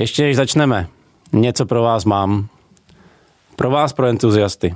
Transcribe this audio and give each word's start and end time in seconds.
Ještě 0.00 0.22
než 0.22 0.36
začneme, 0.36 0.88
něco 1.32 1.66
pro 1.66 1.82
vás 1.82 2.04
mám. 2.04 2.48
Pro 3.56 3.70
vás, 3.70 3.92
pro 3.92 4.06
entuziasty. 4.06 4.74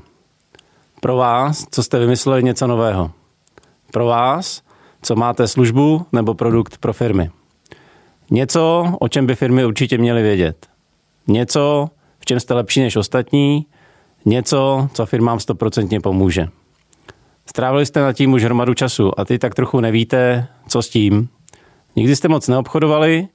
Pro 1.01 1.17
vás, 1.17 1.67
co 1.71 1.83
jste 1.83 1.99
vymysleli 1.99 2.43
něco 2.43 2.67
nového. 2.67 3.11
Pro 3.93 4.07
vás, 4.07 4.63
co 5.03 5.17
máte 5.17 5.49
službu 5.49 6.07
nebo 6.13 6.35
produkt 6.35 6.79
pro 6.79 6.93
firmy. 6.93 7.31
Něco, 8.31 8.95
o 9.01 9.09
čem 9.09 9.27
by 9.27 9.35
firmy 9.35 9.65
určitě 9.65 9.99
měly 9.99 10.23
vědět. 10.23 10.67
Něco, 11.27 11.91
v 12.19 12.25
čem 12.25 12.41
jste 12.41 12.55
lepší 12.55 12.81
než 12.81 12.97
ostatní. 12.97 13.67
Něco, 14.25 14.89
co 14.95 15.07
firmám 15.07 15.41
stoprocentně 15.41 16.01
pomůže. 16.01 16.49
Strávili 17.47 17.87
jste 17.87 18.01
nad 18.01 18.13
tím 18.13 18.33
už 18.33 18.45
hromadu 18.45 18.75
času 18.75 19.21
a 19.21 19.25
ty 19.25 19.39
tak 19.39 19.55
trochu 19.55 19.81
nevíte, 19.81 20.47
co 20.69 20.83
s 20.83 20.89
tím. 20.89 21.29
Nikdy 21.97 22.17
jste 22.17 22.29
moc 22.29 22.49
neobchodovali 22.49 23.29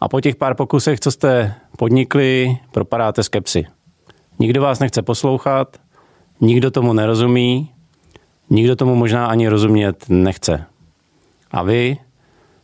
a 0.00 0.08
po 0.08 0.20
těch 0.20 0.36
pár 0.36 0.54
pokusech, 0.54 1.00
co 1.00 1.10
jste 1.10 1.54
podnikli, 1.78 2.58
propadáte 2.72 3.22
skepsy. 3.22 3.66
Nikdo 4.38 4.62
vás 4.62 4.78
nechce 4.78 5.02
poslouchat, 5.02 5.76
nikdo 6.40 6.70
tomu 6.70 6.92
nerozumí, 6.92 7.70
nikdo 8.50 8.76
tomu 8.76 8.94
možná 8.94 9.26
ani 9.26 9.48
rozumět 9.48 10.04
nechce. 10.08 10.64
A 11.50 11.62
vy, 11.62 11.98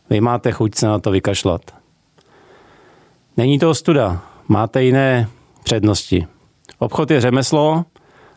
vy 0.09 0.21
máte 0.21 0.51
chuť 0.51 0.75
se 0.75 0.87
na 0.87 0.99
to 0.99 1.11
vykašlat. 1.11 1.61
Není 3.37 3.59
to 3.59 3.69
ostuda, 3.69 4.21
máte 4.47 4.83
jiné 4.83 5.27
přednosti. 5.63 6.27
Obchod 6.79 7.11
je 7.11 7.21
řemeslo 7.21 7.85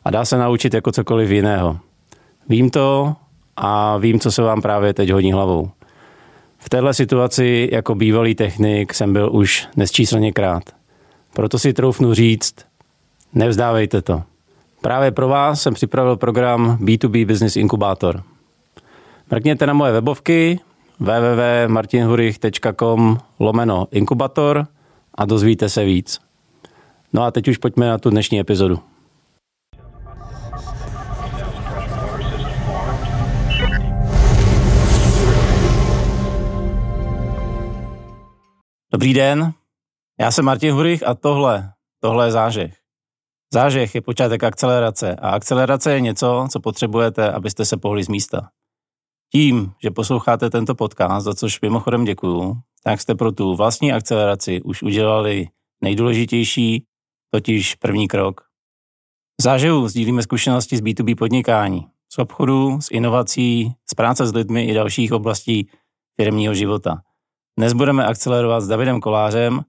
a 0.05 0.11
dá 0.11 0.25
se 0.25 0.39
naučit 0.39 0.75
jako 0.75 0.92
cokoliv 0.92 1.31
jiného. 1.31 1.78
Vím 2.48 2.70
to 2.70 3.17
a 3.56 3.97
vím, 3.97 4.20
co 4.20 4.33
se 4.33 4.42
vám 4.42 4.62
právě 4.62 4.95
teď 4.95 5.11
hodí 5.11 5.33
hlavou. 5.33 5.70
V 6.66 6.69
téhle 6.69 6.95
situaci 6.95 7.69
jako 7.73 7.95
bývalý 7.95 8.34
technik 8.34 8.95
jsem 8.95 9.12
byl 9.12 9.30
už 9.33 9.69
nesčíslně 9.77 10.33
krát. 10.33 10.62
Proto 11.34 11.59
si 11.59 11.73
troufnu 11.73 12.15
říct, 12.15 12.55
nevzdávejte 13.34 14.03
to. 14.03 14.22
Právě 14.81 15.11
pro 15.11 15.28
vás 15.28 15.62
jsem 15.62 15.75
připravil 15.75 16.17
program 16.17 16.78
B2B 16.81 17.27
Business 17.27 17.56
Inkubator. 17.56 18.22
Mrkněte 19.31 19.67
na 19.67 19.72
moje 19.72 19.92
webovky 19.92 20.61
www.martinhurich.com 21.00 23.19
lomeno 23.39 23.87
inkubator 23.91 24.67
a 25.14 25.25
dozvíte 25.25 25.69
se 25.69 25.84
víc. 25.84 26.20
No 27.12 27.22
a 27.22 27.31
teď 27.31 27.48
už 27.48 27.56
pojďme 27.56 27.89
na 27.89 27.98
tu 27.98 28.11
dnešní 28.11 28.41
epizodu. 28.41 28.81
Dobrý 38.92 39.15
den, 39.15 39.53
já 40.20 40.31
jsem 40.31 40.45
Martin 40.45 40.75
Hurich 40.75 41.06
a 41.06 41.15
tohle, 41.15 41.73
tohle 42.01 42.27
je 42.27 42.33
zážeh. 42.33 42.77
Zážeh 43.53 43.95
je 43.95 44.01
počátek 44.01 44.45
akcelerace 44.45 45.17
a 45.17 45.31
akcelerace 45.31 45.93
je 45.93 46.01
něco, 46.01 46.47
co 46.51 46.61
potřebujete, 46.61 47.33
abyste 47.33 47.65
se 47.65 47.77
pohli 47.77 48.05
z 48.05 48.09
místa. 48.09 48.51
Tím, 49.33 49.73
že 49.83 49.91
posloucháte 49.91 50.51
tento 50.51 50.75
podcast, 50.75 51.25
za 51.25 51.34
což 51.34 51.61
mimochodem 51.61 52.05
děkuju, 52.05 52.61
tak 52.84 53.01
jste 53.01 53.15
pro 53.15 53.33
tu 53.33 53.56
vlastní 53.56 53.93
akceleraci 53.93 54.62
už 54.62 54.83
udělali 54.83 55.48
nejdůležitější, 55.83 56.84
totiž 57.31 57.75
první 57.75 58.09
krok. 58.09 58.41
V 59.41 59.43
zážehu 59.43 59.89
sdílíme 59.89 60.23
zkušenosti 60.23 60.77
z 60.77 60.83
B2B 60.83 61.17
podnikání, 61.17 61.87
z 62.12 62.19
obchodu, 62.19 62.81
z 62.81 62.91
inovací, 62.91 63.75
z 63.91 63.95
práce 63.95 64.27
s 64.27 64.34
lidmi 64.34 64.65
i 64.65 64.75
dalších 64.75 65.12
oblastí 65.12 65.71
firmního 66.21 66.55
života. 66.55 67.03
Dnes 67.59 67.73
budeme 67.73 68.07
akcelerovat 68.07 68.62
s 68.62 68.69
Davidem 68.69 69.01
Kolářem, 69.01 69.61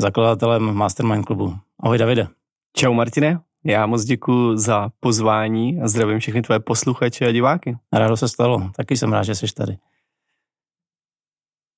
zakladatelem 0.00 0.74
Mastermind 0.74 1.26
klubu. 1.26 1.56
Ahoj 1.80 1.98
Davide. 1.98 2.28
Čau 2.76 2.92
Martine, 2.92 3.40
já 3.64 3.86
moc 3.86 4.04
děkuji 4.04 4.56
za 4.56 4.88
pozvání 5.00 5.80
a 5.80 5.88
zdravím 5.88 6.18
všechny 6.18 6.42
tvoje 6.42 6.60
posluchače 6.60 7.26
a 7.26 7.32
diváky. 7.32 7.76
Rádo 7.92 8.16
se 8.16 8.28
stalo, 8.28 8.70
taky 8.76 8.96
jsem 8.96 9.12
rád, 9.12 9.22
že 9.22 9.34
jsi 9.34 9.46
tady. 9.54 9.78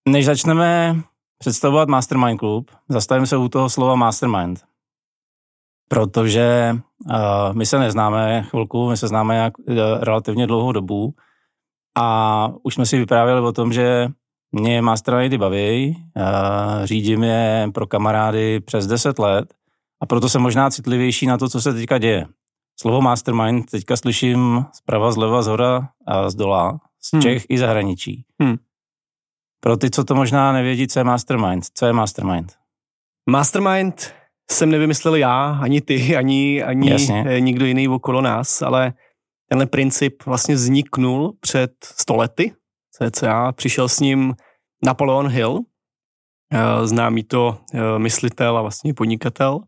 Než 0.09 0.27
začneme 0.27 0.97
představovat 1.39 1.89
Mastermind 1.89 2.39
klub, 2.39 2.71
zastavím 2.89 3.27
se 3.27 3.37
u 3.37 3.49
toho 3.49 3.71
slova 3.71 3.95
Mastermind. 3.95 4.65
Protože 5.89 6.77
uh, 7.07 7.53
my 7.53 7.67
se 7.67 7.79
neznáme 7.79 8.43
chvilku, 8.43 8.91
my 8.91 8.97
se 8.97 9.09
známe 9.09 9.37
jak, 9.37 9.59
uh, 9.59 9.77
relativně 10.01 10.47
dlouhou 10.47 10.73
dobu 10.73 11.15
a 11.97 12.49
už 12.63 12.75
jsme 12.75 12.87
si 12.87 12.99
vyprávěli 12.99 13.41
o 13.41 13.53
tom, 13.53 13.73
že 13.73 14.09
mě 14.57 14.83
mastermindy 14.83 15.39
baví, 15.39 15.97
řídím 16.85 17.23
je 17.23 17.69
pro 17.75 17.87
kamarády 17.87 18.61
přes 18.61 18.87
10 18.87 19.19
let 19.19 19.55
a 20.01 20.07
proto 20.07 20.29
jsem 20.29 20.43
možná 20.43 20.71
citlivější 20.71 21.27
na 21.27 21.39
to, 21.39 21.49
co 21.49 21.61
se 21.61 21.73
teďka 21.73 21.99
děje. 21.99 22.27
Slovo 22.81 23.01
mastermind 23.01 23.71
teďka 23.71 23.97
slyším 23.97 24.65
zprava, 24.73 25.13
zleva, 25.13 25.43
zhora 25.43 25.89
a 26.07 26.31
z 26.31 26.35
dola, 26.35 26.81
z 27.03 27.13
hmm. 27.13 27.23
Čech 27.23 27.45
i 27.49 27.59
zahraničí. 27.59 28.25
Hmm. 28.43 28.57
Pro 29.61 29.77
ty, 29.77 29.91
co 29.91 30.05
to 30.05 30.15
možná 30.15 30.53
nevědí, 30.53 30.89
co 30.89 31.01
je 31.01 31.05
mastermind. 31.05 31.65
Co 31.75 31.87
je 31.87 31.93
mastermind? 31.93 32.53
Mastermind 33.31 34.15
jsem 34.51 34.71
nevymyslel 34.71 35.15
já, 35.15 35.59
ani 35.63 35.81
ty, 35.81 36.17
ani, 36.17 36.63
ani 36.63 36.91
Jasně. 36.91 37.25
nikdo 37.39 37.67
jiný 37.67 37.89
okolo 37.89 38.21
nás, 38.23 38.63
ale 38.63 38.93
tenhle 39.49 39.67
princip 39.67 40.23
vlastně 40.27 40.55
vzniknul 40.55 41.37
před 41.41 41.73
stolety, 41.83 42.53
cca. 42.91 43.53
Přišel 43.53 43.89
s 43.89 44.01
ním 44.01 44.35
Napoleon 44.85 45.29
Hill, 45.29 45.61
eh, 46.53 46.87
známý 46.87 47.25
to 47.25 47.59
eh, 47.75 47.99
myslitel 47.99 48.59
a 48.59 48.63
vlastně 48.63 48.95
podnikatel, 48.95 49.61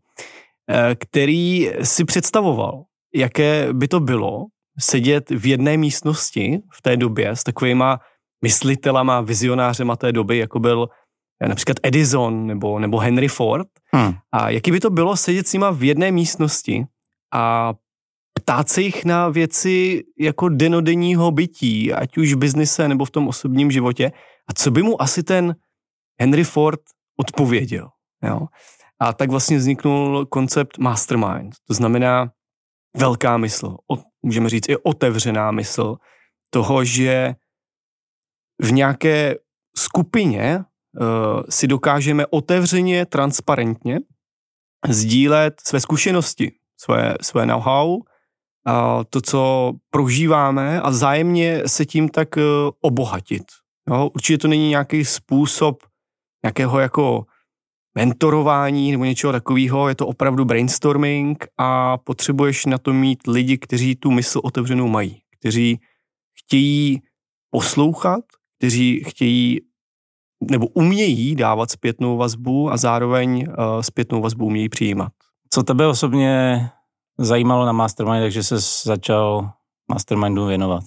eh, 0.69 0.95
který 0.95 1.69
si 1.83 2.05
představoval, 2.05 2.83
jaké 3.15 3.73
by 3.73 3.87
to 3.87 3.99
bylo 3.99 4.45
sedět 4.79 5.29
v 5.29 5.45
jedné 5.45 5.77
místnosti 5.77 6.59
v 6.73 6.81
té 6.81 6.97
době 6.97 7.29
s 7.29 7.43
takovýma 7.43 7.99
myslitelama, 8.43 9.21
vizionářema 9.21 9.95
té 9.95 10.11
doby, 10.11 10.37
jako 10.37 10.59
byl 10.59 10.87
například 11.47 11.77
Edison 11.83 12.47
nebo, 12.47 12.79
nebo 12.79 12.97
Henry 12.97 13.27
Ford. 13.27 13.67
Hmm. 13.93 14.13
A 14.31 14.49
jaký 14.49 14.71
by 14.71 14.79
to 14.79 14.89
bylo 14.89 15.15
sedět 15.15 15.47
s 15.47 15.53
nima 15.53 15.71
v 15.71 15.83
jedné 15.83 16.11
místnosti 16.11 16.85
a 17.33 17.73
ptát 18.33 18.69
se 18.69 18.81
jich 18.81 19.05
na 19.05 19.29
věci 19.29 20.03
jako 20.19 20.49
denodenního 20.49 21.31
bytí, 21.31 21.93
ať 21.93 22.17
už 22.17 22.33
v 22.33 22.37
biznise 22.37 22.87
nebo 22.87 23.05
v 23.05 23.11
tom 23.11 23.27
osobním 23.27 23.71
životě. 23.71 24.11
A 24.49 24.53
co 24.53 24.71
by 24.71 24.83
mu 24.83 25.01
asi 25.01 25.23
ten 25.23 25.55
Henry 26.19 26.43
Ford 26.43 26.79
odpověděl. 27.19 27.89
Jo? 28.23 28.47
A 28.99 29.13
tak 29.13 29.29
vlastně 29.29 29.57
vzniknul 29.57 30.25
koncept 30.25 30.77
mastermind. 30.77 31.55
To 31.67 31.73
znamená 31.73 32.31
velká 32.97 33.37
mysl, 33.37 33.77
můžeme 34.21 34.49
říct 34.49 34.69
i 34.69 34.77
otevřená 34.77 35.51
mysl 35.51 35.95
toho, 36.49 36.85
že 36.85 37.35
v 38.61 38.71
nějaké 38.71 39.35
skupině 39.77 40.57
uh, 40.57 41.41
si 41.49 41.67
dokážeme 41.67 42.25
otevřeně, 42.27 43.05
transparentně 43.05 43.99
sdílet 44.87 45.61
své 45.65 45.79
zkušenosti, 45.79 46.51
své, 46.77 47.15
své 47.21 47.45
know-how, 47.45 47.99
to, 49.09 49.21
co 49.21 49.71
prožíváme 49.89 50.81
a 50.81 50.89
vzájemně 50.89 51.61
se 51.67 51.85
tím 51.85 52.09
tak 52.09 52.37
uh, 52.37 52.43
obohatit. 52.81 53.43
Jo? 53.89 54.09
Určitě 54.15 54.37
to 54.37 54.47
není 54.47 54.69
nějaký 54.69 55.05
způsob 55.05 55.83
nějakého 56.43 56.79
jako 56.79 57.25
mentorování 57.97 58.91
nebo 58.91 59.05
něčeho 59.05 59.33
takového, 59.33 59.89
je 59.89 59.95
to 59.95 60.07
opravdu 60.07 60.45
brainstorming 60.45 61.47
a 61.57 61.97
potřebuješ 61.97 62.65
na 62.65 62.77
to 62.77 62.93
mít 62.93 63.27
lidi, 63.27 63.57
kteří 63.57 63.95
tu 63.95 64.11
mysl 64.11 64.41
otevřenou 64.43 64.87
mají, 64.87 65.21
kteří 65.39 65.79
chtějí 66.39 67.01
poslouchat, 67.51 68.21
kteří 68.57 69.03
chtějí 69.03 69.59
nebo 70.51 70.67
umějí 70.67 71.35
dávat 71.35 71.71
zpětnou 71.71 72.17
vazbu 72.17 72.71
a 72.71 72.77
zároveň 72.77 73.47
uh, 73.47 73.81
zpětnou 73.81 74.21
vazbu 74.21 74.45
umějí 74.45 74.69
přijímat. 74.69 75.11
Co 75.49 75.63
tebe 75.63 75.87
osobně 75.87 76.61
zajímalo 77.17 77.65
na 77.65 77.71
Mastermind, 77.71 78.23
takže 78.23 78.43
se 78.43 78.55
začal 78.83 79.51
Mastermindu 79.91 80.45
věnovat? 80.45 80.83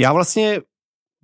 Já 0.00 0.12
vlastně 0.12 0.60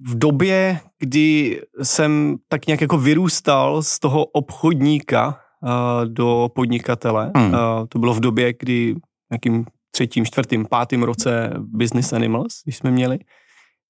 v 0.00 0.18
době, 0.18 0.80
kdy 0.98 1.60
jsem 1.82 2.36
tak 2.48 2.66
nějak 2.66 2.80
jako 2.80 2.98
vyrůstal 2.98 3.82
z 3.82 3.98
toho 3.98 4.24
obchodníka 4.24 5.26
uh, 5.62 6.06
do 6.06 6.48
podnikatele, 6.54 7.32
hmm. 7.36 7.46
uh, 7.46 7.58
to 7.88 7.98
bylo 7.98 8.14
v 8.14 8.20
době, 8.20 8.54
kdy 8.60 8.94
nějakým 9.30 9.64
třetím, 9.90 10.26
čtvrtým, 10.26 10.66
pátým 10.70 11.02
roce 11.02 11.50
Business 11.58 12.12
Animals, 12.12 12.60
když 12.64 12.76
jsme 12.76 12.90
měli, 12.90 13.18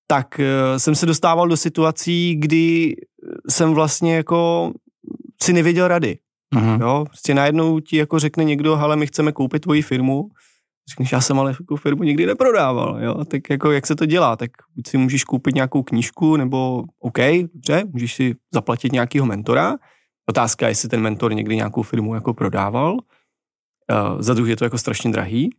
tak 0.07 0.41
uh, 0.41 0.79
jsem 0.79 0.95
se 0.95 1.07
dostával 1.07 1.49
do 1.49 1.57
situací, 1.57 2.35
kdy 2.35 2.95
jsem 3.49 3.75
vlastně 3.75 4.17
jako 4.17 4.73
si 5.43 5.53
nevěděl 5.53 5.89
rady. 5.89 6.19
Uh-huh. 6.57 6.81
Jo, 6.81 7.05
prostě 7.09 7.35
najednou 7.35 7.81
ti 7.81 7.97
jako 7.97 8.19
řekne 8.19 8.45
někdo, 8.45 8.77
ale 8.77 8.97
my 8.97 9.07
chceme 9.07 9.33
koupit 9.33 9.63
tvoji 9.63 9.83
firmu, 9.83 10.29
Řekneš, 10.91 11.13
já 11.13 11.21
jsem 11.21 11.39
ale 11.39 11.55
jako 11.61 11.77
firmu 11.77 12.03
nikdy 12.03 12.27
neprodával, 12.27 12.99
jo, 13.03 13.25
tak 13.25 13.51
jako 13.51 13.73
jak 13.73 13.87
se 13.87 13.97
to 13.97 14.07
dělá, 14.07 14.37
tak 14.37 14.51
buď 14.77 14.87
si 14.89 14.99
můžeš 14.99 15.25
koupit 15.25 15.55
nějakou 15.55 15.83
knížku, 15.83 16.37
nebo 16.37 16.85
OK, 16.99 17.19
dobře, 17.53 17.85
můžeš 17.93 18.15
si 18.15 18.35
zaplatit 18.53 18.93
nějakého 18.93 19.27
mentora, 19.27 19.77
Otázka, 20.29 20.69
jestli 20.69 20.89
ten 20.89 21.01
mentor 21.01 21.35
někdy 21.35 21.57
nějakou 21.57 21.83
firmu 21.83 22.15
jako 22.15 22.35
prodával. 22.35 22.93
Uh, 22.93 24.21
za 24.21 24.35
druhé 24.35 24.51
je 24.51 24.57
to 24.57 24.65
jako 24.65 24.79
strašně 24.79 25.11
drahý. 25.11 25.51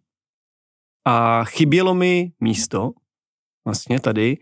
A 1.05 1.43
chybělo 1.43 1.93
mi 1.93 2.31
místo, 2.39 2.91
vlastně 3.65 3.99
tady, 3.99 4.37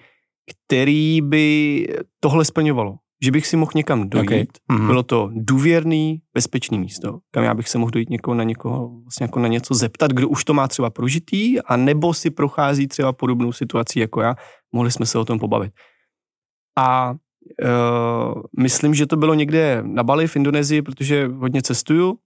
který 0.52 1.22
by 1.22 1.88
tohle 2.20 2.46
splňovalo. 2.46 2.98
Že 3.24 3.32
bych 3.32 3.48
si 3.48 3.58
mohl 3.58 3.72
někam 3.76 4.10
dojít. 4.10 4.28
Okay. 4.28 4.46
Mm-hmm. 4.78 4.88
Bylo 4.88 5.04
to 5.04 5.30
důvěrný, 5.34 6.22
bezpečný 6.34 6.80
místo, 6.80 7.20
kam 7.32 7.44
já 7.44 7.54
bych 7.54 7.70
se 7.70 7.78
mohl 7.78 7.92
dojít 7.92 8.10
někoho 8.10 8.36
na 8.36 8.44
někoho, 8.44 9.02
vlastně 9.02 9.24
jako 9.24 9.40
na 9.40 9.48
něco 9.48 9.74
zeptat, 9.74 10.12
kdo 10.12 10.30
už 10.30 10.44
to 10.44 10.54
má 10.54 10.68
třeba 10.68 10.90
prožitý, 10.90 11.62
a 11.62 11.78
nebo 11.78 12.14
si 12.14 12.30
prochází 12.30 12.88
třeba 12.88 13.14
podobnou 13.14 13.52
situací 13.52 14.00
jako 14.00 14.22
já. 14.22 14.36
Mohli 14.72 14.92
jsme 14.92 15.06
se 15.06 15.20
o 15.20 15.26
tom 15.26 15.40
pobavit. 15.40 15.74
A 16.78 17.12
uh, 17.12 18.42
myslím, 18.60 18.94
že 18.94 19.06
to 19.06 19.16
bylo 19.18 19.34
někde 19.34 19.84
na 19.86 20.04
Bali 20.04 20.28
v 20.28 20.36
Indonésii, 20.36 20.82
protože 20.82 21.28
hodně 21.28 21.62
cestuju. 21.62 22.18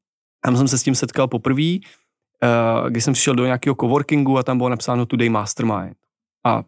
Tam 0.43 0.57
jsem 0.57 0.67
se 0.67 0.77
s 0.77 0.83
tím 0.83 0.95
setkal 0.95 1.27
poprvé, 1.27 1.77
uh, 1.77 2.89
když 2.89 3.03
jsem 3.03 3.13
přišel 3.13 3.35
do 3.35 3.45
nějakého 3.45 3.75
coworkingu 3.81 4.37
a 4.37 4.43
tam 4.43 4.57
bylo 4.57 4.69
napsáno 4.69 5.05
Today 5.05 5.29
Mastermind. 5.29 5.97
A 6.45 6.63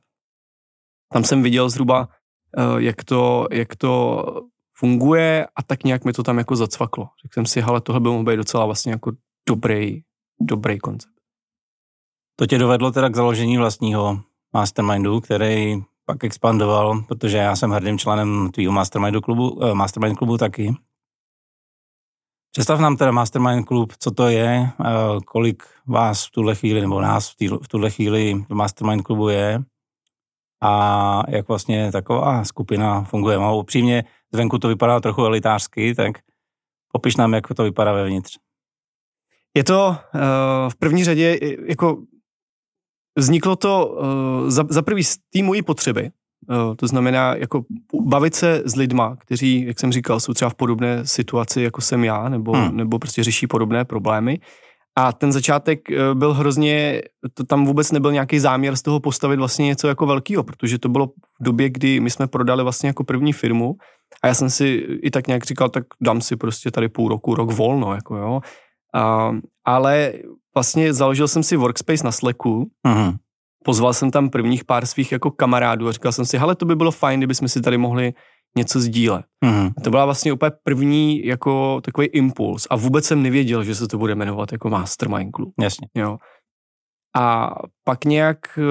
tam 1.13 1.23
jsem 1.23 1.43
viděl 1.43 1.69
zhruba, 1.69 2.09
jak, 2.77 3.03
to, 3.03 3.47
jak 3.51 3.75
to 3.75 4.23
funguje 4.77 5.47
a 5.55 5.63
tak 5.63 5.83
nějak 5.83 6.05
mi 6.05 6.13
to 6.13 6.23
tam 6.23 6.37
jako 6.37 6.55
zacvaklo. 6.55 7.09
Řekl 7.21 7.33
jsem 7.33 7.45
si, 7.45 7.61
hele, 7.61 7.81
tohle 7.81 7.99
by 7.99 8.09
mohl 8.09 8.23
být 8.23 8.37
docela 8.37 8.65
vlastně 8.65 8.91
jako 8.91 9.11
dobrý, 9.49 10.01
dobrý 10.41 10.79
koncept. 10.79 11.13
To 12.35 12.45
tě 12.45 12.57
dovedlo 12.57 12.91
teda 12.91 13.09
k 13.09 13.15
založení 13.15 13.57
vlastního 13.57 14.19
mastermindu, 14.53 15.21
který 15.21 15.81
pak 16.05 16.23
expandoval, 16.23 17.01
protože 17.07 17.37
já 17.37 17.55
jsem 17.55 17.71
hrdým 17.71 17.97
členem 17.97 18.49
tvýho 18.51 18.71
mastermindu 18.71 19.21
klubu, 19.21 19.49
uh, 19.49 19.73
mastermind 19.73 20.17
klubu 20.17 20.37
taky. 20.37 20.75
Představ 22.51 22.79
nám 22.79 22.97
teda 22.97 23.11
Mastermind 23.11 23.67
klub, 23.67 23.93
co 23.99 24.11
to 24.11 24.27
je, 24.27 24.71
uh, 24.79 24.85
kolik 25.25 25.63
vás 25.87 26.25
v 26.25 26.31
tuhle 26.31 26.55
chvíli, 26.55 26.81
nebo 26.81 27.01
nás 27.01 27.35
v 27.63 27.67
tuhle 27.67 27.89
chvíli 27.89 28.45
v 28.49 28.53
Mastermind 28.53 29.03
klubu 29.03 29.29
je 29.29 29.59
a 30.61 31.23
jak 31.29 31.47
vlastně 31.47 31.91
taková 31.91 32.43
skupina 32.43 33.03
funguje. 33.03 33.37
A 33.37 33.51
upřímně, 33.51 34.03
zvenku 34.33 34.59
to 34.59 34.67
vypadá 34.67 34.99
trochu 34.99 35.25
elitářsky, 35.25 35.95
tak 35.95 36.17
popiš 36.91 37.15
nám, 37.15 37.33
jak 37.33 37.47
to 37.47 37.63
vypadá 37.63 37.93
vevnitř. 37.93 38.37
Je 39.55 39.63
to 39.63 39.87
uh, 39.87 40.21
v 40.69 40.75
první 40.75 41.03
řadě 41.03 41.39
jako 41.65 41.97
Vzniklo 43.19 43.55
to 43.55 43.87
uh, 43.87 44.49
za, 44.49 44.65
za 44.69 44.81
prvý 44.81 45.03
z 45.03 45.17
té 45.17 45.43
mojí 45.43 45.61
potřeby, 45.61 46.11
uh, 46.49 46.75
to 46.75 46.87
znamená 46.87 47.35
jako 47.35 47.65
bavit 48.01 48.35
se 48.35 48.61
s 48.65 48.75
lidma, 48.75 49.15
kteří, 49.15 49.65
jak 49.65 49.79
jsem 49.79 49.91
říkal, 49.91 50.19
jsou 50.19 50.33
třeba 50.33 50.49
v 50.49 50.55
podobné 50.55 51.07
situaci, 51.07 51.61
jako 51.61 51.81
jsem 51.81 52.03
já, 52.03 52.29
nebo, 52.29 52.51
hmm. 52.51 52.77
nebo 52.77 52.99
prostě 52.99 53.23
řeší 53.23 53.47
podobné 53.47 53.85
problémy. 53.85 54.39
A 54.99 55.11
ten 55.11 55.31
začátek 55.31 55.79
uh, 55.89 56.17
byl 56.19 56.33
hrozně, 56.33 57.01
to 57.33 57.43
tam 57.43 57.65
vůbec 57.65 57.91
nebyl 57.91 58.11
nějaký 58.11 58.39
záměr 58.39 58.75
z 58.75 58.81
toho 58.81 58.99
postavit 58.99 59.37
vlastně 59.37 59.65
něco 59.65 59.87
jako 59.87 60.05
velkého, 60.05 60.43
protože 60.43 60.79
to 60.79 60.89
bylo 60.89 61.07
v 61.07 61.43
době, 61.43 61.69
kdy 61.69 61.99
my 61.99 62.09
jsme 62.09 62.27
prodali 62.27 62.63
vlastně 62.63 62.89
jako 62.89 63.03
první 63.03 63.33
firmu 63.33 63.75
a 64.23 64.27
já 64.27 64.33
jsem 64.33 64.49
si 64.49 64.65
i 65.03 65.11
tak 65.11 65.27
nějak 65.27 65.43
říkal, 65.43 65.69
tak 65.69 65.83
dám 66.01 66.21
si 66.21 66.35
prostě 66.35 66.71
tady 66.71 66.89
půl 66.89 67.09
roku, 67.09 67.35
rok 67.35 67.51
volno, 67.51 67.93
jako 67.95 68.15
jo. 68.15 68.41
Uh, 68.95 69.39
ale 69.65 70.13
vlastně 70.55 70.93
založil 70.93 71.27
jsem 71.27 71.43
si 71.43 71.55
workspace 71.55 72.03
na 72.03 72.11
Slacku, 72.11 72.71
uh-huh. 72.87 73.15
pozval 73.63 73.93
jsem 73.93 74.11
tam 74.11 74.29
prvních 74.29 74.65
pár 74.65 74.85
svých 74.85 75.11
jako 75.11 75.31
kamarádů 75.31 75.87
a 75.87 75.91
říkal 75.91 76.11
jsem 76.11 76.25
si, 76.25 76.37
hele, 76.37 76.55
to 76.55 76.65
by 76.65 76.75
bylo 76.75 76.91
fajn, 76.91 77.19
kdybychom 77.19 77.47
si 77.47 77.61
tady 77.61 77.77
mohli 77.77 78.13
něco 78.57 78.79
sdílet. 78.79 79.25
Uh-huh. 79.45 79.73
To 79.83 79.89
byla 79.89 80.05
vlastně 80.05 80.33
úplně 80.33 80.51
první 80.63 81.25
jako 81.25 81.81
takový 81.81 82.07
impuls 82.07 82.67
a 82.69 82.75
vůbec 82.75 83.05
jsem 83.05 83.23
nevěděl, 83.23 83.63
že 83.63 83.75
se 83.75 83.87
to 83.87 83.97
bude 83.97 84.15
jmenovat 84.15 84.51
jako 84.51 84.69
Mastermind 84.69 85.35
Club. 85.35 85.53
Jasně. 85.61 85.87
Jo. 85.95 86.17
A 87.15 87.55
pak 87.83 88.05
nějak 88.05 88.37
eh, 88.57 88.61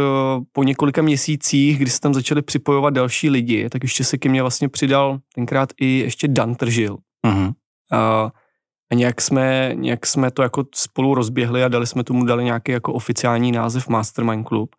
po 0.53 0.63
několika 0.63 1.03
měsících, 1.03 1.79
kdy 1.79 1.91
se 1.91 2.01
tam 2.01 2.15
začali 2.15 2.43
připojovat 2.43 2.95
další 2.95 3.31
lidi, 3.31 3.69
tak 3.69 3.83
ještě 3.83 4.05
se 4.05 4.19
ke 4.19 4.29
mně 4.29 4.43
vlastně 4.43 4.69
přidal 4.69 5.19
tenkrát 5.35 5.69
i 5.81 5.87
ještě 5.99 6.29
Dan 6.29 6.55
Tržil. 6.55 6.99
Uh-huh. 7.27 7.53
Uh, 7.93 8.31
a 8.93 8.95
nějak 8.95 9.21
jsme, 9.21 9.73
nějak 9.75 10.07
jsme 10.07 10.31
to 10.31 10.43
jako 10.43 10.65
spolu 10.75 11.15
rozběhli 11.15 11.65
a 11.65 11.69
dali 11.69 11.87
jsme 11.87 12.05
tomu 12.05 12.25
dali 12.25 12.45
nějaký 12.45 12.73
jako 12.73 12.93
oficiální 12.93 13.53
název 13.53 13.89
Mastermind 13.89 14.49
Club. 14.49 14.75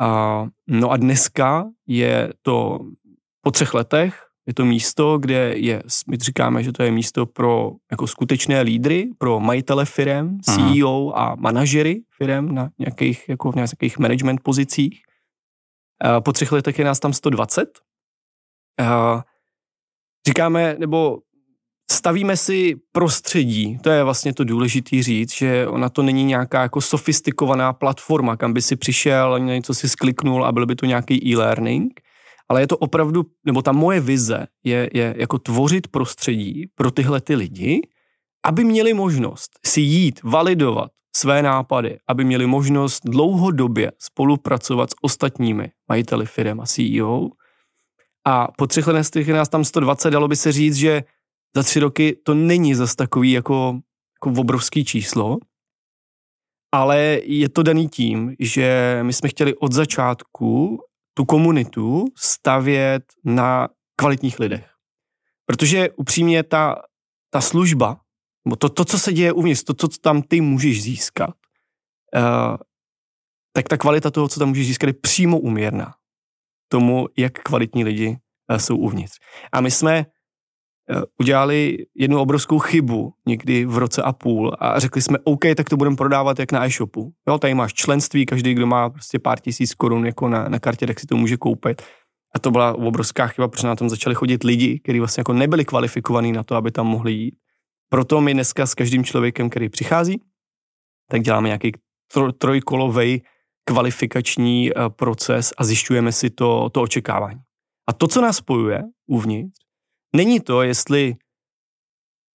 A, 0.00 0.46
no 0.66 0.90
a 0.90 0.96
dneska 0.96 1.66
je 1.86 2.32
to 2.42 2.80
po 3.46 3.50
třech 3.50 3.74
letech, 3.74 4.26
je 4.46 4.54
to 4.54 4.64
místo, 4.64 5.18
kde 5.18 5.54
je, 5.56 5.82
my 6.10 6.16
říkáme, 6.16 6.62
že 6.62 6.72
to 6.72 6.82
je 6.82 6.90
místo 6.90 7.26
pro 7.26 7.72
jako 7.90 8.06
skutečné 8.06 8.60
lídry, 8.60 9.08
pro 9.18 9.40
majitele 9.40 9.84
firem, 9.84 10.38
CEO 10.40 11.12
a 11.18 11.34
manažery 11.34 12.02
firem 12.10 12.54
na 12.54 12.68
nějakých, 12.78 13.28
jako 13.28 13.52
v 13.52 13.54
nějakých 13.54 13.98
management 13.98 14.40
pozicích. 14.42 15.02
Po 16.24 16.32
třech 16.32 16.52
letech 16.52 16.78
je 16.78 16.84
nás 16.84 17.00
tam 17.00 17.12
120. 17.12 17.78
A 18.78 19.24
říkáme, 20.26 20.76
nebo 20.78 21.18
stavíme 21.90 22.36
si 22.36 22.74
prostředí, 22.92 23.78
to 23.78 23.90
je 23.90 24.04
vlastně 24.04 24.34
to 24.34 24.44
důležité 24.44 25.02
říct, 25.02 25.34
že 25.34 25.66
ona 25.66 25.88
to 25.88 26.02
není 26.02 26.24
nějaká 26.24 26.62
jako 26.62 26.80
sofistikovaná 26.80 27.72
platforma, 27.72 28.36
kam 28.36 28.52
by 28.52 28.62
si 28.62 28.76
přišel, 28.76 29.38
něco 29.38 29.74
si 29.74 29.88
skliknul 29.88 30.44
a 30.44 30.52
byl 30.52 30.66
by 30.66 30.76
to 30.76 30.86
nějaký 30.86 31.32
e-learning, 31.32 32.05
ale 32.48 32.60
je 32.60 32.66
to 32.66 32.76
opravdu, 32.76 33.26
nebo 33.44 33.62
ta 33.62 33.72
moje 33.72 34.00
vize 34.00 34.46
je, 34.64 34.90
je 34.94 35.14
jako 35.18 35.38
tvořit 35.38 35.88
prostředí 35.88 36.66
pro 36.74 36.90
tyhle 36.90 37.20
ty 37.20 37.34
lidi, 37.34 37.88
aby 38.44 38.64
měli 38.64 38.94
možnost 38.94 39.50
si 39.66 39.80
jít, 39.80 40.20
validovat 40.22 40.90
své 41.16 41.42
nápady, 41.42 41.98
aby 42.08 42.24
měli 42.24 42.46
možnost 42.46 43.00
dlouhodobě 43.04 43.92
spolupracovat 43.98 44.90
s 44.90 44.94
ostatními 45.00 45.70
majiteli 45.88 46.26
firm 46.26 46.60
a 46.60 46.66
CEO. 46.66 47.28
A 48.26 48.48
po 48.56 48.66
třech 48.66 48.86
letech 48.86 49.28
nás 49.28 49.48
tam 49.48 49.64
120, 49.64 50.10
dalo 50.10 50.28
by 50.28 50.36
se 50.36 50.52
říct, 50.52 50.74
že 50.74 51.04
za 51.56 51.62
tři 51.62 51.80
roky 51.80 52.16
to 52.24 52.34
není 52.34 52.74
zas 52.74 52.94
takový 52.94 53.32
jako, 53.32 53.80
jako 54.16 54.40
obrovský 54.40 54.84
číslo, 54.84 55.38
ale 56.72 57.20
je 57.24 57.48
to 57.48 57.62
daný 57.62 57.88
tím, 57.88 58.36
že 58.38 58.98
my 59.02 59.12
jsme 59.12 59.28
chtěli 59.28 59.56
od 59.56 59.72
začátku 59.72 60.78
tu 61.16 61.24
komunitu 61.24 62.04
stavět 62.16 63.04
na 63.24 63.68
kvalitních 63.96 64.38
lidech. 64.38 64.70
Protože 65.46 65.90
upřímně 65.90 66.42
ta, 66.42 66.82
ta 67.30 67.40
služba, 67.40 68.00
nebo 68.44 68.56
to, 68.56 68.68
to, 68.68 68.84
co 68.84 68.98
se 68.98 69.12
děje 69.12 69.32
uvnitř, 69.32 69.62
to, 69.62 69.74
co 69.74 69.88
tam 69.88 70.22
ty 70.22 70.40
můžeš 70.40 70.82
získat, 70.82 71.34
uh, 72.16 72.56
tak 73.52 73.68
ta 73.68 73.76
kvalita 73.76 74.10
toho, 74.10 74.28
co 74.28 74.40
tam 74.40 74.48
můžeš 74.48 74.66
získat, 74.66 74.86
je 74.86 74.92
přímo 74.92 75.38
uměrná 75.38 75.94
tomu, 76.68 77.08
jak 77.18 77.32
kvalitní 77.32 77.84
lidi 77.84 78.08
uh, 78.50 78.56
jsou 78.56 78.76
uvnitř. 78.76 79.18
A 79.52 79.60
my 79.60 79.70
jsme 79.70 80.06
udělali 81.20 81.76
jednu 81.94 82.20
obrovskou 82.20 82.58
chybu 82.58 83.12
někdy 83.26 83.64
v 83.64 83.78
roce 83.78 84.02
a 84.02 84.12
půl 84.12 84.52
a 84.58 84.78
řekli 84.80 85.02
jsme, 85.02 85.18
OK, 85.24 85.40
tak 85.56 85.68
to 85.68 85.76
budeme 85.76 85.96
prodávat 85.96 86.38
jak 86.38 86.52
na 86.52 86.66
e-shopu. 86.66 87.12
Jo, 87.28 87.38
tady 87.38 87.54
máš 87.54 87.74
členství, 87.74 88.26
každý, 88.26 88.54
kdo 88.54 88.66
má 88.66 88.90
prostě 88.90 89.18
pár 89.18 89.40
tisíc 89.40 89.74
korun 89.74 90.06
jako 90.06 90.28
na, 90.28 90.48
na 90.48 90.58
kartě, 90.58 90.86
tak 90.86 91.00
si 91.00 91.06
to 91.06 91.16
může 91.16 91.36
koupit. 91.36 91.82
A 92.34 92.38
to 92.38 92.50
byla 92.50 92.72
obrovská 92.72 93.26
chyba, 93.26 93.48
protože 93.48 93.66
na 93.66 93.76
tom 93.76 93.88
začali 93.88 94.14
chodit 94.14 94.44
lidi, 94.44 94.80
kteří 94.80 94.98
vlastně 94.98 95.20
jako 95.20 95.32
nebyli 95.32 95.64
kvalifikovaní 95.64 96.32
na 96.32 96.42
to, 96.42 96.54
aby 96.54 96.70
tam 96.70 96.86
mohli 96.86 97.12
jít. 97.12 97.34
Proto 97.88 98.20
my 98.20 98.34
dneska 98.34 98.66
s 98.66 98.74
každým 98.74 99.04
člověkem, 99.04 99.50
který 99.50 99.68
přichází, 99.68 100.22
tak 101.10 101.22
děláme 101.22 101.48
nějaký 101.48 101.72
trojkolový 102.38 103.22
kvalifikační 103.64 104.70
eh, 104.70 104.74
proces 104.88 105.52
a 105.58 105.64
zjišťujeme 105.64 106.12
si 106.12 106.30
to, 106.30 106.70
to 106.70 106.82
očekávání. 106.82 107.40
A 107.88 107.92
to, 107.92 108.08
co 108.08 108.20
nás 108.20 108.36
spojuje 108.36 108.82
uvnitř, 109.06 109.65
Není 110.16 110.40
to, 110.40 110.62
jestli 110.62 111.16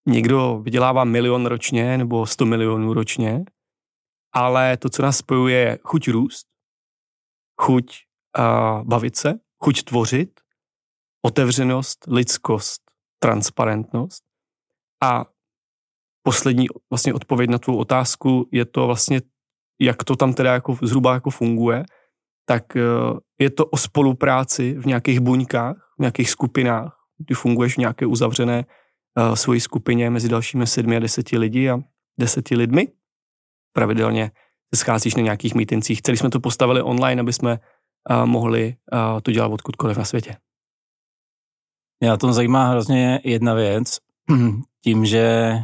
někdo 0.08 0.60
vydělává 0.64 1.04
milion 1.04 1.46
ročně 1.46 1.98
nebo 1.98 2.26
100 2.26 2.46
milionů 2.46 2.94
ročně, 2.94 3.46
ale 4.34 4.78
to, 4.78 4.90
co 4.90 5.02
nás 5.02 5.18
spojuje, 5.18 5.58
je 5.58 5.80
chuť 5.84 6.08
růst, 6.08 6.48
chuť 7.62 7.98
uh, 8.40 8.84
bavit 8.84 9.16
se, 9.16 9.40
chuť 9.64 9.84
tvořit, 9.84 10.40
otevřenost, 11.26 12.06
lidskost, 12.08 12.82
transparentnost. 13.20 14.24
A 15.04 15.26
poslední 16.24 16.68
vlastně 16.90 17.14
odpověď 17.14 17.50
na 17.50 17.58
tvou 17.58 17.78
otázku 17.78 18.50
je 18.52 18.66
to 18.66 18.88
vlastně, 18.88 19.22
jak 19.80 20.04
to 20.04 20.16
tam 20.16 20.34
teda 20.34 20.54
jako 20.54 20.78
zhruba 20.82 21.14
jako 21.14 21.30
funguje, 21.30 21.86
tak 22.46 22.64
uh, 22.76 23.20
je 23.40 23.50
to 23.50 23.66
o 23.66 23.78
spolupráci 23.78 24.74
v 24.74 24.86
nějakých 24.86 25.20
buňkách, 25.20 25.94
v 25.98 26.00
nějakých 26.00 26.30
skupinách, 26.30 27.01
ty 27.26 27.34
funguješ 27.34 27.76
v 27.76 27.78
nějaké 27.78 28.06
uzavřené 28.06 28.66
uh, 29.18 29.36
svojí 29.36 29.60
skupině 29.60 30.10
mezi 30.10 30.30
dalšími 30.30 30.68
sedmi 30.68 30.98
a 30.98 31.00
deseti 31.00 31.38
lidi 31.38 31.70
a 31.70 31.80
deseti 32.20 32.56
lidmi. 32.56 32.88
Pravidelně 33.74 34.32
se 34.76 34.80
scházíš 34.80 35.16
na 35.16 35.22
nějakých 35.22 35.56
mítincích. 35.56 36.02
Celý 36.02 36.18
jsme 36.18 36.30
to 36.30 36.40
postavili 36.40 36.82
online, 36.82 37.22
aby 37.22 37.34
jsme 37.34 37.60
uh, 38.10 38.26
mohli 38.26 38.76
uh, 38.94 39.20
to 39.22 39.32
dělat 39.32 39.52
odkudkoliv 39.52 39.98
na 39.98 40.06
světě. 40.06 40.36
Mě 42.00 42.10
na 42.10 42.18
tom 42.18 42.34
zajímá 42.34 42.70
hrozně 42.70 43.22
jedna 43.24 43.54
věc. 43.54 43.98
tím, 44.84 45.06
že 45.06 45.56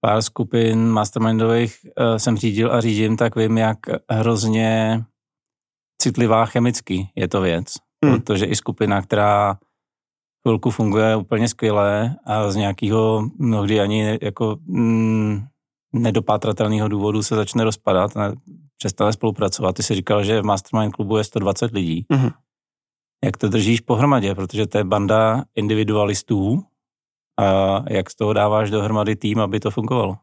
pár 0.00 0.22
skupin 0.22 0.88
mastermindových 0.88 1.76
uh, 1.84 2.16
jsem 2.16 2.36
řídil 2.36 2.72
a 2.72 2.80
řídím, 2.80 3.16
tak 3.16 3.36
vím, 3.36 3.58
jak 3.58 3.78
hrozně 4.10 5.00
citlivá 6.02 6.46
chemicky 6.46 7.08
je 7.16 7.28
to 7.28 7.40
věc. 7.40 7.74
Hmm. 8.04 8.14
Protože 8.14 8.46
i 8.46 8.56
skupina, 8.56 9.02
která 9.02 9.58
chvilku 10.48 10.70
funguje 10.70 11.16
úplně 11.16 11.48
skvěle 11.48 12.16
a 12.26 12.50
z 12.50 12.56
nějakého 12.56 13.28
mnohdy 13.38 13.80
ani 13.80 14.18
jako 14.22 14.56
mm, 14.66 15.46
nedopátratelného 15.92 16.88
důvodu 16.88 17.22
se 17.22 17.36
začne 17.36 17.64
rozpadat, 17.64 18.14
ne, 18.14 18.34
přestane 18.78 19.12
spolupracovat. 19.12 19.76
Ty 19.76 19.82
jsi 19.82 19.94
říkal, 19.94 20.24
že 20.24 20.42
v 20.42 20.44
Mastermind 20.44 20.94
klubu 20.94 21.16
je 21.16 21.24
120 21.24 21.70
lidí. 21.70 22.06
Hmm. 22.10 22.30
Jak 23.24 23.36
to 23.36 23.48
držíš 23.48 23.80
pohromadě, 23.80 24.34
protože 24.34 24.66
to 24.66 24.78
je 24.78 24.84
banda 24.84 25.44
individualistů 25.54 26.64
a 27.40 27.44
jak 27.90 28.10
z 28.10 28.14
toho 28.14 28.32
dáváš 28.32 28.70
dohromady 28.70 29.16
tým, 29.16 29.40
aby 29.40 29.60
to 29.60 29.70
fungovalo? 29.70 30.16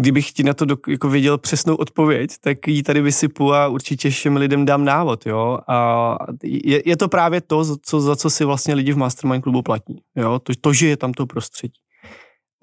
Kdybych 0.00 0.32
ti 0.32 0.42
na 0.42 0.54
to 0.54 0.64
do, 0.64 0.76
jako 0.88 1.08
věděl 1.08 1.38
přesnou 1.38 1.74
odpověď, 1.74 2.30
tak 2.40 2.68
ji 2.68 2.82
tady 2.82 3.00
vysypu 3.00 3.54
a 3.54 3.68
určitě 3.68 4.10
všem 4.10 4.36
lidem 4.36 4.64
dám 4.64 4.84
návod, 4.84 5.26
jo. 5.26 5.58
A 5.68 6.16
je, 6.42 6.82
je 6.86 6.96
to 6.96 7.08
právě 7.08 7.40
to, 7.40 7.76
co, 7.82 8.00
za 8.00 8.16
co 8.16 8.30
si 8.30 8.44
vlastně 8.44 8.74
lidi 8.74 8.92
v 8.92 8.96
Mastermind 8.96 9.42
klubu 9.42 9.62
platí, 9.62 10.02
jo. 10.16 10.38
To, 10.38 10.52
to, 10.60 10.72
že 10.72 10.88
je 10.88 10.96
tam 10.96 11.12
to 11.12 11.26
prostředí. 11.26 11.80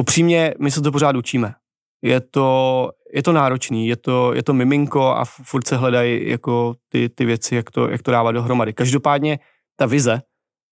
Upřímně, 0.01 0.54
my 0.60 0.72
se 0.72 0.82
to 0.82 0.92
pořád 0.92 1.15
učíme. 1.15 1.54
Je 2.01 2.22
to, 2.22 2.89
je 3.13 3.24
to 3.24 3.32
náročný, 3.32 3.88
je 3.88 3.96
to, 3.96 4.34
je 4.34 4.44
to 4.44 4.54
miminko 4.54 5.04
a 5.04 5.25
furt 5.25 5.68
se 5.68 5.77
hledají 5.77 6.30
jako 6.30 6.75
ty, 6.89 7.10
ty 7.10 7.25
věci, 7.25 7.56
jak 7.56 7.72
to, 7.72 7.89
jak 7.89 8.01
to 8.01 8.12
dávat 8.12 8.32
dohromady. 8.32 8.74
Každopádně 8.74 9.39
ta 9.75 9.86
vize, 9.86 10.22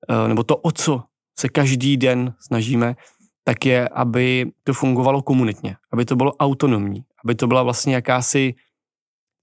eh, 0.09 0.27
nebo 0.27 0.43
to, 0.43 0.57
o 0.57 0.71
co 0.71 1.03
se 1.39 1.49
každý 1.49 1.97
den 1.97 2.33
snažíme, 2.39 2.95
tak 3.43 3.65
je, 3.65 3.89
aby 3.89 4.51
to 4.63 4.73
fungovalo 4.73 5.21
komunitně, 5.21 5.75
aby 5.93 6.05
to 6.05 6.15
bylo 6.15 6.35
autonomní, 6.35 7.03
aby 7.23 7.35
to 7.35 7.47
byla 7.47 7.63
vlastně 7.63 7.95
jakási 7.95 8.55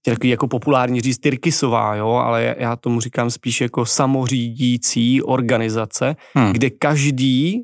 takový 0.05 0.29
jako 0.29 0.47
populární 0.47 1.01
říct 1.01 1.17
Tyrkisová, 1.17 1.95
jo, 1.95 2.09
ale 2.09 2.55
já 2.57 2.75
tomu 2.75 3.01
říkám 3.01 3.29
spíš 3.29 3.61
jako 3.61 3.85
samořídící 3.85 5.21
organizace, 5.23 6.15
hmm. 6.33 6.53
kde 6.53 6.69
každý, 6.69 7.63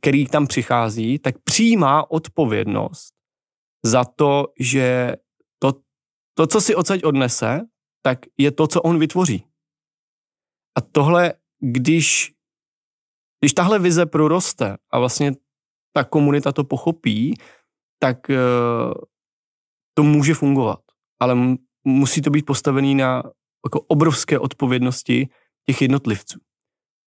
který 0.00 0.26
tam 0.26 0.46
přichází, 0.46 1.18
tak 1.18 1.34
přijímá 1.44 2.10
odpovědnost 2.10 3.14
za 3.84 4.04
to, 4.04 4.46
že 4.60 5.16
to, 5.58 5.72
to, 6.34 6.46
co 6.46 6.60
si 6.60 6.74
odsaď 6.74 7.04
odnese, 7.04 7.60
tak 8.02 8.18
je 8.38 8.50
to, 8.50 8.66
co 8.66 8.82
on 8.82 8.98
vytvoří. 8.98 9.44
A 10.76 10.80
tohle, 10.80 11.34
když, 11.60 12.32
když 13.40 13.52
tahle 13.52 13.78
vize 13.78 14.06
proroste 14.06 14.76
a 14.90 14.98
vlastně 14.98 15.32
ta 15.96 16.04
komunita 16.04 16.52
to 16.52 16.64
pochopí, 16.64 17.34
tak 17.98 18.30
eh, 18.30 18.36
to 19.94 20.02
může 20.02 20.34
fungovat. 20.34 20.80
Ale 21.20 21.36
musí 21.84 22.22
to 22.22 22.30
být 22.30 22.46
postavený 22.46 22.94
na 22.94 23.22
jako 23.64 23.80
obrovské 23.80 24.38
odpovědnosti 24.38 25.28
těch 25.66 25.82
jednotlivců. 25.82 26.40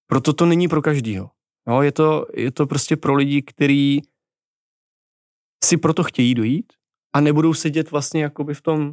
Proto 0.08 0.34
to 0.34 0.46
není 0.46 0.68
pro 0.68 0.82
každýho. 0.82 1.30
No, 1.68 1.82
je, 1.82 1.92
to, 1.92 2.26
je 2.34 2.52
to 2.52 2.68
prostě 2.68 2.96
pro 2.98 3.14
lidi, 3.14 3.42
kteří 3.42 4.02
si 5.64 5.78
proto 5.78 6.04
chtějí 6.04 6.36
dojít 6.36 6.74
a 7.14 7.22
nebudou 7.22 7.54
sedět 7.54 7.92
vlastně 7.92 8.24
jakoby 8.24 8.54
v 8.54 8.62
tom, 8.62 8.92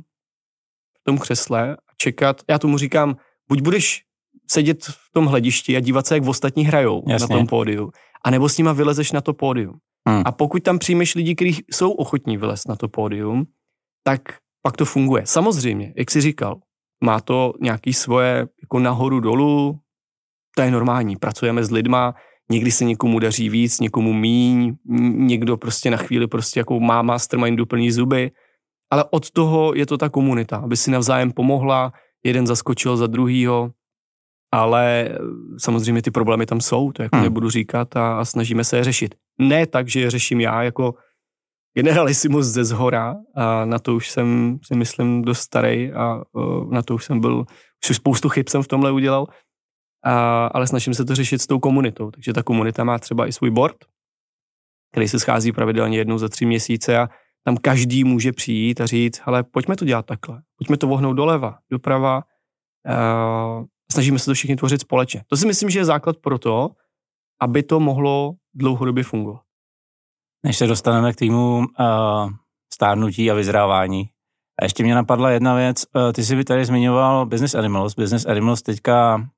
v 0.99 1.05
tom 1.05 1.19
křesle 1.19 1.77
a 1.77 1.93
čekat. 1.97 2.43
Já 2.51 2.59
tomu 2.59 2.79
říkám, 2.79 3.17
buď 3.49 3.61
budeš 3.61 4.05
sedět 4.51 4.85
v 4.85 5.11
tom 5.13 5.27
hledišti 5.27 5.77
a 5.77 5.81
dívat 5.81 6.07
se, 6.07 6.15
jak 6.15 6.27
ostatní 6.27 6.65
hrajou 6.65 7.05
Jasně. 7.09 7.29
na 7.29 7.37
tom 7.37 7.47
pódiu, 7.47 7.93
anebo 8.25 8.49
s 8.49 8.59
nima 8.59 8.73
vylezeš 8.73 9.12
na 9.12 9.21
to 9.21 9.35
pódium. 9.35 9.78
Hmm. 10.09 10.23
A 10.25 10.33
pokud 10.33 10.62
tam 10.62 10.78
přijmeš 10.78 11.14
lidi, 11.14 11.35
kteří 11.35 11.64
jsou 11.71 11.90
ochotní 11.90 12.37
vylez 12.37 12.66
na 12.69 12.76
to 12.76 12.88
pódium, 12.88 13.47
tak 14.04 14.21
pak 14.62 14.76
to 14.76 14.85
funguje. 14.85 15.26
Samozřejmě, 15.26 15.95
jak 15.97 16.11
jsi 16.11 16.21
říkal, 16.21 16.61
má 17.04 17.21
to 17.21 17.52
nějaký 17.61 17.93
svoje 17.93 18.49
jako 18.62 18.78
nahoru 18.78 19.21
dolů, 19.21 19.78
to 20.57 20.62
je 20.62 20.71
normální. 20.71 21.16
Pracujeme 21.16 21.64
s 21.64 21.71
lidma, 21.71 22.14
někdy 22.50 22.71
se 22.71 22.85
někomu 22.85 23.19
daří 23.19 23.49
víc, 23.49 23.81
někomu 23.81 24.12
míň, 24.12 24.76
někdo 25.14 25.57
prostě 25.57 25.90
na 25.90 25.97
chvíli 25.97 26.26
prostě 26.26 26.61
jako 26.61 26.81
má 26.81 27.02
mastermind 27.02 27.59
doplní 27.59 27.93
zuby, 27.93 28.31
ale 28.90 29.04
od 29.11 29.31
toho 29.31 29.75
je 29.75 29.87
to 29.87 29.99
ta 29.99 30.09
komunita, 30.09 30.57
aby 30.57 30.76
si 30.76 30.90
navzájem 30.90 31.33
pomohla, 31.33 31.93
jeden 32.25 32.47
zaskočil 32.47 32.97
za 32.97 33.07
druhýho, 33.07 33.71
ale 34.55 35.09
eh, 35.09 35.19
samozřejmě 35.59 36.03
ty 36.03 36.11
problémy 36.11 36.47
tam 36.47 36.61
jsou, 36.61 36.93
to 36.93 37.03
jako 37.03 37.17
hmm. 37.17 37.25
nebudu 37.25 37.51
říkat 37.51 37.97
a, 37.97 38.19
a 38.19 38.25
snažíme 38.25 38.65
se 38.65 38.77
je 38.77 38.85
řešit. 38.85 39.15
Ne 39.39 39.67
tak, 39.67 39.89
že 39.89 40.01
je 40.01 40.11
řeším 40.11 40.41
já 40.41 40.63
jako 40.63 40.95
generalisimus 41.77 42.47
ze 42.47 42.65
zhora 42.65 43.17
a 43.35 43.65
na 43.65 43.79
to 43.79 43.95
už 43.95 44.11
jsem 44.11 44.59
si 44.63 44.77
myslím 44.77 45.23
dost 45.23 45.41
starý 45.41 45.93
a 45.93 46.23
na 46.71 46.83
to 46.83 46.95
už 46.95 47.05
jsem 47.05 47.21
byl, 47.21 47.45
už 47.91 47.97
spoustu 47.97 48.29
chyb 48.29 48.47
jsem 48.49 48.63
v 48.63 48.69
tomhle 48.69 48.93
udělal, 48.93 49.27
a, 50.05 50.47
ale 50.47 50.67
snažím 50.67 50.95
se 50.95 51.05
to 51.05 51.15
řešit 51.15 51.39
s 51.39 51.47
tou 51.47 51.59
komunitou. 51.59 52.11
Takže 52.11 52.33
ta 52.33 52.43
komunita 52.43 52.85
má 52.85 52.99
třeba 52.99 53.27
i 53.27 53.33
svůj 53.33 53.51
board, 53.51 53.77
který 54.93 55.09
se 55.09 55.19
schází 55.19 55.53
pravidelně 55.53 55.99
jednou 55.99 56.19
za 56.19 56.29
tři 56.29 56.47
měsíce 56.47 56.99
a 56.99 57.09
tam 57.45 57.57
každý 57.57 58.05
může 58.05 58.33
přijít 58.33 58.81
a 58.81 58.87
říct, 58.87 59.21
ale 59.25 59.43
pojďme 59.43 59.77
to 59.77 59.85
dělat 59.85 60.07
takhle, 60.07 60.43
pojďme 60.59 60.77
to 60.77 60.87
vohnout 60.87 61.17
doleva, 61.17 61.59
doprava, 61.71 62.23
uh, 62.87 63.65
snažíme 63.93 64.19
se 64.19 64.25
to 64.25 64.35
všichni 64.35 64.57
tvořit 64.57 64.81
společně. 64.81 65.23
To 65.26 65.37
si 65.37 65.47
myslím, 65.47 65.71
že 65.71 65.79
je 65.79 65.85
základ 65.85 66.17
pro 66.17 66.38
to, 66.38 66.71
aby 67.41 67.62
to 67.62 67.81
mohlo 67.81 68.35
dlouhodobě 68.55 69.05
fungovat. 69.05 69.43
Než 70.47 70.57
se 70.57 70.67
dostaneme 70.67 71.12
k 71.12 71.17
týmu 71.17 71.59
uh, 71.59 71.64
stárnutí 72.73 73.31
a 73.31 73.35
vyzrávání, 73.35 74.11
a 74.61 74.64
ještě 74.64 74.83
mě 74.83 74.95
napadla 74.95 75.31
jedna 75.31 75.55
věc. 75.55 75.85
Uh, 75.95 76.12
ty 76.12 76.25
jsi 76.25 76.37
by 76.37 76.45
tady 76.45 76.64
zmiňoval 76.64 77.26
Business 77.26 77.55
Animals. 77.55 77.95
Business 77.95 78.26
Animals 78.26 78.62
teďka 78.62 79.29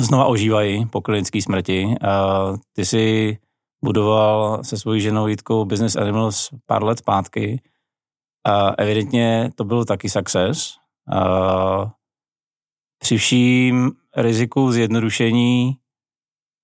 znova 0.00 0.24
ožívají 0.24 0.86
po 0.86 1.00
klinické 1.00 1.42
smrti. 1.42 1.84
Uh, 1.84 2.56
ty 2.72 2.84
jsi 2.86 3.38
budoval 3.84 4.64
se 4.64 4.78
svojí 4.78 5.00
ženou 5.00 5.26
Jitkou 5.26 5.64
Business 5.64 5.96
Animals 5.96 6.50
pár 6.66 6.84
let 6.84 6.98
zpátky. 6.98 7.62
Uh, 8.48 8.74
evidentně 8.78 9.50
to 9.54 9.64
byl 9.64 9.84
taky 9.84 10.08
success. 10.08 10.76
Uh, 11.12 11.90
při 13.02 13.16
vším 13.16 13.92
riziku 14.16 14.72
zjednodušení, 14.72 15.76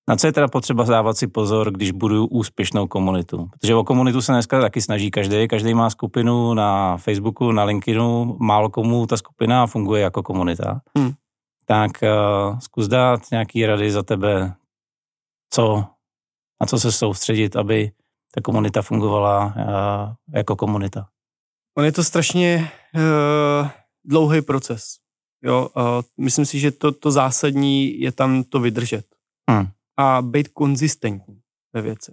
na 0.09 0.17
co 0.17 0.27
je 0.27 0.33
teda 0.33 0.49
potřeba 0.49 0.85
dávat 0.85 1.17
si 1.17 1.27
pozor, 1.27 1.71
když 1.73 1.91
budu 1.91 2.27
úspěšnou 2.27 2.87
komunitu? 2.87 3.49
Protože 3.53 3.75
o 3.75 3.85
komunitu 3.85 4.23
se 4.23 4.33
dneska 4.33 4.61
taky 4.61 4.81
snaží 4.81 5.11
každý. 5.11 5.49
Každý 5.49 5.75
má 5.75 5.91
skupinu 5.91 6.55
na 6.55 6.97
Facebooku, 6.97 7.53
na 7.53 7.65
LinkedInu, 7.65 8.37
málo 8.41 8.71
komu 8.71 9.07
ta 9.07 9.17
skupina 9.17 9.67
funguje 9.67 10.03
jako 10.03 10.23
komunita. 10.23 10.81
Hmm. 10.99 11.13
Tak 11.67 11.91
uh, 12.03 12.59
zkus 12.59 12.89
dát 12.89 13.21
nějaký 13.31 13.67
rady 13.67 13.91
za 13.91 14.03
tebe, 14.03 14.55
co, 15.51 15.85
na 16.61 16.67
co 16.67 16.79
se 16.79 16.93
soustředit, 16.93 17.57
aby 17.57 17.91
ta 18.35 18.41
komunita 18.41 18.83
fungovala 18.83 19.45
uh, 19.45 20.15
jako 20.35 20.57
komunita. 20.57 21.09
On 21.79 21.85
je 21.85 21.93
to 21.93 22.05
strašně 22.05 22.71
uh, 22.95 23.69
dlouhý 24.05 24.43
proces. 24.43 25.08
Jo, 25.43 25.69
uh, 25.77 25.83
myslím 26.25 26.47
si, 26.47 26.59
že 26.59 26.71
to, 26.71 26.93
to 26.93 27.11
zásadní 27.11 28.01
je 28.01 28.13
tam 28.13 28.45
to 28.45 28.61
vydržet. 28.61 29.07
Hmm. 29.51 29.67
A 29.97 30.23
být 30.23 30.49
konzistentní 30.49 31.41
ve 31.73 31.83
věci. 31.83 32.13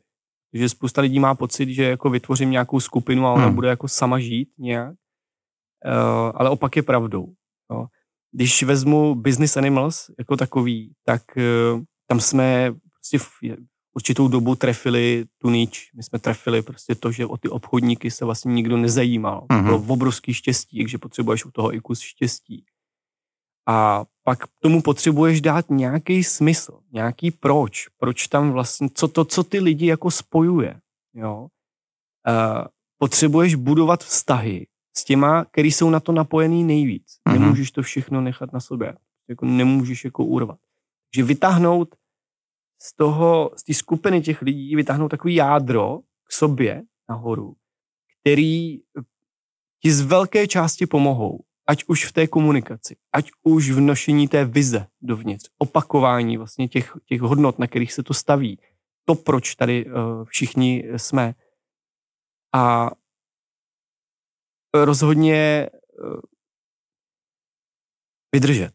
Že 0.54 0.70
spousta 0.70 1.02
lidí 1.02 1.20
má 1.20 1.36
pocit, 1.36 1.70
že 1.70 1.84
jako 1.84 2.10
vytvořím 2.10 2.52
nějakou 2.52 2.80
skupinu 2.80 3.28
a 3.28 3.34
ona 3.34 3.46
hmm. 3.46 3.56
bude 3.56 3.70
jako 3.70 3.88
sama 3.88 4.20
žít 4.20 4.50
nějak. 4.58 4.96
Uh, 5.86 6.32
ale 6.36 6.50
opak 6.50 6.76
je 6.76 6.84
pravdou. 6.84 7.34
Jo. 7.72 7.86
Když 8.32 8.64
vezmu 8.64 9.16
Business 9.16 9.58
Animals 9.58 10.12
jako 10.20 10.38
takový, 10.38 10.94
tak 11.04 11.22
uh, 11.38 11.82
tam 12.08 12.20
jsme 12.20 12.76
prostě 12.94 13.18
v 13.18 13.30
určitou 13.96 14.28
dobu 14.28 14.56
trefili 14.56 15.26
tu 15.38 15.50
nič. 15.50 15.92
My 15.96 16.04
jsme 16.04 16.20
trefili 16.20 16.62
prostě 16.62 16.96
to, 16.96 17.12
že 17.12 17.26
o 17.26 17.38
ty 17.38 17.50
obchodníky 17.50 18.12
se 18.12 18.26
vlastně 18.26 18.54
nikdo 18.54 18.78
nezajímal. 18.78 19.46
Mm-hmm. 19.50 19.64
bylo 19.64 19.84
obrovský 19.88 20.34
štěstí, 20.34 20.84
takže 20.84 20.98
potřebuješ 20.98 21.46
u 21.46 21.52
toho 21.52 21.74
i 21.74 21.80
kus 21.80 22.00
štěstí. 22.00 22.66
A 23.68 24.06
pak 24.24 24.40
tomu 24.60 24.82
potřebuješ 24.82 25.42
dát 25.42 25.66
nějaký 25.70 26.24
smysl, 26.24 26.80
nějaký 26.92 27.32
proč, 27.32 27.88
proč 27.98 28.28
tam 28.28 28.52
vlastně, 28.52 28.90
co 28.94 29.08
to, 29.08 29.26
co 29.26 29.44
ty 29.44 29.60
lidi 29.60 29.86
jako 29.86 30.12
spojuje, 30.12 30.82
jo. 31.14 31.48
Uh, 32.28 32.66
potřebuješ 32.98 33.56
budovat 33.56 34.04
vztahy 34.04 34.68
s 34.98 35.04
těma, 35.04 35.46
který 35.46 35.72
jsou 35.72 35.90
na 35.90 36.00
to 36.00 36.12
napojený 36.12 36.64
nejvíc. 36.64 37.06
Mm-hmm. 37.06 37.40
Nemůžeš 37.40 37.72
to 37.72 37.82
všechno 37.82 38.22
nechat 38.22 38.54
na 38.54 38.60
sobě. 38.60 38.98
Jako 39.28 39.46
nemůžeš 39.46 40.06
jako 40.06 40.26
urvat. 40.26 40.60
Takže 41.12 41.24
vytáhnout 41.24 41.96
z 42.82 42.96
toho, 42.96 43.52
z 43.56 43.64
té 43.64 43.74
skupiny 43.74 44.22
těch 44.22 44.42
lidí, 44.42 44.76
vytáhnout 44.76 45.10
takový 45.10 45.36
jádro 45.36 46.00
k 46.24 46.34
sobě 46.34 46.84
nahoru, 47.10 47.56
který 48.22 48.80
ti 49.82 49.92
z 49.92 50.02
velké 50.02 50.48
části 50.48 50.86
pomohou 50.86 51.40
ať 51.68 51.84
už 51.88 52.06
v 52.06 52.12
té 52.12 52.28
komunikaci, 52.28 52.96
ať 53.14 53.32
už 53.44 53.70
v 53.70 53.80
nošení 53.80 54.28
té 54.28 54.46
vize 54.46 54.88
dovnitř, 55.02 55.50
opakování 55.58 56.38
vlastně 56.38 56.68
těch, 56.68 56.94
těch 57.06 57.22
hodnot, 57.22 57.60
na 57.60 57.68
kterých 57.68 57.94
se 57.94 58.04
to 58.04 58.14
staví, 58.14 58.60
to, 59.06 59.16
proč 59.16 59.56
tady 59.56 59.86
uh, 59.86 59.92
všichni 60.26 60.84
jsme. 60.98 61.36
A 62.56 62.92
rozhodně 64.74 65.70
uh, 66.04 66.20
vydržet. 68.34 68.74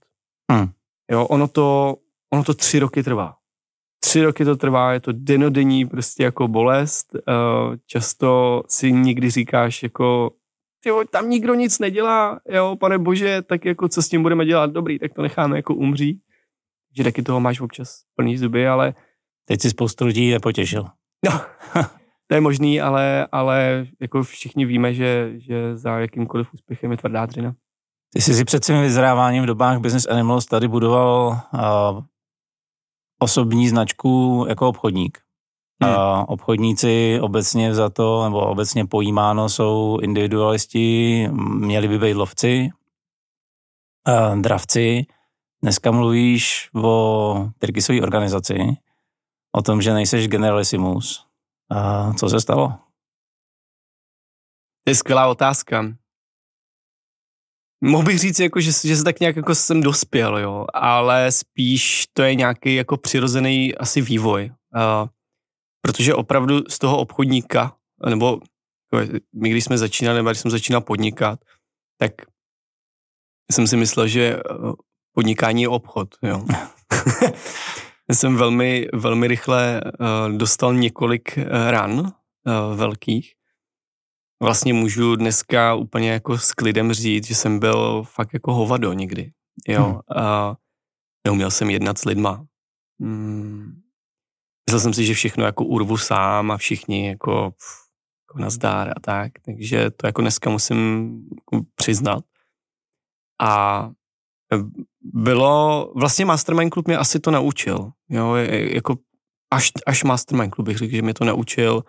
Hmm. 0.52 0.72
Jo, 1.10 1.26
ono 1.26 1.48
to, 1.48 1.96
ono 2.32 2.44
to 2.44 2.54
tři 2.54 2.78
roky 2.78 3.02
trvá. 3.02 3.36
Tři 4.00 4.22
roky 4.22 4.44
to 4.44 4.56
trvá, 4.56 4.92
je 4.92 5.00
to 5.00 5.12
denodenní 5.12 5.86
prostě 5.86 6.22
jako 6.22 6.48
bolest. 6.48 7.14
Uh, 7.14 7.76
často 7.86 8.62
si 8.68 8.92
někdy 8.92 9.30
říkáš 9.30 9.82
jako 9.82 10.30
tyjo, 10.80 11.04
tam 11.10 11.30
nikdo 11.30 11.54
nic 11.54 11.78
nedělá, 11.78 12.40
jo, 12.48 12.76
pane 12.80 12.98
bože, 12.98 13.42
tak 13.42 13.64
jako 13.64 13.88
co 13.88 14.02
s 14.02 14.08
tím 14.08 14.22
budeme 14.22 14.46
dělat, 14.46 14.70
dobrý, 14.70 14.98
tak 14.98 15.14
to 15.14 15.22
necháme 15.22 15.56
jako 15.56 15.74
umří. 15.74 16.20
Že 16.96 17.04
taky 17.04 17.22
toho 17.22 17.40
máš 17.40 17.60
občas 17.60 18.02
plný 18.16 18.38
zuby, 18.38 18.68
ale... 18.68 18.94
Teď 19.44 19.60
si 19.60 19.70
spoustu 19.70 20.06
lidí 20.06 20.30
nepotěšil. 20.30 20.84
No, 21.24 21.40
to 22.26 22.34
je 22.34 22.40
možný, 22.40 22.80
ale, 22.80 23.26
ale 23.32 23.86
jako 24.00 24.22
všichni 24.22 24.64
víme, 24.64 24.94
že, 24.94 25.32
že 25.36 25.76
za 25.76 25.98
jakýmkoliv 25.98 26.54
úspěchem 26.54 26.90
je 26.90 26.96
tvrdá 26.96 27.26
dřina. 27.26 27.54
Ty 28.12 28.20
jsi 28.20 28.34
si 28.34 28.44
před 28.44 28.64
svým 28.64 28.80
vyzráváním 28.80 29.42
v 29.42 29.46
dobách 29.46 29.78
Business 29.78 30.06
Animals 30.06 30.46
tady 30.46 30.68
budoval 30.68 31.40
uh, 31.54 32.04
osobní 33.18 33.68
značku 33.68 34.44
jako 34.48 34.68
obchodník. 34.68 35.18
Hmm. 35.82 35.94
A 35.94 36.28
obchodníci 36.28 37.18
obecně 37.20 37.74
za 37.74 37.90
to, 37.90 38.24
nebo 38.24 38.46
obecně 38.46 38.86
pojímáno, 38.86 39.48
jsou 39.48 39.98
individualisti, 40.02 41.28
měli 41.58 41.88
by 41.88 41.98
být 41.98 42.14
lovci, 42.14 42.70
a 44.06 44.34
dravci. 44.34 45.06
Dneska 45.62 45.90
mluvíš 45.90 46.70
o 46.74 47.48
Tyrkisové 47.58 48.02
organizaci, 48.02 48.58
o 49.52 49.62
tom, 49.62 49.82
že 49.82 49.94
nejseš 49.94 50.28
generalissimus. 50.28 51.26
A 51.70 52.12
co 52.12 52.28
se 52.28 52.40
stalo? 52.40 52.68
To 54.84 54.90
je 54.90 54.94
skvělá 54.94 55.28
otázka. 55.28 55.84
Mohl 57.84 58.04
bych 58.04 58.18
říct, 58.18 58.40
jako, 58.40 58.60
že, 58.60 58.72
že 58.84 58.96
se 58.96 59.04
tak 59.04 59.20
nějak 59.20 59.36
jako 59.36 59.54
jsem 59.54 59.80
dospěl, 59.80 60.38
jo, 60.38 60.66
ale 60.74 61.32
spíš 61.32 62.06
to 62.12 62.22
je 62.22 62.34
nějaký 62.34 62.74
jako 62.74 62.96
přirozený 62.96 63.74
asi 63.74 64.00
vývoj. 64.00 64.52
Uh, 64.74 65.08
Protože 65.82 66.14
opravdu 66.14 66.60
z 66.68 66.78
toho 66.78 66.98
obchodníka, 66.98 67.76
nebo 68.08 68.40
my 69.34 69.50
když 69.50 69.64
jsme 69.64 69.78
začínali, 69.78 70.16
nebo 70.16 70.30
když 70.30 70.40
jsem 70.40 70.50
začínal 70.50 70.80
podnikat, 70.80 71.40
tak 71.98 72.12
jsem 73.52 73.66
si 73.66 73.76
myslel, 73.76 74.08
že 74.08 74.36
eh, 74.36 74.40
podnikání 75.14 75.62
je 75.62 75.68
obchod. 75.68 76.08
Jo. 76.22 76.44
Já 78.08 78.16
jsem 78.16 78.36
velmi, 78.36 78.88
velmi 78.94 79.26
rychle 79.26 79.80
uh, 79.84 80.38
dostal 80.38 80.74
několik 80.74 81.38
uh, 81.38 81.44
ran 81.70 82.12
velkých. 82.74 83.34
Vlastně 84.42 84.72
můžu 84.72 85.16
dneska 85.16 85.74
úplně 85.74 86.10
jako 86.10 86.38
s 86.38 86.52
klidem 86.52 86.92
říct, 86.92 87.26
že 87.26 87.34
jsem 87.34 87.58
byl 87.58 88.02
fakt 88.02 88.34
jako 88.34 88.54
hovado 88.54 88.92
někdy. 88.92 89.32
Jo. 89.68 89.84
Hmm. 89.84 89.94
Uh, 89.94 90.54
neuměl 91.26 91.50
jsem 91.50 91.70
jednat 91.70 91.98
s 91.98 92.04
lidma. 92.04 92.46
Hmm. 93.00 93.79
Myslel 94.70 94.80
jsem 94.80 94.94
si, 94.94 95.04
že 95.04 95.14
všechno 95.14 95.44
jako 95.44 95.64
urvu 95.64 95.96
sám 95.96 96.50
a 96.50 96.56
všichni 96.56 97.08
jako, 97.08 97.32
jako 98.28 98.38
nazdár 98.38 98.88
a 98.96 99.00
tak, 99.00 99.32
takže 99.44 99.90
to 99.90 100.06
jako 100.06 100.20
dneska 100.20 100.50
musím 100.50 101.10
jako 101.30 101.66
přiznat. 101.74 102.24
A 103.40 103.90
bylo, 105.00 105.92
vlastně 105.96 106.24
Mastermind 106.24 106.72
Club 106.72 106.86
mě 106.86 106.98
asi 106.98 107.20
to 107.20 107.30
naučil, 107.30 107.90
jo, 108.08 108.34
jako 108.34 108.96
až, 109.50 109.70
až 109.86 110.04
Mastermind 110.04 110.54
Club 110.54 110.66
bych 110.66 110.78
řekl, 110.78 110.96
že 110.96 111.02
mě 111.02 111.14
to 111.14 111.24
naučil, 111.24 111.84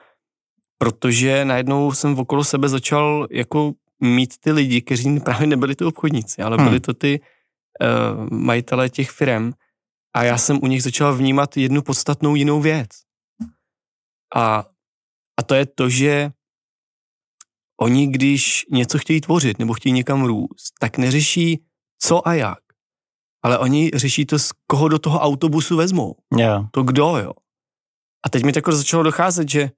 protože 0.78 1.46
najednou 1.46 1.92
jsem 1.92 2.20
okolo 2.20 2.44
sebe 2.44 2.70
začal 2.70 3.28
jako 3.32 3.72
mít 4.00 4.34
ty 4.40 4.52
lidi, 4.52 4.82
kteří 4.82 5.20
právě 5.20 5.48
nebyli 5.48 5.76
ty 5.76 5.84
obchodníci, 5.84 6.42
ale 6.42 6.58
byli 6.58 6.70
hmm. 6.70 6.80
to 6.80 6.94
ty 6.94 7.20
uh, 7.22 8.38
majitelé 8.38 8.90
těch 8.90 9.10
firm, 9.12 9.52
a 10.14 10.24
já 10.24 10.38
jsem 10.38 10.60
u 10.64 10.68
nich 10.68 10.84
začal 10.84 11.16
vnímat 11.16 11.58
jednu 11.58 11.82
podstatnou 11.82 12.36
jinou 12.36 12.62
věc. 12.62 12.90
A, 14.36 14.66
a 15.40 15.44
to 15.46 15.56
je 15.56 15.66
to, 15.66 15.90
že 15.90 16.32
oni, 17.82 18.08
když 18.08 18.66
něco 18.72 18.98
chtějí 18.98 19.22
tvořit 19.22 19.60
nebo 19.60 19.74
chtějí 19.74 19.94
někam 19.94 20.26
růst, 20.26 20.74
tak 20.80 20.98
neřeší 20.98 21.66
co 22.02 22.28
a 22.28 22.34
jak. 22.34 22.60
Ale 23.44 23.58
oni 23.58 23.92
řeší 23.94 24.26
to, 24.26 24.40
z 24.40 24.52
koho 24.68 24.88
do 24.88 25.00
toho 25.00 25.20
autobusu 25.20 25.78
vezmou. 25.78 26.16
Yeah. 26.38 26.66
To 26.72 26.84
kdo, 26.84 27.18
jo. 27.18 27.34
A 28.26 28.30
teď 28.30 28.44
mi 28.44 28.54
takhle 28.54 28.76
začalo 28.76 29.04
docházet, 29.04 29.50
že 29.50 29.72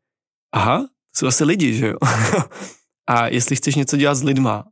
aha, 0.53 0.87
jsou 1.15 1.27
asi 1.27 1.43
lidi, 1.43 1.73
že 1.73 1.87
jo. 1.87 1.97
a 3.09 3.27
jestli 3.27 3.55
chceš 3.55 3.75
něco 3.75 3.97
dělat 3.97 4.15
s 4.15 4.23
lidma, 4.23 4.65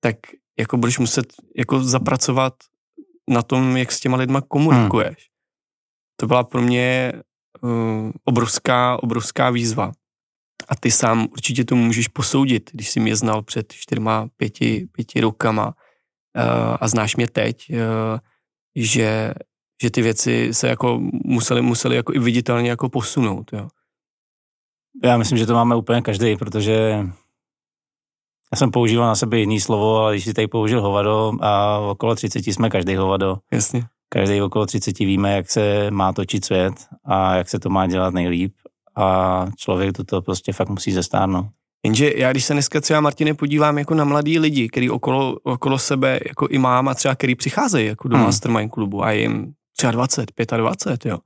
tak 0.00 0.16
jako 0.58 0.76
budeš 0.76 0.98
muset 0.98 1.26
jako 1.56 1.84
zapracovat 1.84 2.54
na 3.30 3.42
tom, 3.42 3.76
jak 3.76 3.92
s 3.92 4.00
těma 4.00 4.16
lidma 4.16 4.40
komunikuješ. 4.40 5.16
Hmm. 5.16 5.30
To 6.16 6.26
byla 6.26 6.44
pro 6.44 6.62
mě 6.62 7.12
uh, 7.60 8.10
obrovská, 8.24 9.02
obrovská 9.02 9.50
výzva. 9.50 9.92
A 10.68 10.76
ty 10.76 10.90
sám 10.90 11.28
určitě 11.32 11.64
to 11.64 11.76
můžeš 11.76 12.08
posoudit, 12.08 12.70
když 12.72 12.90
jsi 12.90 13.00
mě 13.00 13.16
znal 13.16 13.42
před 13.42 13.72
čtyřma, 13.72 14.28
pěti, 14.36 14.88
pěti 14.92 15.20
rokama 15.20 15.66
uh, 15.66 16.76
a 16.80 16.88
znáš 16.88 17.16
mě 17.16 17.28
teď, 17.28 17.70
uh, 17.70 17.76
že, 18.76 19.34
že 19.82 19.90
ty 19.90 20.02
věci 20.02 20.54
se 20.54 20.68
jako 20.68 21.00
museli, 21.24 21.62
museli 21.62 21.96
jako 21.96 22.14
i 22.14 22.18
viditelně 22.18 22.70
jako 22.70 22.88
posunout. 22.88 23.52
Jo. 23.52 23.68
Já 25.04 25.16
myslím, 25.16 25.38
že 25.38 25.46
to 25.46 25.54
máme 25.54 25.76
úplně 25.76 26.02
každý, 26.02 26.36
protože 26.36 27.06
já 28.52 28.56
jsem 28.56 28.70
používal 28.70 29.06
na 29.06 29.14
sebe 29.14 29.38
jiný 29.38 29.60
slovo, 29.60 29.96
ale 29.96 30.14
když 30.14 30.24
si 30.24 30.34
tady 30.34 30.48
použil 30.48 30.82
hovado 30.82 31.32
a 31.40 31.78
okolo 31.78 32.14
30 32.14 32.46
jsme 32.46 32.70
každý 32.70 32.96
hovado. 32.96 33.38
Jasně. 33.52 33.84
Každý 34.08 34.42
okolo 34.42 34.66
30 34.66 34.98
víme, 34.98 35.36
jak 35.36 35.50
se 35.50 35.90
má 35.90 36.12
točit 36.12 36.44
svět 36.44 36.74
a 37.04 37.34
jak 37.34 37.48
se 37.48 37.58
to 37.58 37.70
má 37.70 37.86
dělat 37.86 38.14
nejlíp 38.14 38.54
a 38.96 39.46
člověk 39.56 39.96
to 40.06 40.22
prostě 40.22 40.52
fakt 40.52 40.68
musí 40.68 40.92
zestárnout. 40.92 41.46
Jenže 41.84 42.12
já, 42.16 42.30
když 42.32 42.44
se 42.44 42.52
dneska 42.52 42.80
třeba, 42.80 43.00
Martine, 43.00 43.34
podívám 43.34 43.78
jako 43.78 43.94
na 43.94 44.04
mladý 44.04 44.38
lidi, 44.38 44.68
který 44.68 44.90
okolo, 44.90 45.36
okolo 45.42 45.78
sebe 45.78 46.20
jako 46.28 46.46
i 46.48 46.58
mám 46.58 46.88
a 46.88 46.94
třeba 46.94 47.14
který 47.14 47.34
přicházejí 47.34 47.86
jako 47.86 48.08
do 48.08 48.16
hmm. 48.16 48.26
Mastermind 48.26 48.72
klubu 48.72 49.04
a 49.04 49.12
jim 49.12 49.52
třeba 49.76 49.92
20, 49.92 50.32
25, 50.56 51.10
jo, 51.10 51.18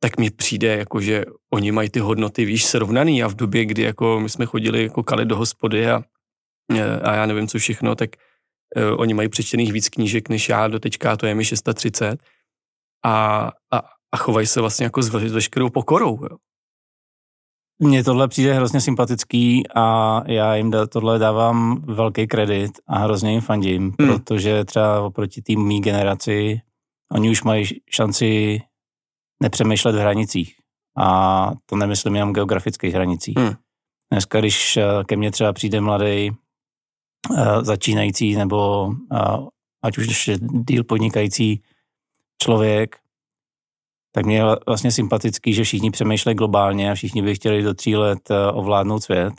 tak 0.00 0.18
mi 0.18 0.30
přijde, 0.30 0.76
jako, 0.76 1.00
že 1.00 1.24
oni 1.52 1.72
mají 1.72 1.90
ty 1.90 2.00
hodnoty, 2.00 2.44
víš, 2.44 2.64
srovnaný 2.64 3.22
a 3.22 3.28
v 3.28 3.34
době, 3.34 3.64
kdy 3.64 3.82
jako 3.82 4.20
my 4.20 4.28
jsme 4.28 4.46
chodili 4.46 4.82
jako 4.82 5.02
kali 5.02 5.24
do 5.24 5.36
hospody 5.36 5.90
a 5.90 6.02
a 7.02 7.14
já 7.14 7.26
nevím, 7.26 7.48
co 7.48 7.58
všechno, 7.58 7.94
tak 7.94 8.10
uh, 8.76 9.00
oni 9.00 9.14
mají 9.14 9.28
přečtených 9.28 9.72
víc 9.72 9.88
knížek 9.88 10.28
než 10.28 10.48
já, 10.48 10.68
do 10.68 10.80
teďka 10.80 11.16
to 11.16 11.26
je 11.26 11.34
mi 11.34 11.44
630 11.44 12.22
a, 13.04 13.48
a, 13.72 13.82
a 14.12 14.16
chovají 14.16 14.46
se 14.46 14.60
vlastně 14.60 14.84
jako 14.84 15.02
s 15.02 15.08
veškerou 15.08 15.70
pokorou. 15.70 16.18
Jo. 16.22 16.36
Mně 17.82 18.04
tohle 18.04 18.28
přijde 18.28 18.54
hrozně 18.54 18.80
sympatický 18.80 19.62
a 19.74 20.22
já 20.26 20.54
jim 20.54 20.70
da, 20.70 20.86
tohle 20.86 21.18
dávám 21.18 21.82
velký 21.82 22.26
kredit 22.26 22.72
a 22.86 22.98
hrozně 22.98 23.32
jim 23.32 23.40
fandím, 23.40 23.82
hmm. 24.00 24.08
protože 24.08 24.64
třeba 24.64 25.00
oproti 25.00 25.42
tým 25.42 25.66
mý 25.66 25.80
generaci, 25.80 26.60
oni 27.12 27.30
už 27.30 27.42
mají 27.42 27.64
šanci 27.90 28.58
nepřemýšlet 29.42 29.94
v 29.94 29.98
hranicích. 29.98 30.54
A 30.96 31.50
to 31.66 31.76
nemyslím 31.76 32.14
jenom 32.14 32.32
geografických 32.32 32.94
hranicích. 32.94 33.36
Hmm. 33.38 33.54
Dneska, 34.12 34.40
když 34.40 34.76
eh, 34.76 34.84
ke 35.06 35.16
mně 35.16 35.30
třeba 35.30 35.52
přijde 35.52 35.80
mladý 35.80 36.30
Eh, 36.30 36.47
začínající 37.62 38.36
nebo 38.36 38.88
eh, 39.12 39.18
ať 39.82 39.98
už 39.98 40.06
ještě 40.06 40.38
díl 40.40 40.84
podnikající 40.84 41.62
člověk, 42.42 42.96
tak 44.12 44.26
mě 44.26 44.36
je 44.36 44.44
vlastně 44.66 44.92
sympatický, 44.92 45.54
že 45.54 45.64
všichni 45.64 45.90
přemýšlejí 45.90 46.34
globálně 46.34 46.90
a 46.90 46.94
všichni 46.94 47.22
by 47.22 47.34
chtěli 47.34 47.62
do 47.62 47.74
tří 47.74 47.96
let 47.96 48.30
eh, 48.30 48.52
ovládnout 48.52 49.02
svět. 49.02 49.34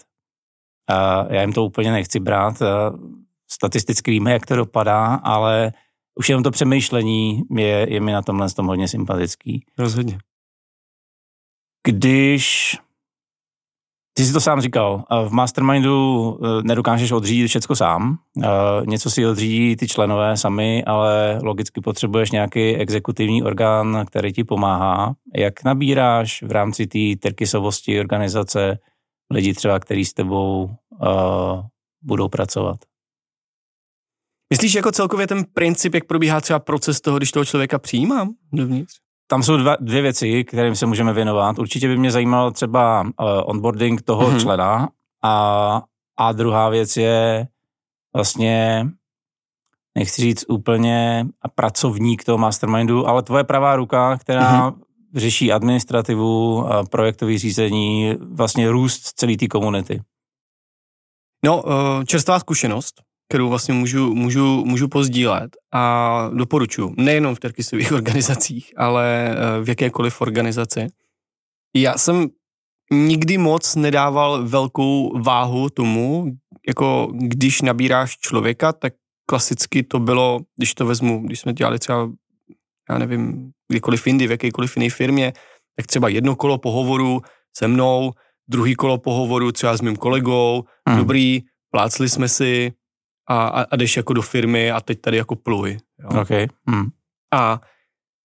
A 0.90 1.26
já 1.34 1.42
jim 1.42 1.54
to 1.54 1.66
úplně 1.66 1.92
nechci 1.92 2.20
brát. 2.20 2.62
Statisticky 3.52 4.12
víme, 4.12 4.32
jak 4.32 4.46
to 4.46 4.56
dopadá, 4.56 5.16
ale 5.16 5.74
už 6.16 6.30
jenom 6.30 6.44
to 6.44 6.52
přemýšlení 6.52 7.44
je, 7.58 7.94
je 7.94 8.00
mi 8.00 8.12
na 8.12 8.22
tomhle 8.22 8.50
tom 8.50 8.68
hodně 8.68 8.88
sympatický. 8.88 9.66
Rozhodně. 9.78 10.18
Když 11.88 12.78
ty 14.20 14.26
jsi 14.26 14.34
to 14.34 14.42
sám 14.42 14.62
říkal, 14.62 15.04
v 15.28 15.32
mastermindu 15.32 16.40
eh, 16.44 16.64
nedokážeš 16.64 17.12
odřídit 17.12 17.48
všechno 17.48 17.76
sám, 17.76 18.18
eh, 18.44 18.48
něco 18.86 19.10
si 19.10 19.26
odřídí 19.26 19.76
ty 19.76 19.88
členové 19.88 20.38
sami, 20.38 20.84
ale 20.84 21.40
logicky 21.44 21.82
potřebuješ 21.82 22.32
nějaký 22.32 22.76
exekutivní 22.76 23.44
orgán, 23.44 24.06
který 24.08 24.34
ti 24.34 24.44
pomáhá. 24.44 25.14
Jak 25.36 25.64
nabíráš 25.64 26.44
v 26.44 26.52
rámci 26.52 26.88
té 26.88 27.00
terkisovosti 27.20 28.00
organizace 28.00 28.80
lidi 29.32 29.54
třeba, 29.54 29.80
kteří 29.80 30.06
s 30.06 30.14
tebou 30.14 30.64
uh, 30.64 31.62
budou 32.02 32.28
pracovat? 32.28 32.80
Myslíš 34.54 34.74
jako 34.74 34.92
celkově 34.92 35.28
ten 35.28 35.46
princip, 35.54 35.94
jak 35.94 36.06
probíhá 36.06 36.42
třeba 36.42 36.60
proces 36.60 37.02
toho, 37.02 37.18
když 37.18 37.32
toho 37.32 37.46
člověka 37.46 37.80
přijímám 37.80 38.30
dovnitř? 38.54 38.94
Tam 39.32 39.44
jsou 39.44 39.58
dva, 39.58 39.76
dvě 39.80 40.02
věci, 40.02 40.44
kterým 40.44 40.76
se 40.76 40.86
můžeme 40.86 41.14
věnovat. 41.14 41.60
Určitě 41.60 41.88
by 41.88 41.98
mě 41.98 42.12
zajímal 42.12 42.52
třeba 42.52 43.02
uh, 43.02 43.10
onboarding 43.46 44.02
toho 44.02 44.32
mm-hmm. 44.32 44.42
člena 44.42 44.90
a, 45.24 45.82
a 46.18 46.32
druhá 46.32 46.70
věc 46.70 46.98
je 46.98 47.48
vlastně, 48.16 48.88
nechci 49.98 50.22
říct 50.22 50.46
úplně 50.48 51.28
pracovník 51.56 52.24
toho 52.24 52.38
mastermindu, 52.38 53.08
ale 53.08 53.24
tvoje 53.24 53.44
pravá 53.44 53.76
ruka, 53.76 54.18
která 54.18 54.72
mm-hmm. 54.72 54.82
řeší 55.16 55.52
administrativu, 55.52 56.66
projektové 56.90 57.38
řízení, 57.38 58.16
vlastně 58.34 58.72
růst 58.72 59.02
celé 59.02 59.38
té 59.38 59.48
komunity. 59.48 60.02
No, 61.46 61.64
uh, 61.64 62.04
čerstvá 62.06 62.40
zkušenost, 62.40 63.02
kterou 63.30 63.50
vlastně 63.50 63.74
můžu, 63.74 64.14
můžu, 64.14 64.66
můžu 64.66 64.88
pozdílet 64.88 65.58
a 65.74 66.30
doporučuji, 66.34 66.94
nejenom 66.98 67.36
v 67.36 67.40
terkisových 67.40 67.92
organizacích, 68.00 68.74
ale 68.78 69.36
uh, 69.36 69.66
v 69.66 69.70
jakékoliv 69.70 70.22
organizaci. 70.22 70.88
Já 71.76 71.98
jsem 71.98 72.28
nikdy 72.94 73.38
moc 73.38 73.76
nedával 73.76 74.48
velkou 74.48 75.22
váhu 75.22 75.70
tomu, 75.70 76.26
jako 76.68 77.12
když 77.14 77.62
nabíráš 77.62 78.18
člověka, 78.18 78.74
tak 78.74 78.94
klasicky 79.26 79.84
to 79.84 80.00
bylo, 80.00 80.40
když 80.58 80.74
to 80.74 80.86
vezmu, 80.86 81.22
když 81.26 81.40
jsme 81.40 81.54
dělali 81.54 81.80
třeba, 81.80 82.10
já 82.90 82.98
nevím, 82.98 83.52
kdykoliv 83.68 84.08
jindy, 84.08 84.28
v 84.28 84.32
jakékoliv 84.32 84.78
jiné 84.78 84.90
firmě, 84.90 85.34
tak 85.76 85.88
třeba 85.88 86.10
jedno 86.10 86.36
kolo 86.36 86.58
pohovoru 86.58 87.22
se 87.58 87.68
mnou, 87.68 88.12
druhý 88.50 88.76
kolo 88.76 88.98
pohovoru 88.98 89.52
třeba 89.52 89.78
s 89.78 89.82
mým 89.82 89.96
kolegou, 89.96 90.64
hmm. 90.90 90.98
dobrý, 90.98 91.42
plácli 91.72 92.10
jsme 92.10 92.28
si 92.28 92.72
a, 93.30 93.48
a, 93.48 93.62
a 93.72 93.76
jdeš 93.76 93.98
jako 93.98 94.14
do 94.14 94.22
firmy 94.22 94.72
a 94.72 94.82
teď 94.82 95.02
tady 95.02 95.18
jako 95.18 95.36
pluj. 95.36 95.78
Jo. 96.04 96.22
Okay. 96.22 96.48
Hmm. 96.68 96.90
A 97.34 97.62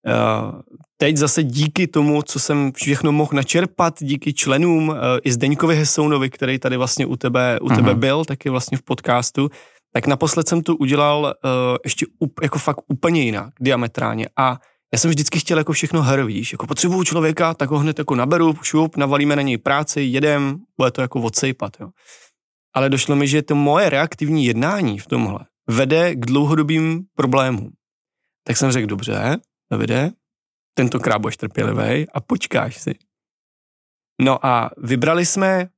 uh, 0.07 0.61
teď 0.97 1.17
zase 1.17 1.43
díky 1.43 1.87
tomu, 1.87 2.23
co 2.23 2.41
jsem 2.41 2.73
všechno 2.73 3.13
mohl 3.13 3.31
načerpat, 3.33 3.95
díky 4.01 4.33
členům 4.33 4.89
uh, 4.89 4.97
i 5.25 5.33
Zdeňkovi 5.33 5.77
Hesounovi, 5.77 6.31
který 6.31 6.59
tady 6.59 6.77
vlastně 6.77 7.07
u 7.07 7.17
tebe, 7.17 7.59
u 7.63 7.69
tebe 7.69 7.93
uh-huh. 7.93 7.99
byl, 7.99 8.25
taky 8.25 8.51
vlastně 8.51 8.79
v 8.79 8.83
podcastu, 8.83 9.51
tak 9.93 10.07
naposled 10.07 10.49
jsem 10.49 10.63
to 10.63 10.77
udělal 10.77 11.35
uh, 11.45 11.51
ještě 11.85 12.07
up, 12.19 12.41
jako 12.43 12.59
fakt 12.59 12.81
úplně 12.89 13.23
jinak, 13.23 13.53
diametrálně. 13.61 14.29
A 14.37 14.59
já 14.93 14.99
jsem 14.99 15.11
vždycky 15.11 15.39
chtěl 15.39 15.59
jako 15.59 15.73
všechno 15.73 16.03
her, 16.03 16.25
víš, 16.25 16.53
jako 16.53 16.67
potřebuju 16.67 17.05
člověka, 17.05 17.55
tak 17.55 17.71
ho 17.71 17.79
hned 17.79 17.99
jako 17.99 18.15
naberu, 18.15 18.55
šup, 18.63 18.97
navalíme 18.97 19.37
na 19.37 19.43
něj 19.43 19.59
práci, 19.59 20.01
jedem, 20.01 20.59
bude 20.79 20.91
to 20.91 21.01
jako 21.01 21.21
odsejpat, 21.21 21.77
jo. 21.81 21.89
Ale 22.75 22.91
došlo 22.91 23.17
mi, 23.17 23.29
že 23.29 23.43
to 23.43 23.55
moje 23.55 23.91
reaktivní 23.91 24.47
jednání 24.47 24.99
v 24.99 25.07
tomhle 25.07 25.39
vede 25.67 26.15
k 26.15 26.27
dlouhodobým 26.27 27.07
problémům. 27.15 27.73
Tak 28.47 28.57
jsem 28.57 28.73
řekl, 28.73 28.87
dobře, 28.87 29.37
Davide, 29.71 30.11
tentokrát 30.75 31.19
budeš 31.19 31.37
trpělivý 31.37 32.11
a 32.11 32.21
počkáš 32.21 32.81
si. 32.81 32.95
No 34.23 34.47
a 34.47 34.71
vybrali 34.79 35.27
jsme 35.27 35.69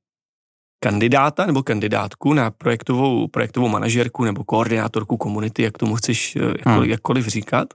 kandidáta 0.79 1.45
nebo 1.45 1.63
kandidátku 1.63 2.33
na 2.33 2.51
projektovou, 2.51 3.27
projektovou 3.27 3.67
manažerku 3.67 4.23
nebo 4.23 4.43
koordinátorku 4.43 5.17
komunity, 5.17 5.63
jak 5.63 5.77
tomu 5.77 5.95
chceš 5.95 6.35
eh, 6.35 6.39
jakkoliv, 6.39 6.65
hmm. 6.65 6.89
jakkoliv 6.89 7.27
říkat. 7.27 7.73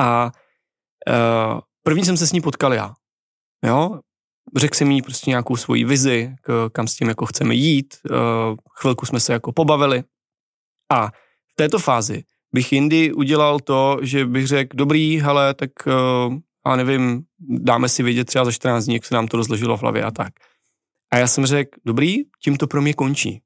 A 0.00 0.32
uh, 1.08 1.60
první 1.82 2.04
jsem 2.04 2.16
se 2.16 2.26
s 2.26 2.32
ní 2.32 2.40
potkal 2.40 2.74
já. 2.74 2.94
Jo? 3.64 4.00
Řekl 4.56 4.76
jsem 4.76 4.90
jí 4.90 5.02
prostě 5.02 5.30
nějakou 5.30 5.56
svoji 5.56 5.84
vizi, 5.84 6.34
k, 6.42 6.70
kam 6.72 6.86
s 6.86 6.94
tím 6.94 7.08
jako 7.08 7.26
chceme 7.26 7.54
jít. 7.54 7.94
Uh, 8.10 8.16
chvilku 8.80 9.06
jsme 9.06 9.20
se 9.20 9.32
jako 9.32 9.52
pobavili. 9.52 10.04
A 10.92 11.06
v 11.52 11.54
této 11.56 11.78
fázi 11.78 12.24
bych 12.52 12.72
jindy 12.72 13.12
udělal 13.12 13.60
to, 13.60 13.98
že 14.02 14.26
bych 14.26 14.46
řekl, 14.46 14.76
dobrý, 14.76 15.20
hele, 15.20 15.54
tak 15.54 15.70
uh, 15.86 16.34
a 16.64 16.76
nevím, 16.76 17.22
dáme 17.38 17.88
si 17.88 18.02
vědět 18.02 18.24
třeba 18.24 18.44
za 18.44 18.52
14 18.52 18.84
dní, 18.84 18.94
jak 18.94 19.04
se 19.04 19.14
nám 19.14 19.28
to 19.28 19.36
rozložilo 19.36 19.76
v 19.76 19.80
hlavě 19.80 20.02
a 20.04 20.10
tak. 20.10 20.32
A 21.10 21.16
já 21.16 21.26
jsem 21.26 21.46
řekl, 21.46 21.78
dobrý, 21.84 22.16
tím 22.42 22.56
to 22.56 22.66
pro 22.66 22.82
mě 22.82 22.94
končí. 22.94 23.42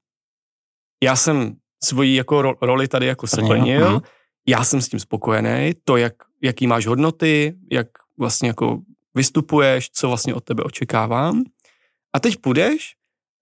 Já 1.03 1.17
jsem 1.17 1.57
svoji 1.85 2.15
jako 2.15 2.43
ro- 2.43 2.57
roli 2.63 2.89
tady 2.89 3.07
jako 3.07 3.27
splnil, 3.27 3.91
mhm. 3.91 4.01
já 4.47 4.65
jsem 4.65 4.83
s 4.83 4.89
tím 4.89 5.01
spokojený, 5.01 5.73
to, 5.85 5.97
jak, 5.97 6.15
jaký 6.43 6.67
máš 6.67 6.87
hodnoty, 6.87 7.55
jak 7.73 7.87
vlastně 8.19 8.49
jako 8.49 8.81
vystupuješ, 9.15 9.91
co 9.91 10.09
vlastně 10.09 10.35
od 10.35 10.45
tebe 10.45 10.63
očekávám. 10.63 11.43
A 12.17 12.21
teď 12.21 12.37
půjdeš 12.37 12.95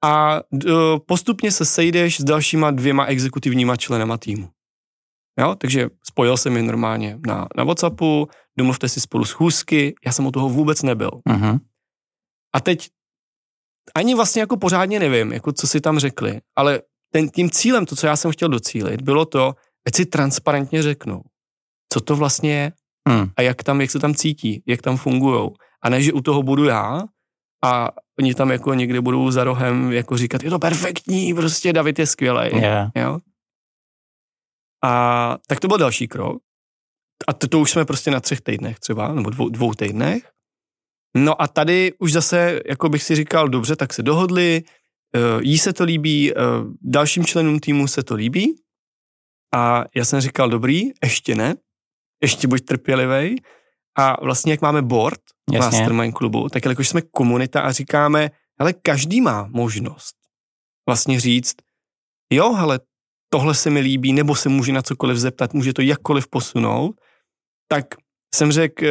a 0.05 0.41
uh, 0.51 0.71
postupně 1.07 1.53
se 1.53 1.65
sejdeš 1.65 2.21
s 2.21 2.25
dalšíma 2.25 2.71
dvěma 2.71 3.05
exekutivníma 3.05 3.77
členama 3.77 4.17
týmu. 4.17 4.51
Jo, 5.41 5.55
takže 5.55 5.89
spojil 6.03 6.37
jsem 6.37 6.57
je 6.57 6.63
normálně 6.63 7.19
na, 7.27 7.47
na 7.57 7.65
Whatsappu, 7.65 8.29
domluvte 8.59 8.89
si 8.89 9.01
spolu 9.01 9.25
schůzky, 9.25 9.95
já 10.07 10.13
jsem 10.13 10.27
u 10.27 10.33
toho 10.33 10.49
vůbec 10.49 10.83
nebyl. 10.83 11.11
Uh-huh. 11.11 11.61
A 12.55 12.61
teď 12.61 12.89
ani 13.95 14.15
vlastně 14.15 14.41
jako 14.41 14.57
pořádně 14.57 14.99
nevím, 14.99 15.33
jako 15.33 15.53
co 15.53 15.67
si 15.67 15.81
tam 15.81 15.99
řekli, 15.99 16.41
ale 16.57 16.83
ten, 17.13 17.29
tím 17.29 17.51
cílem, 17.51 17.87
to, 17.87 17.97
co 17.97 18.07
já 18.07 18.17
jsem 18.17 18.31
chtěl 18.31 18.49
docílit, 18.49 19.03
bylo 19.03 19.25
to, 19.25 19.55
ať 19.87 19.95
si 19.95 20.07
transparentně 20.07 20.83
řeknou, 20.83 21.23
co 21.93 22.01
to 22.01 22.17
vlastně 22.17 22.53
je 22.55 22.73
hmm. 23.09 23.31
a 23.37 23.43
jak 23.43 23.63
tam, 23.63 23.81
jak 23.81 23.91
se 23.91 23.99
tam 23.99 24.15
cítí, 24.15 24.63
jak 24.67 24.83
tam 24.83 24.97
fungují. 24.97 25.51
A 25.83 25.89
ne, 25.89 26.03
že 26.03 26.13
u 26.13 26.21
toho 26.21 26.43
budu 26.43 26.65
já 26.65 27.03
a 27.65 27.89
oni 28.19 28.35
tam 28.35 28.51
jako 28.51 28.75
někde 28.75 29.01
budou 29.01 29.31
za 29.31 29.45
rohem 29.45 29.93
jako 29.93 30.17
říkat, 30.17 30.43
je 30.43 30.51
to 30.51 30.59
perfektní, 30.59 31.35
prostě 31.35 31.73
David 31.73 31.99
je 31.99 32.07
skvělý. 32.07 32.57
Yeah. 32.57 32.91
Jo? 32.95 33.19
A 34.85 35.39
tak 35.47 35.61
to 35.61 35.69
byl 35.69 35.79
další 35.79 36.09
krok. 36.09 36.43
A 37.29 37.33
to, 37.33 37.49
to 37.49 37.61
už 37.61 37.71
jsme 37.71 37.85
prostě 37.85 38.11
na 38.11 38.21
třech 38.21 38.41
týdnech 38.41 38.79
třeba, 38.79 39.15
nebo 39.15 39.31
dvou, 39.31 39.49
dvou 39.49 39.75
týdnech. 39.75 40.31
No 41.17 41.43
a 41.43 41.49
tady 41.49 41.93
už 41.99 42.13
zase, 42.13 42.61
jako 42.67 42.89
bych 42.89 43.03
si 43.03 43.17
říkal, 43.17 43.49
dobře, 43.49 43.77
tak 43.77 43.93
se 43.93 44.03
dohodli, 44.03 44.63
uh, 45.17 45.43
jí 45.43 45.59
se 45.59 45.73
to 45.73 45.85
líbí, 45.85 46.33
uh, 46.35 46.41
dalším 46.83 47.25
členům 47.25 47.61
týmu 47.61 47.87
se 47.87 48.03
to 48.03 48.15
líbí. 48.15 48.57
A 49.55 49.85
já 49.95 50.05
jsem 50.05 50.21
říkal, 50.21 50.51
dobrý, 50.51 50.83
ještě 51.03 51.35
ne, 51.35 51.55
ještě 52.23 52.49
buď 52.49 52.65
trpělivý. 52.65 53.37
A 53.99 54.25
vlastně, 54.25 54.53
jak 54.53 54.63
máme 54.63 54.83
board 54.83 55.21
Jasně. 55.53 55.79
Mastermind 55.79 56.15
klubu, 56.15 56.49
tak 56.49 56.65
jakož 56.65 56.89
jsme 56.89 57.03
komunita 57.03 57.61
a 57.61 57.73
říkáme, 57.73 58.31
ale 58.59 58.73
každý 58.73 59.21
má 59.21 59.49
možnost 59.51 60.17
vlastně 60.89 61.21
říct, 61.21 61.55
jo, 62.33 62.53
hele, 62.53 62.81
tohle 63.29 63.55
se 63.55 63.71
mi 63.71 63.81
líbí, 63.81 64.13
nebo 64.13 64.35
se 64.35 64.49
může 64.49 64.73
na 64.73 64.83
cokoliv 64.83 65.19
zeptat, 65.19 65.55
může 65.55 65.73
to 65.73 65.83
jakkoliv 65.83 66.29
posunout, 66.29 67.01
tak 67.69 67.87
jsem 68.35 68.53
řekl, 68.53 68.85
eh, 68.85 68.91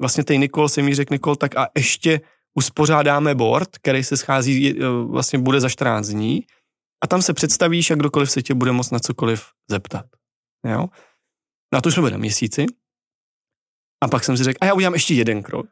vlastně 0.00 0.24
tej 0.24 0.38
Nikol 0.38 0.68
jsem 0.68 0.84
mi 0.84 0.94
řekl, 0.94 1.14
Nikol, 1.14 1.36
tak 1.36 1.56
a 1.56 1.68
ještě 1.76 2.20
uspořádáme 2.54 3.34
board, 3.34 3.68
který 3.78 4.04
se 4.04 4.16
schází, 4.16 4.80
eh, 4.80 4.88
vlastně 4.88 5.38
bude 5.38 5.60
za 5.60 5.68
14 5.68 6.08
dní 6.08 6.42
a 7.04 7.06
tam 7.06 7.22
se 7.22 7.34
představíš 7.34 7.90
a 7.90 7.94
kdokoliv 7.94 8.30
se 8.30 8.42
tě 8.42 8.54
bude 8.54 8.72
moct 8.72 8.90
na 8.90 8.98
cokoliv 8.98 9.44
zeptat. 9.70 10.06
Jo? 10.64 10.86
Na 11.74 11.80
to 11.80 11.90
jsme 11.90 12.00
byli 12.00 12.12
na 12.12 12.18
měsíci. 12.18 12.66
A 14.04 14.08
pak 14.08 14.24
jsem 14.24 14.36
si 14.36 14.44
řekl, 14.44 14.58
a 14.60 14.66
já 14.66 14.74
udělám 14.74 14.94
ještě 14.94 15.14
jeden 15.14 15.42
krok. 15.42 15.66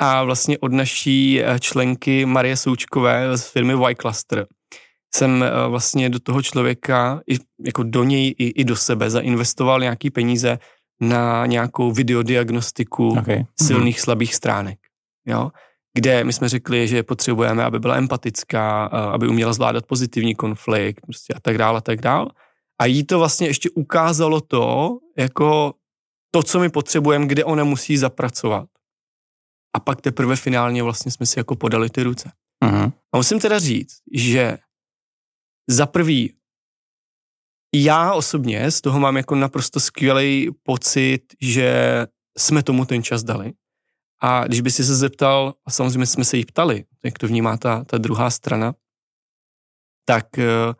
A 0.00 0.24
vlastně 0.24 0.58
od 0.58 0.72
naší 0.72 1.42
eh, 1.42 1.60
členky 1.60 2.26
Marie 2.26 2.56
Součkové 2.56 3.36
z 3.36 3.46
firmy 3.46 3.72
Y 3.72 3.94
Cluster 4.00 4.46
jsem 5.14 5.44
vlastně 5.68 6.10
do 6.10 6.20
toho 6.20 6.42
člověka, 6.42 7.20
jako 7.64 7.82
do 7.82 8.04
něj 8.04 8.34
i, 8.38 8.48
i 8.48 8.64
do 8.64 8.76
sebe 8.76 9.10
zainvestoval 9.10 9.80
nějaký 9.80 10.10
peníze 10.10 10.58
na 11.00 11.46
nějakou 11.46 11.92
videodiagnostiku 11.92 13.18
okay. 13.18 13.44
silných, 13.60 13.96
mm-hmm. 13.96 14.04
slabých 14.04 14.34
stránek. 14.34 14.78
Jo? 15.26 15.50
Kde 15.94 16.24
my 16.24 16.32
jsme 16.32 16.48
řekli, 16.48 16.88
že 16.88 17.02
potřebujeme, 17.02 17.64
aby 17.64 17.78
byla 17.78 17.96
empatická, 17.96 18.84
aby 18.84 19.28
uměla 19.28 19.52
zvládat 19.52 19.86
pozitivní 19.86 20.34
konflikt 20.34 21.00
prostě 21.00 21.34
a 21.34 21.40
tak 21.40 21.58
dále 21.58 21.78
a 21.78 21.80
tak 21.80 22.00
dále. 22.00 22.26
A 22.78 22.84
jí 22.86 23.04
to 23.04 23.18
vlastně 23.18 23.46
ještě 23.46 23.70
ukázalo 23.70 24.40
to, 24.40 24.98
jako 25.18 25.74
to, 26.30 26.42
co 26.42 26.60
my 26.60 26.68
potřebujeme, 26.68 27.26
kde 27.26 27.44
ona 27.44 27.64
musí 27.64 27.96
zapracovat. 27.96 28.68
A 29.76 29.80
pak 29.80 30.00
teprve 30.00 30.36
finálně 30.36 30.82
vlastně 30.82 31.12
jsme 31.12 31.26
si 31.26 31.38
jako 31.38 31.56
podali 31.56 31.90
ty 31.90 32.02
ruce. 32.02 32.32
Uh-huh. 32.64 32.92
A 33.12 33.16
musím 33.16 33.40
teda 33.40 33.58
říct, 33.58 33.98
že 34.12 34.58
za 35.70 35.86
prvý 35.86 36.32
já 37.74 38.12
osobně 38.12 38.70
z 38.70 38.80
toho 38.80 39.00
mám 39.00 39.16
jako 39.16 39.34
naprosto 39.34 39.80
skvělý 39.80 40.50
pocit, 40.62 41.22
že 41.40 42.06
jsme 42.38 42.62
tomu 42.62 42.84
ten 42.84 43.02
čas 43.02 43.22
dali. 43.22 43.52
A 44.22 44.46
když 44.46 44.60
by 44.60 44.70
si 44.70 44.84
se 44.84 44.96
zeptal, 44.96 45.54
a 45.66 45.70
samozřejmě 45.70 46.06
jsme 46.06 46.24
se 46.24 46.36
jí 46.36 46.44
ptali, 46.44 46.84
jak 47.04 47.18
to 47.18 47.26
vnímá 47.26 47.56
ta, 47.56 47.84
ta 47.84 47.98
druhá 47.98 48.30
strana, 48.30 48.74
tak 50.04 50.26
uh, 50.38 50.74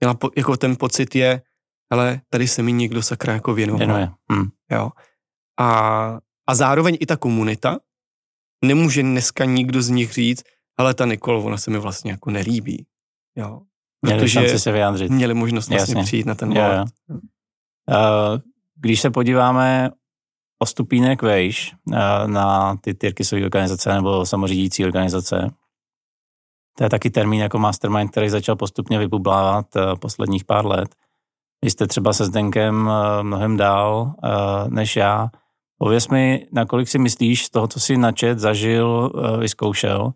měla 0.00 0.14
po, 0.14 0.30
jako 0.36 0.56
ten 0.56 0.76
pocit 0.76 1.14
je, 1.14 1.42
ale 1.90 2.20
tady 2.30 2.48
se 2.48 2.62
mi 2.62 2.72
někdo 2.72 3.02
sakra 3.02 3.32
jako 3.32 3.54
věnoval. 3.54 4.14
Hmm. 4.30 4.48
Jo. 4.70 4.90
A, 5.60 6.18
a 6.48 6.54
zároveň 6.54 6.96
i 7.00 7.06
ta 7.06 7.16
komunita, 7.16 7.78
nemůže 8.64 9.02
dneska 9.02 9.44
nikdo 9.44 9.82
z 9.82 9.88
nich 9.88 10.12
říct, 10.12 10.42
ale 10.78 10.94
ta 10.94 11.04
Nikol, 11.04 11.42
ona 11.46 11.56
se 11.56 11.70
mi 11.70 11.78
vlastně 11.78 12.10
jako 12.10 12.30
nelíbí. 12.30 12.86
Jo. 13.36 13.62
Měli 14.02 14.28
šanci 14.28 14.58
se 14.58 14.72
vyjádřit. 14.72 15.10
Měli 15.10 15.34
možnost 15.34 15.68
vlastně 15.68 15.92
Jasně. 15.92 16.04
přijít 16.04 16.26
na 16.26 16.34
ten 16.34 16.54
board. 16.54 16.90
Uh, 17.08 18.38
když 18.76 19.00
se 19.00 19.10
podíváme 19.10 19.90
o 20.58 20.66
stupínek 20.66 21.22
vejš 21.22 21.74
eh, 21.92 21.96
na 22.26 22.76
ty 22.76 22.94
Tyrkisové 22.94 23.44
organizace 23.44 23.94
nebo 23.94 24.26
samořídící 24.26 24.84
organizace. 24.84 25.50
To 26.78 26.84
je 26.84 26.90
taky 26.90 27.10
termín 27.10 27.40
jako 27.40 27.58
mastermind, 27.58 28.10
který 28.10 28.28
začal 28.28 28.56
postupně 28.56 28.98
vybublávat 28.98 29.76
eh, 29.76 29.96
posledních 29.96 30.44
pár 30.44 30.66
let. 30.66 30.94
Vy 31.64 31.70
jste 31.70 31.86
třeba 31.86 32.12
se 32.12 32.24
Zdenkem 32.24 32.90
eh, 32.90 33.22
mnohem 33.22 33.56
dál 33.56 34.14
než 34.68 34.96
já. 34.96 35.30
Pověz 35.78 36.08
mi, 36.08 36.46
nakolik 36.52 36.88
si 36.88 36.98
myslíš 36.98 37.44
z 37.44 37.50
toho, 37.50 37.68
co 37.68 37.80
jsi 37.80 37.96
načet, 37.96 38.38
zažil, 38.38 39.12
vyzkoušel, 39.38 40.12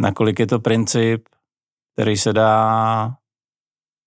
nakolik 0.00 0.38
je 0.38 0.46
to 0.46 0.60
princip, 0.60 1.28
který 1.94 2.16
se 2.16 2.32
dá 2.32 3.14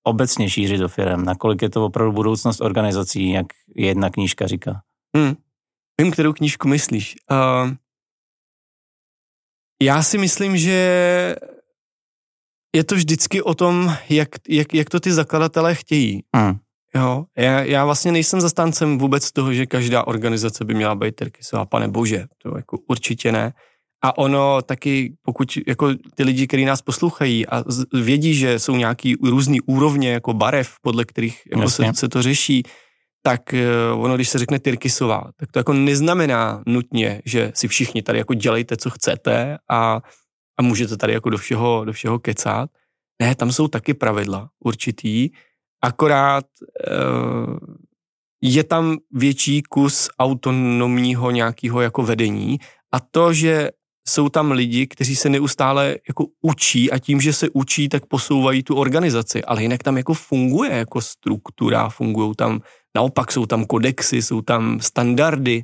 obecně 0.04 0.50
šířit 0.50 0.80
do 0.80 0.88
firm, 0.88 1.26
nakolik 1.26 1.62
je 1.62 1.70
to 1.70 1.86
opravdu 1.86 2.12
budoucnost 2.12 2.62
organizací, 2.62 3.30
jak 3.30 3.46
jedna 3.76 4.10
knížka 4.10 4.48
říká. 4.48 4.82
Hmm. 5.18 5.36
Vím, 6.02 6.12
kterou 6.12 6.34
knížku 6.34 6.68
myslíš. 6.68 7.16
Uh, 7.32 7.72
já 9.82 10.04
si 10.04 10.18
myslím, 10.18 10.58
že 10.58 11.36
je 12.76 12.84
to 12.84 12.96
vždycky 12.96 13.42
o 13.42 13.54
tom, 13.54 13.96
jak, 14.10 14.30
jak, 14.50 14.74
jak 14.74 14.90
to 14.90 15.00
ty 15.00 15.12
zakladatelé 15.12 15.76
chtějí. 15.76 16.24
Hmm. 16.36 16.56
Jo, 16.96 17.26
já, 17.38 17.64
já 17.64 17.86
vlastně 17.86 18.12
nejsem 18.12 18.42
zastáncem 18.42 18.98
vůbec 18.98 19.32
toho, 19.32 19.54
že 19.54 19.66
každá 19.66 20.08
organizace 20.08 20.66
by 20.66 20.74
měla 20.74 20.96
být 20.96 21.16
Tyrkisová, 21.16 21.66
pane 21.66 21.88
bože, 21.88 22.26
to 22.38 22.58
jako 22.58 22.78
určitě 22.88 23.32
ne. 23.32 23.54
A 24.04 24.18
ono 24.18 24.62
taky, 24.62 25.14
pokud 25.22 25.58
jako 25.68 25.90
ty 26.16 26.24
lidi, 26.24 26.48
kteří 26.48 26.66
nás 26.66 26.82
poslouchají 26.82 27.48
a 27.48 27.64
vědí, 27.94 28.36
že 28.36 28.60
jsou 28.60 28.76
nějaký 28.76 29.16
různý 29.24 29.62
úrovně 29.62 30.12
jako 30.12 30.34
barev, 30.34 30.76
podle 30.82 31.06
kterých 31.06 31.42
jako 31.52 31.70
se, 31.70 31.84
se 31.94 32.10
to 32.10 32.22
řeší, 32.22 32.64
tak 33.24 33.54
eh, 33.54 33.68
ono, 33.96 34.16
když 34.16 34.30
se 34.30 34.40
řekne 34.40 34.60
Tyrkisová, 34.60 35.24
tak 35.38 35.52
to 35.52 35.60
jako 35.60 35.74
neznamená 35.74 36.64
nutně, 36.68 37.22
že 37.26 37.52
si 37.56 37.68
všichni 37.68 38.02
tady 38.02 38.18
jako 38.18 38.34
dělejte, 38.34 38.78
co 38.78 38.90
chcete 38.90 39.58
a, 39.70 40.02
a 40.60 40.62
můžete 40.62 40.98
tady 40.98 41.14
jako 41.14 41.30
do 41.30 41.38
všeho, 41.38 41.86
do 41.86 41.94
všeho 41.94 42.20
kecat. 42.20 42.70
Ne, 43.22 43.36
tam 43.36 43.52
jsou 43.52 43.68
taky 43.68 43.94
pravidla 43.94 44.50
určitý, 44.60 45.30
akorát 45.84 46.46
uh, 46.88 47.58
je 48.42 48.64
tam 48.64 48.98
větší 49.12 49.62
kus 49.62 50.10
autonomního 50.20 51.32
nějakého 51.32 51.82
jako 51.82 52.04
vedení 52.04 52.60
a 52.92 53.00
to, 53.00 53.34
že 53.34 53.70
jsou 54.08 54.30
tam 54.30 54.52
lidi, 54.52 54.88
kteří 54.88 55.16
se 55.16 55.30
neustále 55.30 55.96
jako 56.08 56.26
učí 56.42 56.92
a 56.92 57.00
tím, 57.00 57.22
že 57.22 57.34
se 57.34 57.50
učí, 57.54 57.90
tak 57.90 58.06
posouvají 58.06 58.64
tu 58.64 58.76
organizaci, 58.76 59.44
ale 59.44 59.62
jinak 59.62 59.84
tam 59.84 59.98
jako 59.98 60.14
funguje 60.14 60.72
jako 60.72 61.02
struktura, 61.02 61.90
fungují 61.90 62.36
tam, 62.36 62.62
naopak 62.96 63.32
jsou 63.32 63.46
tam 63.46 63.66
kodexy, 63.66 64.22
jsou 64.22 64.42
tam 64.42 64.80
standardy, 64.80 65.64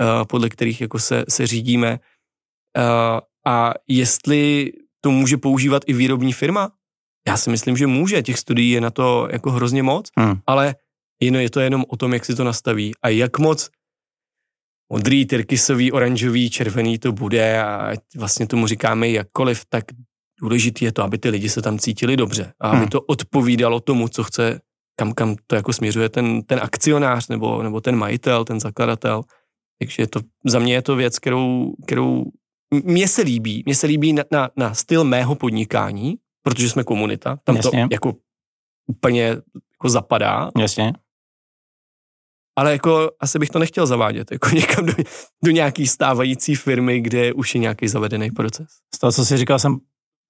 uh, 0.00 0.24
podle 0.24 0.48
kterých 0.48 0.80
jako 0.80 0.98
se, 0.98 1.24
se 1.28 1.46
řídíme. 1.46 1.98
A 3.48 3.74
jestli 3.88 4.72
to 5.00 5.10
může 5.10 5.36
používat 5.36 5.82
i 5.86 5.92
výrobní 5.92 6.32
firma, 6.32 6.70
já 7.28 7.36
si 7.36 7.50
myslím, 7.50 7.76
že 7.76 7.86
může, 7.86 8.22
těch 8.22 8.38
studií 8.38 8.70
je 8.70 8.80
na 8.80 8.90
to 8.90 9.28
jako 9.32 9.50
hrozně 9.50 9.82
moc, 9.82 10.10
hmm. 10.16 10.40
ale 10.46 10.74
jen 11.20 11.36
je 11.36 11.50
to 11.50 11.60
jenom 11.60 11.84
o 11.88 11.96
tom, 11.96 12.12
jak 12.12 12.24
si 12.24 12.34
to 12.34 12.44
nastaví 12.44 12.92
a 13.02 13.08
jak 13.08 13.38
moc 13.38 13.70
modrý, 14.92 15.26
tyrkysový, 15.26 15.92
oranžový, 15.92 16.50
červený 16.50 16.98
to 16.98 17.12
bude 17.12 17.62
a 17.62 17.92
vlastně 18.16 18.46
tomu 18.46 18.66
říkáme 18.66 19.08
jakkoliv, 19.08 19.64
tak 19.68 19.84
důležitý 20.40 20.84
je 20.84 20.92
to, 20.92 21.02
aby 21.02 21.18
ty 21.18 21.28
lidi 21.28 21.48
se 21.48 21.62
tam 21.62 21.78
cítili 21.78 22.16
dobře 22.16 22.52
a 22.60 22.68
aby 22.68 22.80
hmm. 22.80 22.88
to 22.88 23.00
odpovídalo 23.00 23.80
tomu, 23.80 24.08
co 24.08 24.24
chce, 24.24 24.60
kam, 24.96 25.12
kam 25.12 25.36
to 25.46 25.56
jako 25.56 25.72
směřuje 25.72 26.08
ten, 26.08 26.42
ten 26.42 26.60
akcionář 26.62 27.28
nebo, 27.28 27.62
nebo 27.62 27.80
ten 27.80 27.96
majitel, 27.96 28.44
ten 28.44 28.60
zakladatel. 28.60 29.22
Takže 29.78 30.06
to, 30.06 30.20
za 30.46 30.58
mě 30.58 30.74
je 30.74 30.82
to 30.82 30.96
věc, 30.96 31.18
kterou, 31.18 31.74
kterou 31.86 32.24
mně 32.84 33.08
se 33.08 33.22
líbí. 33.22 33.62
Mně 33.66 33.74
se 33.74 33.86
líbí 33.86 34.12
na, 34.12 34.24
na, 34.30 34.50
na 34.56 34.74
styl 34.74 35.04
mého 35.04 35.34
podnikání, 35.34 36.18
protože 36.42 36.70
jsme 36.70 36.84
komunita, 36.84 37.38
tam 37.44 37.56
Jasně. 37.56 37.88
to 37.88 37.94
jako 37.94 38.14
úplně 38.86 39.26
jako 39.72 39.88
zapadá. 39.88 40.50
Jasně 40.58 40.92
ale 42.58 42.72
jako 42.72 43.10
asi 43.20 43.38
bych 43.38 43.50
to 43.50 43.58
nechtěl 43.58 43.86
zavádět 43.86 44.32
jako 44.32 44.48
někam 44.54 44.86
do, 44.86 44.92
do 45.44 45.50
nějaký 45.50 45.86
stávající 45.86 46.54
firmy, 46.54 47.00
kde 47.00 47.32
už 47.32 47.54
je 47.54 47.60
nějaký 47.60 47.88
zavedený 47.88 48.30
proces. 48.30 48.68
Z 48.94 48.98
toho, 48.98 49.12
co 49.12 49.24
jsi 49.24 49.36
říkal, 49.36 49.58
jsem 49.58 49.78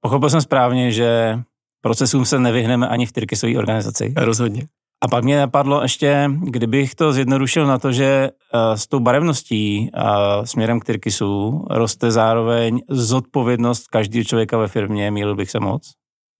pochopil 0.01 0.31
jsem 0.31 0.41
správně, 0.41 0.93
že 0.93 1.39
procesům 1.81 2.25
se 2.25 2.39
nevyhneme 2.39 2.89
ani 2.89 3.07
v 3.07 3.13
Tyrkisové 3.13 3.59
organizaci. 3.59 4.15
Rozhodně. 4.17 4.69
A 5.01 5.09
pak 5.09 5.25
mě 5.25 5.39
napadlo 5.39 5.83
ještě, 5.83 6.31
kdybych 6.43 6.95
to 6.95 7.13
zjednodušil 7.13 7.67
na 7.67 7.79
to, 7.79 7.93
že 7.93 8.31
uh, 8.55 8.75
s 8.75 8.87
tou 8.87 9.01
barevností 9.01 9.91
uh, 9.95 10.45
směrem 10.45 10.81
k 10.81 10.85
Tyrkisu 10.85 11.65
roste 11.71 12.11
zároveň 12.11 12.81
zodpovědnost 12.89 13.89
každého 13.89 14.25
člověka 14.25 14.59
ve 14.59 14.69
firmě, 14.69 15.11
mýlil 15.11 15.37
bych 15.37 15.51
se 15.51 15.61
moc? 15.61 15.91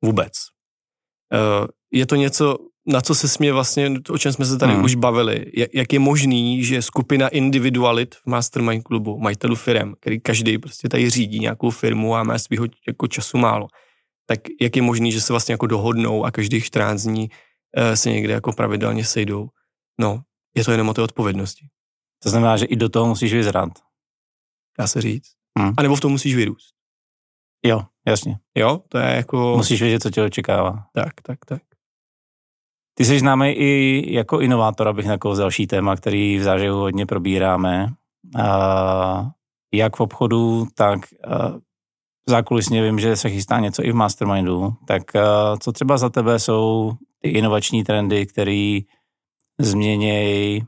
Vůbec. 0.05 0.33
Uh, 1.35 1.67
je 1.93 2.07
to 2.07 2.15
něco, 2.15 2.59
na 2.87 3.01
co 3.01 3.15
se 3.15 3.29
smě 3.29 3.53
vlastně, 3.53 3.93
o 4.11 4.19
čem 4.19 4.33
jsme 4.33 4.45
se 4.45 4.59
tady 4.59 4.73
hmm. 4.73 4.85
už 4.85 4.95
bavili, 4.95 5.45
jak, 5.75 5.93
je 5.93 5.99
možný, 5.99 6.65
že 6.65 6.83
skupina 6.83 7.29
individualit 7.29 8.15
v 8.15 8.27
Mastermind 8.27 8.85
klubu, 8.85 9.19
majitelů 9.19 9.57
firm, 9.57 9.95
který 10.01 10.21
každý 10.21 10.59
prostě 10.59 10.89
tady 10.89 11.11
řídí 11.11 11.39
nějakou 11.39 11.71
firmu 11.71 12.17
a 12.17 12.23
má 12.23 12.39
svého 12.39 12.67
jako 12.87 13.07
času 13.07 13.39
málo, 13.39 13.69
tak 14.27 14.41
jak 14.61 14.77
je 14.77 14.83
možný, 14.83 15.13
že 15.13 15.21
se 15.21 15.33
vlastně 15.33 15.53
jako 15.53 15.67
dohodnou 15.67 16.25
a 16.25 16.31
každých 16.31 16.65
14 16.65 17.03
dní 17.03 17.31
se 17.95 18.11
někde 18.11 18.33
jako 18.33 18.53
pravidelně 18.53 19.05
sejdou. 19.05 19.49
No, 20.01 20.23
je 20.57 20.65
to 20.65 20.73
jenom 20.73 20.89
o 20.89 20.95
té 20.95 21.03
odpovědnosti. 21.03 21.67
To 22.23 22.31
znamená, 22.31 22.57
že 22.57 22.67
i 22.67 22.77
do 22.77 22.89
toho 22.89 23.07
musíš 23.07 23.35
vyzrat. 23.35 23.71
Dá 24.79 24.87
se 24.87 25.01
říct. 25.01 25.33
Hmm. 25.59 25.73
A 25.77 25.83
nebo 25.83 25.97
v 25.97 26.01
tom 26.01 26.13
musíš 26.13 26.35
vyrůst. 26.35 26.75
Jo, 27.65 27.83
jasně. 28.07 28.39
Jo, 28.57 28.81
to 28.89 28.99
je 28.99 29.17
jako... 29.17 29.55
Musíš 29.57 29.83
vědět, 29.83 30.03
co 30.03 30.11
tě 30.11 30.23
očekává. 30.23 30.85
Tak, 30.95 31.13
tak, 31.23 31.39
tak. 31.47 31.63
Ty 32.95 33.05
jsi 33.05 33.19
známý 33.19 33.49
i 33.49 34.03
jako 34.15 34.41
inovátor, 34.41 34.89
abych 34.89 35.07
na 35.07 35.17
další 35.39 35.67
téma, 35.67 35.97
který 35.97 36.39
v 36.39 36.43
záživu 36.43 36.79
hodně 36.79 37.07
probíráme. 37.07 37.93
A 38.43 39.31
jak 39.75 39.97
v 39.97 40.01
obchodu, 40.01 40.67
tak 40.75 41.01
zákulisně 42.29 42.83
vím, 42.83 42.99
že 42.99 43.17
se 43.17 43.31
chystá 43.31 43.61
něco 43.61 43.85
i 43.85 43.93
v 43.93 43.95
Mastermindu. 43.95 44.75
Tak 44.87 45.03
co 45.61 45.73
třeba 45.73 45.99
za 45.99 46.09
tebe 46.09 46.39
jsou 46.39 46.93
ty 47.23 47.29
inovační 47.29 47.85
trendy, 47.85 48.27
které 48.27 48.81
změnějí 49.59 50.67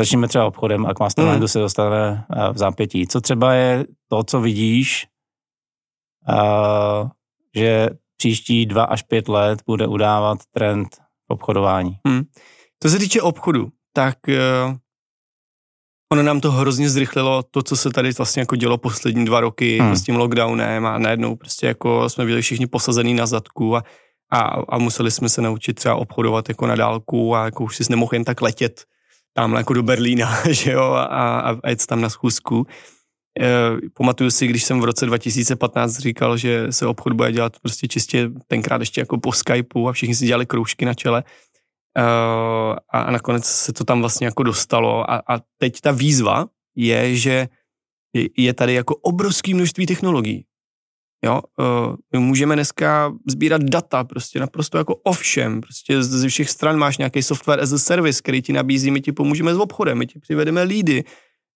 Začneme 0.00 0.28
třeba 0.28 0.46
obchodem 0.46 0.86
a 0.86 0.94
k 0.94 1.00
Mastermindu 1.00 1.38
hmm. 1.38 1.48
se 1.48 1.58
dostane 1.58 2.26
v 2.52 2.58
zápětí. 2.58 3.06
Co 3.06 3.20
třeba 3.20 3.54
je 3.54 3.84
to, 4.08 4.24
co 4.24 4.40
vidíš, 4.40 5.06
že 7.54 7.88
příští 8.16 8.66
dva 8.66 8.84
až 8.84 9.02
pět 9.02 9.28
let 9.28 9.62
bude 9.66 9.86
udávat 9.86 10.38
trend 10.50 10.88
v 10.96 11.32
obchodování. 11.32 11.98
Hmm. 12.06 12.22
Co 12.82 12.88
se 12.88 12.98
týče 12.98 13.22
obchodu, 13.22 13.68
tak 13.92 14.18
uh, 14.28 14.76
ono 16.12 16.22
nám 16.22 16.40
to 16.40 16.52
hrozně 16.52 16.90
zrychlilo 16.90 17.42
to, 17.42 17.62
co 17.62 17.76
se 17.76 17.90
tady 17.90 18.10
vlastně 18.12 18.40
jako 18.40 18.56
dělo 18.56 18.78
poslední 18.78 19.24
dva 19.24 19.40
roky 19.40 19.78
hmm. 19.78 19.96
s 19.96 20.02
tím 20.02 20.16
lockdownem 20.16 20.86
a 20.86 20.98
najednou 20.98 21.36
prostě 21.36 21.66
jako 21.66 22.08
jsme 22.08 22.24
byli 22.24 22.42
všichni 22.42 22.66
posazený 22.66 23.14
na 23.14 23.26
zadku 23.26 23.76
a, 23.76 23.82
a, 24.30 24.38
a 24.68 24.78
museli 24.78 25.10
jsme 25.10 25.28
se 25.28 25.42
naučit 25.42 25.74
třeba 25.74 25.94
obchodovat 25.94 26.48
jako 26.48 26.66
na 26.66 26.76
dálku 26.76 27.34
a 27.34 27.44
jako 27.44 27.64
už 27.64 27.76
si 27.76 27.84
nemohl 27.90 28.14
jen 28.14 28.24
tak 28.24 28.42
letět 28.42 28.84
tamhle 29.32 29.60
jako 29.60 29.72
do 29.72 29.82
Berlína, 29.82 30.38
že 30.50 30.72
jo, 30.72 30.82
a, 30.82 31.04
a, 31.04 31.56
a 31.64 31.68
jet 31.68 31.86
tam 31.86 32.00
na 32.00 32.08
schůzku. 32.08 32.66
Eh, 33.40 33.88
pamatuju 33.94 34.30
si, 34.30 34.46
když 34.46 34.64
jsem 34.64 34.80
v 34.80 34.84
roce 34.84 35.06
2015 35.06 35.98
říkal, 35.98 36.36
že 36.36 36.72
se 36.72 36.86
obchod 36.86 37.12
bude 37.12 37.32
dělat 37.32 37.52
prostě 37.62 37.88
čistě 37.88 38.30
tenkrát 38.46 38.80
ještě 38.80 39.00
jako 39.00 39.18
po 39.18 39.32
Skypeu 39.32 39.88
a 39.88 39.92
všichni 39.92 40.14
si 40.14 40.26
dělali 40.26 40.46
kroužky 40.46 40.84
na 40.84 40.94
čele. 40.94 41.24
Uh, 41.98 42.76
a 42.92 43.10
nakonec 43.10 43.44
se 43.44 43.72
to 43.72 43.84
tam 43.84 44.00
vlastně 44.00 44.26
jako 44.26 44.42
dostalo 44.42 45.10
a, 45.10 45.22
a 45.28 45.40
teď 45.58 45.80
ta 45.80 45.90
výzva 45.90 46.46
je, 46.76 47.16
že 47.16 47.48
je 48.36 48.54
tady 48.54 48.74
jako 48.74 48.96
obrovské 48.96 49.54
množství 49.54 49.86
technologií. 49.86 50.44
Jo, 51.24 51.40
uh, 51.58 51.96
my 52.12 52.18
můžeme 52.18 52.54
dneska 52.54 53.12
sbírat 53.28 53.62
data 53.62 54.04
prostě 54.04 54.40
naprosto 54.40 54.78
jako 54.78 54.94
ovšem, 54.94 55.60
prostě 55.60 56.02
ze 56.02 56.28
všech 56.28 56.50
stran 56.50 56.76
máš 56.76 56.98
nějaký 56.98 57.22
software 57.22 57.60
as 57.60 57.72
a 57.72 57.78
service, 57.78 58.22
který 58.22 58.42
ti 58.42 58.52
nabízí, 58.52 58.90
my 58.90 59.00
ti 59.00 59.12
pomůžeme 59.12 59.54
s 59.54 59.58
obchodem, 59.58 59.98
my 59.98 60.06
ti 60.06 60.18
přivedeme 60.18 60.62
lídy, 60.62 61.04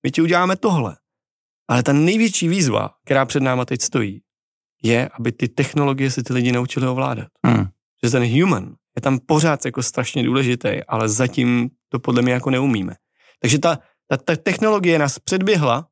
my 0.02 0.10
ti 0.10 0.22
uděláme 0.22 0.56
tohle. 0.56 0.96
Ale 1.68 1.82
ta 1.82 1.92
největší 1.92 2.48
výzva, 2.48 2.90
která 3.04 3.24
před 3.24 3.42
náma 3.42 3.64
teď 3.64 3.80
stojí, 3.80 4.20
je, 4.82 5.08
aby 5.18 5.32
ty 5.32 5.48
technologie 5.48 6.10
se 6.10 6.22
ty 6.22 6.32
lidi 6.32 6.52
naučili 6.52 6.86
ovládat. 6.86 7.28
Hmm. 7.46 7.66
Že 8.04 8.10
ten 8.10 8.40
human 8.40 8.74
je 8.96 9.02
tam 9.02 9.18
pořád 9.18 9.64
jako 9.64 9.82
strašně 9.82 10.22
důležitý, 10.22 10.84
ale 10.88 11.08
zatím 11.08 11.70
to 11.88 11.98
podle 11.98 12.22
mě 12.22 12.32
jako 12.32 12.50
neumíme. 12.50 12.94
Takže 13.40 13.58
ta, 13.58 13.78
ta, 14.08 14.16
ta 14.16 14.36
technologie 14.36 14.98
nás 14.98 15.18
předběhla 15.18 15.86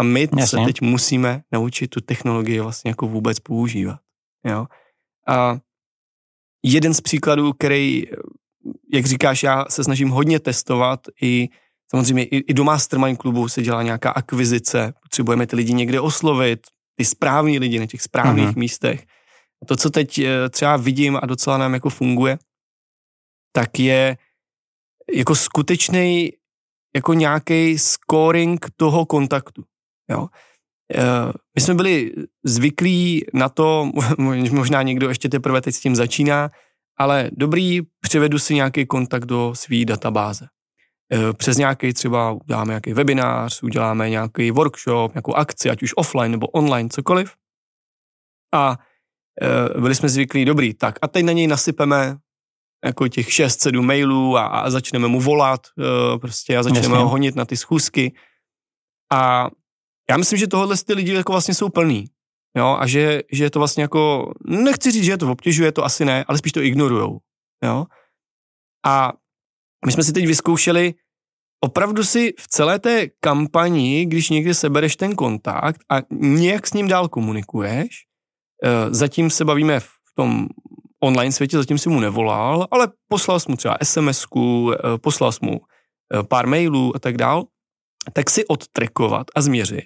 a 0.00 0.02
my 0.02 0.20
Jasně. 0.20 0.46
se 0.46 0.56
teď 0.64 0.80
musíme 0.80 1.42
naučit 1.52 1.88
tu 1.88 2.00
technologii 2.00 2.60
vlastně 2.60 2.90
jako 2.90 3.06
vůbec 3.06 3.40
používat. 3.40 4.00
Jo? 4.46 4.66
A 5.28 5.58
jeden 6.64 6.94
z 6.94 7.00
příkladů, 7.00 7.52
který, 7.52 8.04
jak 8.94 9.06
říkáš, 9.06 9.42
já 9.42 9.64
se 9.68 9.84
snažím 9.84 10.08
hodně 10.08 10.40
testovat 10.40 11.00
i 11.22 11.48
Samozřejmě 11.90 12.24
i, 12.24 12.36
i 12.36 12.54
do 12.54 12.64
Mastermind 12.64 13.18
klubu 13.18 13.48
se 13.48 13.62
dělá 13.62 13.82
nějaká 13.82 14.10
akvizice, 14.10 14.94
potřebujeme 15.02 15.46
ty 15.46 15.56
lidi 15.56 15.72
někde 15.72 16.00
oslovit, 16.00 16.60
ty 16.94 17.04
správní 17.04 17.58
lidi 17.58 17.78
na 17.78 17.86
těch 17.86 18.02
správných 18.02 18.48
mm-hmm. 18.48 18.58
místech. 18.58 19.06
To, 19.66 19.76
co 19.76 19.90
teď 19.90 20.18
eh, 20.18 20.48
třeba 20.48 20.76
vidím 20.76 21.18
a 21.22 21.26
docela 21.26 21.58
nám 21.58 21.74
jako 21.74 21.90
funguje, 21.90 22.38
tak 23.52 23.78
je 23.78 24.16
jako 25.14 25.34
skutečný 25.34 26.32
jako 26.94 27.14
nějaký 27.14 27.78
scoring 27.78 28.66
toho 28.76 29.06
kontaktu. 29.06 29.64
Jo? 30.10 30.28
Eh, 30.94 31.32
my 31.54 31.60
jsme 31.60 31.74
byli 31.74 32.12
zvyklí 32.44 33.24
na 33.34 33.48
to, 33.48 33.90
možná 34.50 34.82
někdo 34.82 35.08
ještě 35.08 35.28
teprve 35.28 35.60
teď 35.60 35.74
s 35.74 35.80
tím 35.80 35.96
začíná, 35.96 36.50
ale 36.98 37.30
dobrý, 37.32 37.80
přivedu 38.00 38.38
si 38.38 38.54
nějaký 38.54 38.86
kontakt 38.86 39.24
do 39.24 39.54
své 39.54 39.84
databáze. 39.84 40.46
Eh, 41.12 41.32
přes 41.32 41.56
nějaký 41.56 41.92
třeba 41.92 42.32
uděláme 42.32 42.70
nějaký 42.70 42.92
webinář, 42.92 43.62
uděláme 43.62 44.10
nějaký 44.10 44.50
workshop, 44.50 45.14
nějakou 45.14 45.34
akci, 45.34 45.70
ať 45.70 45.82
už 45.82 45.92
offline 45.96 46.32
nebo 46.32 46.46
online, 46.46 46.88
cokoliv. 46.88 47.34
A 48.54 48.78
eh, 49.42 49.80
byli 49.80 49.94
jsme 49.94 50.08
zvyklí, 50.08 50.44
dobrý, 50.44 50.74
tak 50.74 50.98
a 51.02 51.08
teď 51.08 51.24
na 51.24 51.32
něj 51.32 51.46
nasypeme 51.46 52.16
jako 52.84 53.08
těch 53.08 53.28
6-7 53.28 53.82
mailů 53.82 54.36
a, 54.36 54.46
a 54.46 54.70
začneme 54.70 55.08
mu 55.08 55.20
volat 55.20 55.60
prostě 56.20 56.56
a 56.58 56.62
začneme 56.62 56.86
Jasně. 56.86 56.96
ho 56.96 57.08
honit 57.08 57.36
na 57.36 57.44
ty 57.44 57.56
schůzky. 57.56 58.14
A 59.12 59.50
já 60.10 60.16
myslím, 60.16 60.38
že 60.38 60.46
tohle 60.46 60.76
ty 60.76 60.94
lidi 60.94 61.14
jako 61.14 61.32
vlastně 61.32 61.54
jsou 61.54 61.68
plný. 61.68 62.04
Jo, 62.56 62.76
a 62.80 62.86
že, 62.86 63.22
že 63.32 63.44
je 63.44 63.50
to 63.50 63.58
vlastně 63.58 63.82
jako, 63.82 64.32
nechci 64.44 64.90
říct, 64.90 65.04
že 65.04 65.12
je 65.12 65.18
to 65.18 65.32
obtěžuje, 65.32 65.72
to 65.72 65.84
asi 65.84 66.04
ne, 66.04 66.24
ale 66.28 66.38
spíš 66.38 66.52
to 66.52 66.62
ignorujou. 66.62 67.18
Jo. 67.64 67.86
A 68.86 69.12
my 69.86 69.92
jsme 69.92 70.02
si 70.02 70.12
teď 70.12 70.26
vyzkoušeli 70.26 70.94
opravdu 71.64 72.04
si 72.04 72.34
v 72.38 72.48
celé 72.48 72.78
té 72.78 73.08
kampani, 73.20 74.06
když 74.06 74.30
někdy 74.30 74.54
sebereš 74.54 74.96
ten 74.96 75.14
kontakt 75.16 75.80
a 75.90 75.96
nějak 76.10 76.66
s 76.66 76.72
ním 76.72 76.88
dál 76.88 77.08
komunikuješ, 77.08 77.88
eh, 78.64 78.94
zatím 78.94 79.30
se 79.30 79.44
bavíme 79.44 79.80
v 79.80 79.90
tom 80.14 80.48
online 81.02 81.32
světě, 81.32 81.56
zatím 81.56 81.78
si 81.78 81.88
mu 81.88 82.00
nevolal, 82.00 82.66
ale 82.70 82.88
poslal 83.08 83.40
jsi 83.40 83.50
mu 83.50 83.56
třeba 83.56 83.76
SMS-ku, 83.82 84.72
eh, 84.72 84.98
poslal 84.98 85.32
jsi 85.32 85.38
mu 85.42 85.60
eh, 85.60 86.22
pár 86.22 86.46
mailů 86.46 86.96
a 86.96 86.98
tak 86.98 87.16
dál, 87.16 87.44
tak 88.12 88.30
si 88.30 88.46
odtrekovat 88.46 89.26
a 89.34 89.40
změřit, 89.40 89.84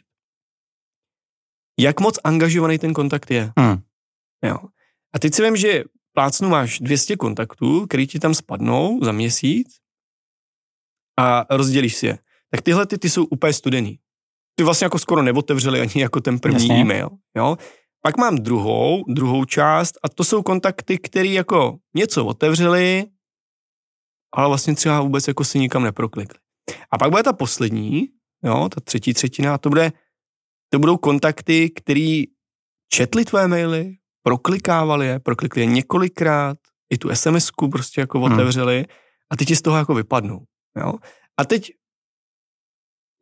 jak 1.78 2.00
moc 2.00 2.18
angažovaný 2.24 2.78
ten 2.78 2.92
kontakt 2.92 3.30
je. 3.30 3.52
Hmm. 3.58 3.76
Jo. 4.44 4.56
A 5.14 5.18
teď 5.18 5.34
si 5.34 5.42
vím, 5.42 5.56
že 5.56 5.84
plácnu 6.12 6.48
máš 6.48 6.80
200 6.80 7.16
kontaktů, 7.16 7.86
který 7.86 8.06
ti 8.06 8.18
tam 8.18 8.34
spadnou 8.34 9.00
za 9.04 9.12
měsíc 9.12 9.68
a 11.18 11.46
rozdělíš 11.50 11.96
si 11.96 12.06
je. 12.06 12.18
Tak 12.50 12.62
tyhle 12.62 12.86
ty, 12.86 12.98
ty 12.98 13.10
jsou 13.10 13.24
úplně 13.24 13.52
studený. 13.52 13.98
Ty 14.54 14.64
vlastně 14.64 14.84
jako 14.84 14.98
skoro 14.98 15.22
neotevřeli 15.22 15.80
ani 15.80 16.02
jako 16.02 16.20
ten 16.20 16.38
první 16.38 16.68
Jasně. 16.68 16.80
e-mail. 16.80 17.10
Jo? 17.36 17.56
Pak 18.02 18.16
mám 18.18 18.36
druhou, 18.36 19.04
druhou 19.08 19.44
část 19.44 19.98
a 20.02 20.08
to 20.08 20.24
jsou 20.24 20.42
kontakty, 20.42 20.98
které 20.98 21.28
jako 21.28 21.78
něco 21.94 22.24
otevřeli, 22.24 23.04
ale 24.34 24.48
vlastně 24.48 24.74
třeba 24.74 25.00
vůbec 25.00 25.28
jako 25.28 25.44
si 25.44 25.58
nikam 25.58 25.82
neproklikli. 25.82 26.38
A 26.90 26.98
pak 26.98 27.10
bude 27.10 27.22
ta 27.22 27.32
poslední, 27.32 28.08
jo, 28.44 28.68
ta 28.74 28.80
třetí 28.80 29.14
třetina, 29.14 29.58
to 29.58 29.68
bude 29.68 29.92
to 30.74 30.78
budou 30.78 30.96
kontakty, 30.96 31.70
který 31.70 32.24
četli 32.92 33.24
tvoje 33.24 33.48
maily, 33.48 33.96
proklikávali 34.22 35.06
je, 35.06 35.20
proklikli 35.20 35.62
je 35.62 35.66
několikrát, 35.66 36.58
i 36.92 36.98
tu 36.98 37.14
sms 37.14 37.50
prostě 37.70 38.00
jako 38.00 38.20
hmm. 38.20 38.32
otevřeli 38.32 38.84
a 39.30 39.36
teď 39.36 39.48
ti 39.48 39.56
z 39.56 39.62
toho 39.62 39.76
jako 39.76 39.94
vypadnou. 39.94 40.44
Jo? 40.80 40.94
A 41.36 41.44
teď 41.44 41.72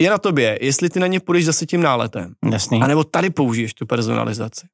je 0.03 0.11
na 0.11 0.19
tobě, 0.19 0.59
jestli 0.63 0.91
ty 0.91 1.01
na 1.01 1.07
ně 1.07 1.21
půjdeš 1.21 1.45
zase 1.45 1.67
tím 1.67 1.83
náletem. 1.83 2.35
Jasný. 2.53 2.83
A 2.83 2.87
nebo 2.87 3.05
tady 3.05 3.31
použiješ 3.31 3.75
tu 3.75 3.87
personalizaci. 3.87 4.67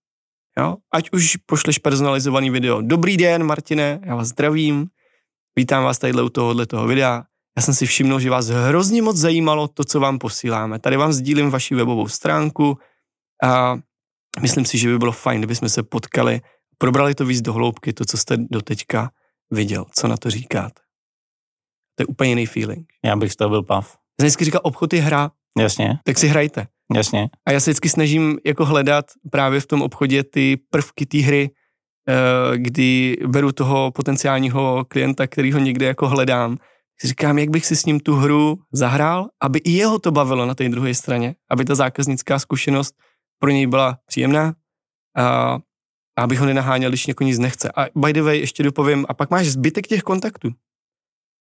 Jo? 0.58 0.76
Ať 0.94 1.10
už 1.12 1.36
pošleš 1.36 1.78
personalizovaný 1.78 2.50
video. 2.50 2.82
Dobrý 2.82 3.16
den, 3.16 3.44
Martine, 3.44 4.00
já 4.04 4.14
vás 4.14 4.28
zdravím. 4.28 4.86
Vítám 5.56 5.84
vás 5.84 5.98
tady 5.98 6.22
u 6.22 6.28
tohohle 6.28 6.66
toho 6.66 6.86
videa 6.86 7.24
já 7.58 7.62
jsem 7.62 7.74
si 7.74 7.86
všiml, 7.86 8.20
že 8.20 8.30
vás 8.30 8.46
hrozně 8.46 9.02
moc 9.02 9.16
zajímalo 9.16 9.68
to, 9.68 9.84
co 9.84 10.00
vám 10.00 10.18
posíláme. 10.18 10.78
Tady 10.78 10.96
vám 10.96 11.12
sdílím 11.12 11.50
vaši 11.50 11.74
webovou 11.74 12.08
stránku 12.08 12.78
a 13.42 13.78
myslím 14.40 14.64
si, 14.64 14.78
že 14.78 14.88
by 14.88 14.98
bylo 14.98 15.12
fajn, 15.12 15.40
kdyby 15.40 15.54
jsme 15.54 15.68
se 15.68 15.82
potkali, 15.82 16.40
probrali 16.78 17.14
to 17.14 17.26
víc 17.26 17.40
do 17.40 17.52
hloubky, 17.52 17.92
to, 17.92 18.04
co 18.04 18.16
jste 18.16 18.36
doteďka 18.36 19.10
viděl. 19.50 19.84
Co 19.92 20.08
na 20.08 20.16
to 20.16 20.30
říkáte? 20.30 20.80
To 21.94 22.02
je 22.02 22.06
úplně 22.06 22.30
jiný 22.30 22.46
feeling. 22.46 22.86
Já 23.04 23.16
bych 23.16 23.32
z 23.32 23.36
toho 23.36 23.50
byl 23.50 23.62
pav. 23.62 23.86
Já 23.86 24.22
jsem 24.22 24.26
vždycky 24.26 24.44
říkal, 24.44 24.60
obchod 24.64 24.92
je 24.92 25.02
hra. 25.02 25.30
Jasně. 25.58 25.98
Tak 26.04 26.18
si 26.18 26.28
hrajte. 26.28 26.66
Jasně. 26.94 27.28
A 27.46 27.52
já 27.52 27.60
se 27.60 27.70
vždycky 27.70 27.88
snažím 27.88 28.38
jako 28.46 28.64
hledat 28.64 29.04
právě 29.30 29.60
v 29.60 29.66
tom 29.66 29.82
obchodě 29.82 30.22
ty 30.24 30.56
prvky 30.70 31.06
té 31.06 31.18
hry, 31.18 31.50
eh, 32.08 32.58
kdy 32.58 33.16
beru 33.26 33.52
toho 33.52 33.90
potenciálního 33.90 34.84
klienta, 34.88 35.26
kterýho 35.26 35.58
někde 35.58 35.86
jako 35.86 36.08
hledám 36.08 36.58
si 37.00 37.08
říkám, 37.08 37.38
jak 37.38 37.50
bych 37.50 37.66
si 37.66 37.76
s 37.76 37.84
ním 37.84 38.00
tu 38.00 38.14
hru 38.14 38.58
zahrál, 38.72 39.28
aby 39.42 39.58
i 39.58 39.70
jeho 39.70 39.98
to 39.98 40.10
bavilo 40.10 40.46
na 40.46 40.54
té 40.54 40.68
druhé 40.68 40.94
straně, 40.94 41.34
aby 41.50 41.64
ta 41.64 41.74
zákaznická 41.74 42.38
zkušenost 42.38 42.94
pro 43.38 43.50
něj 43.50 43.66
byla 43.66 43.98
příjemná 44.06 44.54
a, 45.16 45.58
aby 46.16 46.36
ho 46.36 46.46
nenaháněl, 46.46 46.90
když 46.90 47.06
někoho 47.06 47.26
nic 47.26 47.38
nechce. 47.38 47.72
A 47.76 47.86
by 47.94 48.12
the 48.12 48.22
way, 48.22 48.38
ještě 48.38 48.62
dopovím, 48.62 49.06
a 49.08 49.14
pak 49.14 49.30
máš 49.30 49.46
zbytek 49.46 49.86
těch 49.86 50.02
kontaktů. 50.02 50.50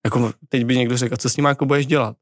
Jako 0.06 0.34
teď 0.50 0.66
by 0.66 0.78
někdo 0.78 0.98
řekl, 0.98 1.18
co 1.18 1.30
s 1.30 1.38
ním 1.38 1.46
jako 1.46 1.66
budeš 1.66 1.86
dělat? 1.86 2.18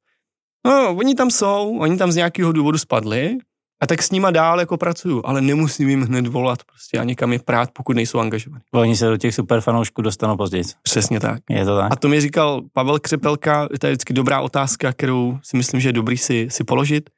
No, 0.65 0.95
oni 0.95 1.15
tam 1.15 1.32
jsou, 1.32 1.78
oni 1.80 1.98
tam 1.98 2.12
z 2.12 2.15
nějakého 2.15 2.52
důvodu 2.52 2.78
spadli, 2.78 3.38
a 3.86 3.88
tak 3.88 4.04
s 4.04 4.12
nima 4.12 4.32
dál 4.32 4.60
jako 4.60 4.78
pracuju, 4.78 5.21
ale 5.26 5.41
nemusím 5.41 5.89
jim 5.89 6.02
hned 6.02 6.28
volat 6.28 6.63
prostě 6.63 7.00
a 7.00 7.04
někam 7.04 7.34
je 7.34 7.39
prát, 7.39 7.71
pokud 7.71 7.95
nejsou 7.95 8.19
angažovaní. 8.19 8.63
Oni 8.74 8.95
se 8.95 9.10
do 9.10 9.17
těch 9.17 9.36
super 9.36 9.62
fanoušků 9.62 10.02
dostanou 10.02 10.38
později. 10.38 10.63
Přesně 10.84 11.19
tak. 11.19 11.41
Je 11.50 11.65
to 11.65 11.78
tak. 11.78 11.91
A 11.91 11.95
to 11.95 12.08
mi 12.08 12.21
říkal 12.21 12.62
Pavel 12.74 13.00
Křepelka, 13.00 13.67
to 13.80 13.88
je 13.88 13.91
vždycky 13.91 14.13
dobrá 14.13 14.41
otázka, 14.41 14.93
kterou 14.93 15.39
si 15.43 15.58
myslím, 15.58 15.82
že 15.82 15.89
je 15.89 15.93
dobrý 15.93 16.17
si, 16.17 16.48
si 16.50 16.63
položit. 16.63 17.10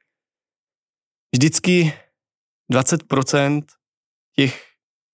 Vždycky 1.35 1.93
20% 2.73 3.61
těch 4.35 4.63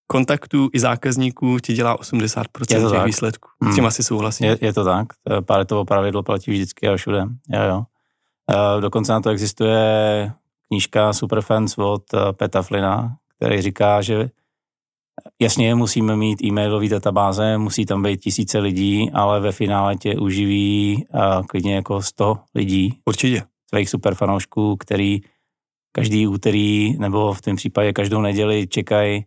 kontaktů 0.07 0.69
i 0.73 0.79
zákazníků 0.79 1.59
ti 1.59 1.73
dělá 1.73 1.97
80% 1.97 2.43
těch 2.65 2.83
tak. 2.91 3.05
výsledků. 3.05 3.49
Hmm. 3.61 3.71
S 3.71 3.75
tím 3.75 3.85
asi 3.85 4.03
souhlasím. 4.03 4.45
Je, 4.45 4.57
je 4.61 4.73
to 4.73 4.83
tak. 4.83 5.07
Páletovo 5.45 5.85
pravidlo 5.85 6.23
platí 6.23 6.51
vždycky 6.51 6.87
a 6.87 6.95
všude. 6.95 7.25
Jo, 7.49 7.61
jo. 7.63 7.83
Uh, 8.75 8.81
dokonce 8.81 9.11
na 9.11 9.21
to 9.21 9.29
existuje 9.29 10.31
knížka 10.73 11.13
Superfans 11.13 11.77
od 11.77 12.13
eh, 12.13 12.33
Peta 12.33 12.61
Flina, 12.61 13.17
který 13.37 13.61
říká, 13.61 14.01
že 14.01 14.29
jasně 15.41 15.75
musíme 15.75 16.15
mít 16.15 16.43
e-mailové 16.43 16.89
databáze, 16.89 17.57
musí 17.57 17.85
tam 17.85 18.03
být 18.03 18.21
tisíce 18.21 18.59
lidí, 18.59 19.11
ale 19.13 19.39
ve 19.39 19.51
finále 19.51 19.95
tě 19.95 20.15
uživí 20.15 21.05
uh, 21.13 21.45
klidně 21.45 21.75
jako 21.75 22.01
100 22.01 22.37
lidí. 22.55 22.99
Určitě. 23.05 23.43
Svých 23.69 23.89
superfanoušků, 23.89 24.77
který 24.77 25.21
každý 25.91 26.27
úterý 26.27 26.97
nebo 26.99 27.33
v 27.33 27.41
tom 27.41 27.55
případě 27.55 27.93
každou 27.93 28.21
neděli 28.21 28.67
čekají, 28.67 29.25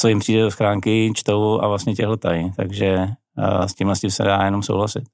co 0.00 0.08
jim 0.08 0.18
přijde 0.18 0.42
do 0.42 0.50
schránky, 0.50 1.12
čtou 1.14 1.60
a 1.60 1.68
vlastně 1.68 1.94
tě 1.94 2.06
hltají. 2.06 2.52
Takže 2.56 3.08
uh, 3.38 3.66
s 3.66 3.74
tímhle 3.74 3.96
s 3.96 4.00
tím 4.00 4.10
se 4.10 4.22
dá 4.24 4.44
jenom 4.44 4.62
souhlasit. 4.62 5.04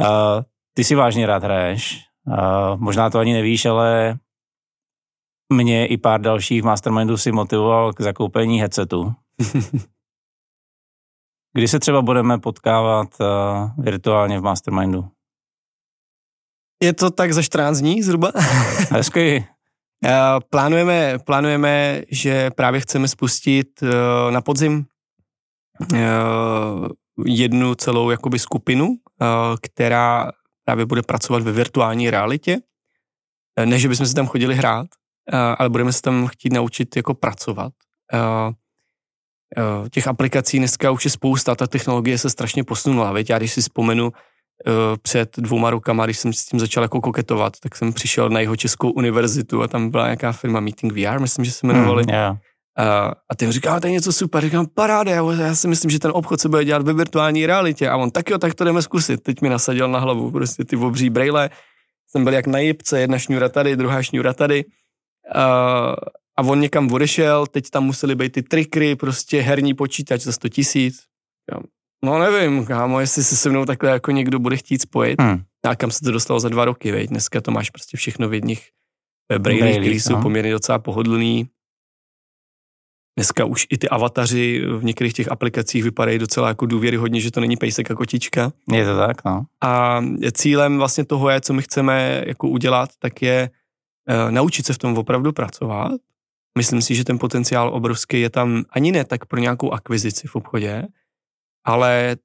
Uh, 0.00 0.42
ty 0.74 0.84
si 0.84 0.94
vážně 0.94 1.26
rád 1.26 1.44
hraješ. 1.44 2.04
Uh, 2.26 2.80
možná 2.80 3.10
to 3.10 3.18
ani 3.18 3.32
nevíš, 3.32 3.66
ale 3.66 4.18
mě 5.52 5.86
i 5.86 5.96
pár 5.96 6.20
dalších 6.20 6.62
mastermindů 6.62 7.16
si 7.16 7.32
motivoval 7.32 7.92
k 7.92 8.00
zakoupení 8.00 8.60
headsetu. 8.60 9.12
Kdy 11.52 11.68
se 11.68 11.80
třeba 11.80 12.02
budeme 12.02 12.38
potkávat 12.38 13.08
uh, 13.20 13.26
virtuálně 13.84 14.40
v 14.40 14.42
mastermindu? 14.42 15.08
Je 16.82 16.92
to 16.92 17.10
tak 17.10 17.32
za 17.32 17.42
14 17.42 17.78
dní 17.78 18.02
zhruba? 18.02 18.32
Hezky. 18.90 19.46
Uh, 20.04 20.10
plánujeme, 20.50 21.18
plánujeme, 21.18 22.02
že 22.10 22.50
právě 22.50 22.80
chceme 22.80 23.08
spustit 23.08 23.82
uh, 23.82 23.88
na 24.30 24.40
podzim 24.40 24.86
uh, 25.92 26.88
jednu 27.26 27.74
celou 27.74 28.10
jakoby 28.10 28.38
skupinu, 28.38 28.88
uh, 28.88 28.96
která 29.62 30.32
právě 30.64 30.86
bude 30.86 31.02
pracovat 31.02 31.42
ve 31.42 31.52
virtuální 31.52 32.10
realitě. 32.10 32.58
Ne, 33.64 33.78
že 33.78 33.88
bychom 33.88 34.06
si 34.06 34.14
tam 34.14 34.26
chodili 34.26 34.54
hrát, 34.54 34.86
ale 35.58 35.68
budeme 35.68 35.92
se 35.92 36.02
tam 36.02 36.26
chtít 36.26 36.52
naučit 36.52 36.96
jako 36.96 37.14
pracovat. 37.14 37.72
Těch 39.90 40.08
aplikací 40.08 40.58
dneska 40.58 40.90
už 40.90 41.04
je 41.04 41.10
spousta, 41.10 41.54
ta 41.54 41.66
technologie 41.66 42.18
se 42.18 42.30
strašně 42.30 42.64
posunula. 42.64 43.12
Věď? 43.12 43.30
Já 43.30 43.38
když 43.38 43.52
si 43.52 43.60
vzpomenu 43.60 44.12
před 45.02 45.36
dvouma 45.36 45.70
rokama, 45.70 46.04
když 46.04 46.18
jsem 46.18 46.32
s 46.32 46.44
tím 46.44 46.60
začal 46.60 46.82
jako 46.82 47.00
koketovat, 47.00 47.60
tak 47.60 47.76
jsem 47.76 47.92
přišel 47.92 48.28
na 48.28 48.40
jeho 48.40 48.56
českou 48.56 48.90
univerzitu 48.90 49.62
a 49.62 49.68
tam 49.68 49.90
byla 49.90 50.04
nějaká 50.04 50.32
firma 50.32 50.60
Meeting 50.60 50.92
VR, 50.92 51.20
myslím, 51.20 51.44
že 51.44 51.52
se 51.52 51.66
jmenovali. 51.66 52.02
Hmm, 52.02 52.14
yeah. 52.14 52.36
A, 52.78 53.12
a 53.30 53.34
ty 53.36 53.52
říká, 53.52 53.80
to 53.80 53.86
je 53.86 53.92
něco 53.92 54.12
super, 54.12 54.44
říkám, 54.44 54.66
paráda, 54.74 55.10
já, 55.10 55.32
já 55.32 55.54
si 55.54 55.68
myslím, 55.68 55.90
že 55.90 55.98
ten 55.98 56.10
obchod 56.14 56.40
se 56.40 56.48
bude 56.48 56.64
dělat 56.64 56.82
ve 56.82 56.92
virtuální 56.92 57.46
realitě 57.46 57.88
a 57.88 57.96
on 57.96 58.10
tak 58.10 58.30
jo, 58.30 58.38
tak 58.38 58.54
to 58.54 58.64
jdeme 58.64 58.82
zkusit. 58.82 59.22
Teď 59.22 59.40
mi 59.40 59.48
nasadil 59.48 59.88
na 59.88 59.98
hlavu 59.98 60.30
prostě 60.30 60.64
ty 60.64 60.76
obří 60.76 61.10
brejle, 61.10 61.50
jsem 62.08 62.24
byl 62.24 62.32
jak 62.32 62.46
na 62.46 62.58
jibce, 62.58 63.00
jedna 63.00 63.18
šňůra 63.18 63.48
tady, 63.48 63.76
druhá 63.76 64.02
šňůra 64.02 64.32
tady. 64.32 64.64
Uh, 65.34 65.94
a 66.36 66.42
on 66.42 66.60
někam 66.60 66.92
odešel, 66.92 67.46
teď 67.46 67.70
tam 67.70 67.84
museli 67.84 68.14
být 68.14 68.32
ty 68.32 68.42
trikry, 68.42 68.96
prostě 68.96 69.40
herní 69.40 69.74
počítač 69.74 70.20
za 70.20 70.32
100 70.32 70.48
tisíc. 70.48 71.02
No 72.04 72.18
nevím, 72.18 72.66
kámo, 72.66 73.00
jestli 73.00 73.24
se 73.24 73.36
se 73.36 73.50
mnou 73.50 73.64
takhle 73.64 73.90
jako 73.90 74.10
někdo 74.10 74.38
bude 74.38 74.56
chtít 74.56 74.82
spojit. 74.82 75.20
Hmm. 75.20 75.42
A 75.64 75.76
kam 75.76 75.90
se 75.90 76.00
to 76.04 76.10
dostalo 76.10 76.40
za 76.40 76.48
dva 76.48 76.64
roky, 76.64 76.92
veď? 76.92 77.08
Dneska 77.08 77.40
to 77.40 77.50
máš 77.50 77.70
prostě 77.70 77.96
všechno 77.96 78.28
v 78.28 78.34
jedných 78.34 78.68
brailích, 79.38 79.76
které 79.76 79.94
jsou 79.94 80.12
no. 80.12 80.22
poměrně 80.22 80.52
docela 80.52 80.78
pohodlný. 80.78 81.48
Dneska 83.18 83.44
už 83.44 83.66
i 83.70 83.78
ty 83.78 83.88
avataři 83.88 84.64
v 84.66 84.84
některých 84.84 85.12
těch 85.12 85.32
aplikacích 85.32 85.84
vypadají 85.84 86.18
docela 86.18 86.48
jako 86.48 86.66
důvěryhodně, 86.66 87.20
že 87.20 87.30
to 87.30 87.40
není 87.40 87.56
pejsek 87.56 87.90
a 87.90 87.94
kotička. 87.94 88.52
Je 88.72 88.84
to 88.84 88.96
tak, 88.96 89.24
no. 89.24 89.44
A 89.60 90.00
cílem 90.32 90.78
vlastně 90.78 91.04
toho 91.04 91.30
je, 91.30 91.40
co 91.40 91.52
my 91.52 91.62
chceme 91.62 92.24
jako 92.26 92.48
udělat, 92.48 92.90
tak 92.98 93.22
je 93.22 93.50
naučit 94.30 94.66
se 94.66 94.72
v 94.72 94.78
tom 94.78 94.98
opravdu 94.98 95.32
pracovat. 95.32 95.92
Myslím 96.58 96.82
si, 96.82 96.94
že 96.94 97.04
ten 97.04 97.18
potenciál 97.18 97.74
obrovský 97.74 98.20
je 98.20 98.30
tam 98.30 98.64
ani 98.70 98.92
ne 98.92 99.04
tak 99.04 99.26
pro 99.26 99.40
nějakou 99.40 99.72
akvizici 99.72 100.28
v 100.28 100.36
obchodě, 100.36 100.82
ale 101.64 102.16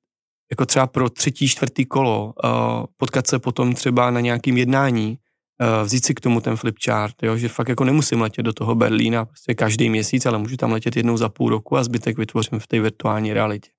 jako 0.52 0.66
třeba 0.66 0.88
pro 0.88 1.10
třetí, 1.10 1.48
čtvrtý 1.48 1.86
kolo, 1.86 2.34
uh, 2.44 2.52
potkat 2.98 3.28
se 3.28 3.40
potom 3.40 3.74
třeba 3.74 4.12
na 4.12 4.20
nějakým 4.20 4.58
jednání, 4.58 5.18
uh, 5.62 5.86
vzít 5.86 6.06
si 6.06 6.14
k 6.14 6.20
tomu 6.22 6.42
ten 6.42 6.56
flipchart, 6.56 7.24
jo, 7.24 7.38
že 7.38 7.50
fakt 7.50 7.70
jako 7.70 7.84
nemusím 7.84 8.22
letět 8.22 8.46
do 8.46 8.54
toho 8.54 8.76
Berlína 8.76 9.26
prostě 9.26 9.54
každý 9.54 9.90
měsíc, 9.90 10.26
ale 10.26 10.38
můžu 10.38 10.58
tam 10.58 10.72
letět 10.72 10.96
jednou 10.96 11.18
za 11.18 11.30
půl 11.30 11.50
roku 11.50 11.78
a 11.78 11.84
zbytek 11.84 12.18
vytvořím 12.18 12.60
v 12.60 12.68
té 12.68 12.80
virtuální 12.80 13.34
realitě. 13.34 13.70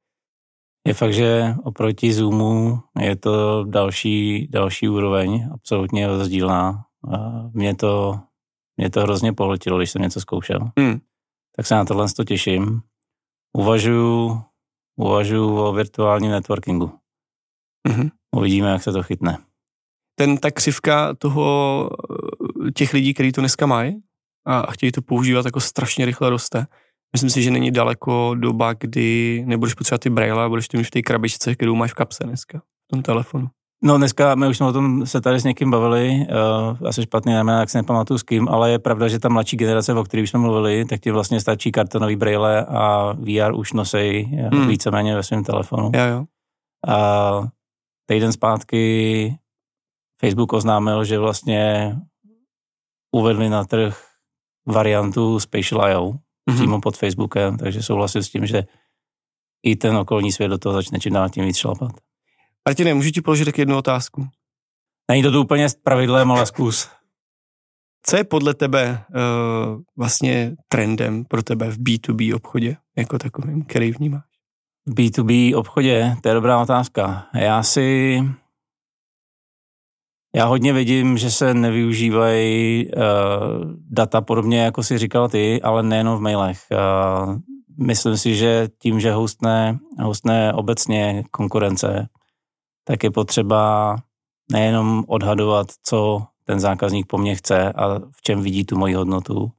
Je 0.86 0.94
fakt, 0.94 1.12
že 1.12 1.55
oproti 1.64 2.12
Zoomu 2.12 2.78
je 3.01 3.16
to 3.16 3.64
další, 3.64 4.49
další 4.51 4.88
úroveň, 4.88 5.49
absolutně 5.55 6.07
rozdílná. 6.07 6.84
Mě 7.53 7.76
to, 7.76 8.20
mě 8.76 8.90
to 8.90 9.01
hrozně 9.01 9.32
pohltilo, 9.32 9.78
když 9.78 9.90
jsem 9.90 10.03
něco 10.03 10.20
zkoušel. 10.20 10.70
Hmm. 10.78 11.01
Tak 11.57 11.66
se 11.66 11.74
na 11.74 11.84
tohle 11.84 12.07
to 12.16 12.24
těším. 12.24 12.82
Uvažuji 13.57 14.49
uvažuji 14.99 15.59
o 15.59 15.72
virtuálním 15.72 16.30
networkingu. 16.30 16.92
Mm-hmm. 17.88 18.11
Uvidíme, 18.36 18.68
jak 18.68 18.82
se 18.82 18.92
to 18.92 19.03
chytne. 19.03 19.38
Ten, 20.18 20.38
ta 20.38 20.51
křivka 20.51 21.14
toho, 21.14 21.90
těch 22.74 22.92
lidí, 22.92 23.14
kteří 23.14 23.32
to 23.32 23.40
dneska 23.40 23.66
mají 23.66 24.03
a 24.46 24.72
chtějí 24.72 24.92
to 24.92 25.03
používat, 25.03 25.44
jako 25.44 25.61
strašně 25.61 26.07
rychle 26.07 26.30
roste. 26.30 26.66
Myslím 27.12 27.30
si, 27.30 27.42
že 27.42 27.51
není 27.51 27.70
daleko 27.70 28.34
doba, 28.34 28.72
kdy 28.72 29.42
nebudeš 29.46 29.74
potřebovat 29.74 30.01
ty 30.01 30.11
braille 30.11 30.44
a 30.44 30.49
budeš 30.49 30.68
to 30.68 30.76
mít 30.76 30.84
v 30.84 30.90
té 30.90 31.03
krabičce, 31.03 31.55
kterou 31.55 31.74
máš 31.74 31.90
v 31.90 31.94
kapse 31.94 32.24
dneska, 32.24 32.59
v 32.59 32.88
tom 32.90 33.03
telefonu. 33.03 33.49
No 33.85 33.97
dneska, 33.97 34.35
my 34.35 34.49
už 34.49 34.57
jsme 34.57 34.66
o 34.66 34.72
tom 34.72 35.07
se 35.07 35.20
tady 35.20 35.41
s 35.41 35.45
někým 35.45 35.70
bavili, 35.70 36.26
uh, 36.81 36.89
asi 36.89 37.03
špatný 37.03 37.33
jméno, 37.33 37.59
tak 37.59 37.70
si 37.70 37.79
nepamatuju 37.79 38.18
s 38.18 38.22
kým, 38.22 38.49
ale 38.49 38.70
je 38.70 38.79
pravda, 38.79 39.09
že 39.09 39.18
ta 39.18 39.29
mladší 39.29 39.57
generace, 39.57 39.95
o 39.95 40.05
které 40.05 40.22
jsme 40.22 40.41
mluvili, 40.41 40.85
tak 40.85 41.01
ti 41.01 41.11
vlastně 41.11 41.41
stačí 41.41 41.72
kartonový 41.72 42.16
braille 42.16 42.66
a 42.66 43.12
VR 43.12 43.55
už 43.55 43.72
nosej 43.72 44.24
hmm. 44.24 44.68
víceméně 44.68 45.14
ve 45.14 45.22
svém 45.22 45.45
telefonu. 45.45 45.91
Jo, 45.95 46.05
jo. 46.05 46.24
A 46.89 47.49
týden 48.07 48.33
zpátky 48.33 49.39
Facebook 50.20 50.53
oznámil, 50.53 51.05
že 51.05 51.18
vlastně 51.18 51.97
uvedli 53.12 53.49
na 53.49 53.64
trh 53.64 54.05
variantu 54.66 55.41
Spatial 55.41 55.91
IO 55.91 56.11
mm-hmm. 56.11 56.55
přímo 56.55 56.81
pod 56.81 56.97
Facebookem, 56.97 57.57
takže 57.57 57.83
souhlasím 57.83 58.22
s 58.22 58.31
tím, 58.31 58.47
že 58.47 58.64
i 59.62 59.76
ten 59.76 59.97
okolní 59.97 60.33
svět 60.33 60.49
do 60.49 60.59
toho 60.59 60.72
začne 60.72 60.99
čím 60.99 61.12
dál 61.12 61.29
tím 61.29 61.45
víc 61.45 61.57
šlapat. 61.57 62.07
Martine, 62.68 62.94
můžu 62.94 63.10
ti 63.10 63.20
položit 63.20 63.44
tak 63.44 63.58
jednu 63.58 63.76
otázku? 63.76 64.26
Není 65.10 65.22
to 65.22 65.32
tu 65.32 65.40
úplně 65.40 65.68
s 65.68 65.74
pravidlem, 65.74 66.30
ale 66.30 66.46
zkus. 66.46 66.88
Co 68.06 68.16
je 68.16 68.24
podle 68.24 68.54
tebe 68.54 69.04
uh, 69.08 69.80
vlastně 69.96 70.56
trendem 70.68 71.24
pro 71.24 71.42
tebe 71.42 71.70
v 71.70 71.78
B2B 71.78 72.36
obchodě 72.36 72.76
jako 72.96 73.18
takovým, 73.18 73.64
který 73.64 73.90
vnímáš? 73.92 74.24
V 74.86 74.94
B2B 74.94 75.58
obchodě, 75.58 76.16
to 76.22 76.28
je 76.28 76.34
dobrá 76.34 76.62
otázka. 76.62 77.26
Já 77.34 77.62
si, 77.62 78.18
já 80.34 80.44
hodně 80.44 80.72
vidím, 80.72 81.18
že 81.18 81.30
se 81.30 81.54
nevyužívají 81.54 82.86
uh, 82.86 83.02
data 83.90 84.20
podobně, 84.20 84.60
jako 84.60 84.82
si 84.82 84.98
říkal 84.98 85.28
ty, 85.28 85.62
ale 85.62 85.82
nejenom 85.82 86.18
v 86.18 86.20
mailech. 86.20 86.58
Uh, 86.72 87.38
myslím 87.86 88.16
si, 88.16 88.36
že 88.36 88.68
tím, 88.78 89.00
že 89.00 89.12
hostne, 89.12 89.78
hostne 89.98 90.52
obecně 90.52 91.24
konkurence, 91.30 92.08
tak 92.89 93.05
je 93.05 93.11
potřeba 93.11 93.97
nejenom 94.53 95.05
odhadovat, 95.09 95.66
co 95.82 96.22
ten 96.45 96.61
zákazník 96.61 97.07
po 97.07 97.18
mně 97.18 97.34
chce 97.34 97.72
a 97.72 97.99
v 97.99 98.22
čem 98.22 98.43
vidí 98.43 98.64
tu 98.64 98.78
moji 98.78 98.95
hodnotu, 98.95 99.51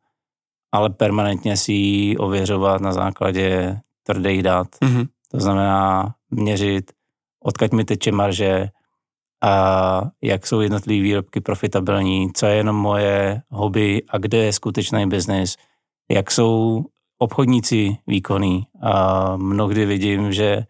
ale 0.71 0.89
permanentně 0.89 1.57
si 1.57 1.73
ji 1.73 2.17
ověřovat 2.17 2.81
na 2.81 2.93
základě 2.93 3.79
tvrdých 4.03 4.43
dat. 4.43 4.67
Mm-hmm. 4.67 5.07
To 5.31 5.39
znamená 5.39 6.13
měřit, 6.31 6.91
odkaď 7.43 7.71
mi 7.71 7.85
teče 7.85 8.11
marže, 8.11 8.69
a 9.43 10.01
jak 10.23 10.47
jsou 10.47 10.61
jednotlivé 10.61 11.03
výrobky 11.03 11.41
profitabilní, 11.41 12.33
co 12.33 12.45
je 12.45 12.55
jenom 12.55 12.75
moje 12.75 13.41
hobby 13.49 14.03
a 14.09 14.17
kde 14.17 14.37
je 14.37 14.53
skutečný 14.53 15.07
biznis, 15.07 15.55
jak 16.11 16.31
jsou 16.31 16.85
obchodníci 17.17 17.97
výkonní. 18.07 18.67
A 18.81 19.37
mnohdy 19.37 19.85
vidím, 19.85 20.33
že 20.33 20.65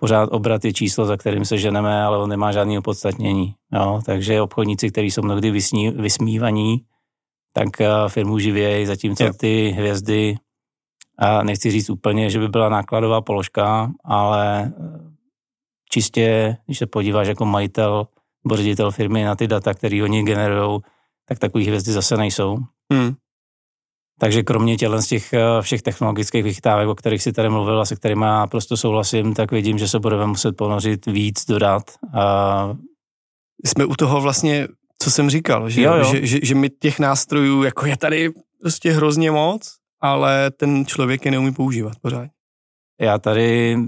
pořád 0.00 0.28
obrat 0.32 0.64
je 0.64 0.72
číslo, 0.72 1.06
za 1.06 1.16
kterým 1.16 1.44
se 1.44 1.58
ženeme, 1.58 2.02
ale 2.02 2.18
on 2.18 2.28
nemá 2.28 2.52
žádný 2.52 2.78
opodstatnění. 2.78 3.54
Jo? 3.72 4.00
Takže 4.06 4.42
obchodníci, 4.42 4.90
kteří 4.90 5.10
jsou 5.10 5.22
mnohdy 5.22 5.50
vysní, 5.50 5.90
vysmívaní, 5.90 6.84
tak 7.52 7.80
eh, 7.80 7.88
firmu 8.08 8.38
živějí, 8.38 8.86
zatímco 8.86 9.24
jo. 9.24 9.32
ty 9.32 9.70
hvězdy, 9.70 10.36
a 11.18 11.42
nechci 11.42 11.70
říct 11.70 11.90
úplně, 11.90 12.30
že 12.30 12.38
by 12.38 12.48
byla 12.48 12.68
nákladová 12.68 13.20
položka, 13.20 13.92
ale 14.04 14.62
eh, 14.64 15.00
čistě, 15.90 16.56
když 16.66 16.78
se 16.78 16.86
podíváš 16.86 17.28
jako 17.28 17.44
majitel 17.44 18.06
nebo 18.44 18.56
ředitel 18.56 18.90
firmy 18.90 19.24
na 19.24 19.36
ty 19.36 19.46
data, 19.46 19.74
které 19.74 20.02
oni 20.02 20.22
generují, 20.22 20.80
tak 21.28 21.38
takový 21.38 21.66
hvězdy 21.66 21.92
zase 21.92 22.16
nejsou. 22.16 22.58
Hmm. 22.92 23.14
Takže 24.18 24.42
kromě 24.42 24.76
tělen 24.76 25.02
z 25.02 25.06
těch 25.06 25.32
eh, 25.32 25.40
všech 25.60 25.82
technologických 25.82 26.44
vychytávek, 26.44 26.88
o 26.88 26.94
kterých 26.94 27.22
si 27.22 27.32
tady 27.32 27.48
mluvil 27.48 27.80
a 27.80 27.84
se 27.84 27.96
kterými 27.96 28.24
já 28.24 28.46
prostě 28.46 28.76
souhlasím, 28.76 29.34
tak 29.34 29.52
vidím, 29.52 29.78
že 29.78 29.88
se 29.88 29.98
budeme 29.98 30.26
muset 30.26 30.56
ponořit 30.56 31.06
víc 31.06 31.46
dodat. 31.46 31.82
A... 32.14 32.76
Jsme 33.64 33.84
u 33.84 33.94
toho 33.94 34.20
vlastně, 34.20 34.68
co 35.02 35.10
jsem 35.10 35.30
říkal, 35.30 35.70
že, 35.70 35.82
jo, 35.82 35.94
jo. 35.94 36.04
Že, 36.04 36.26
že, 36.26 36.38
že 36.42 36.54
my 36.54 36.70
těch 36.70 36.98
nástrojů, 36.98 37.62
jako 37.62 37.86
je 37.86 37.96
tady 37.96 38.30
prostě 38.60 38.92
hrozně 38.92 39.30
moc, 39.30 39.76
ale 40.00 40.50
ten 40.50 40.86
člověk 40.86 41.24
je 41.24 41.30
neumí 41.30 41.52
používat 41.52 41.92
pořád. 42.02 42.28
Já 43.00 43.18
tady 43.18 43.78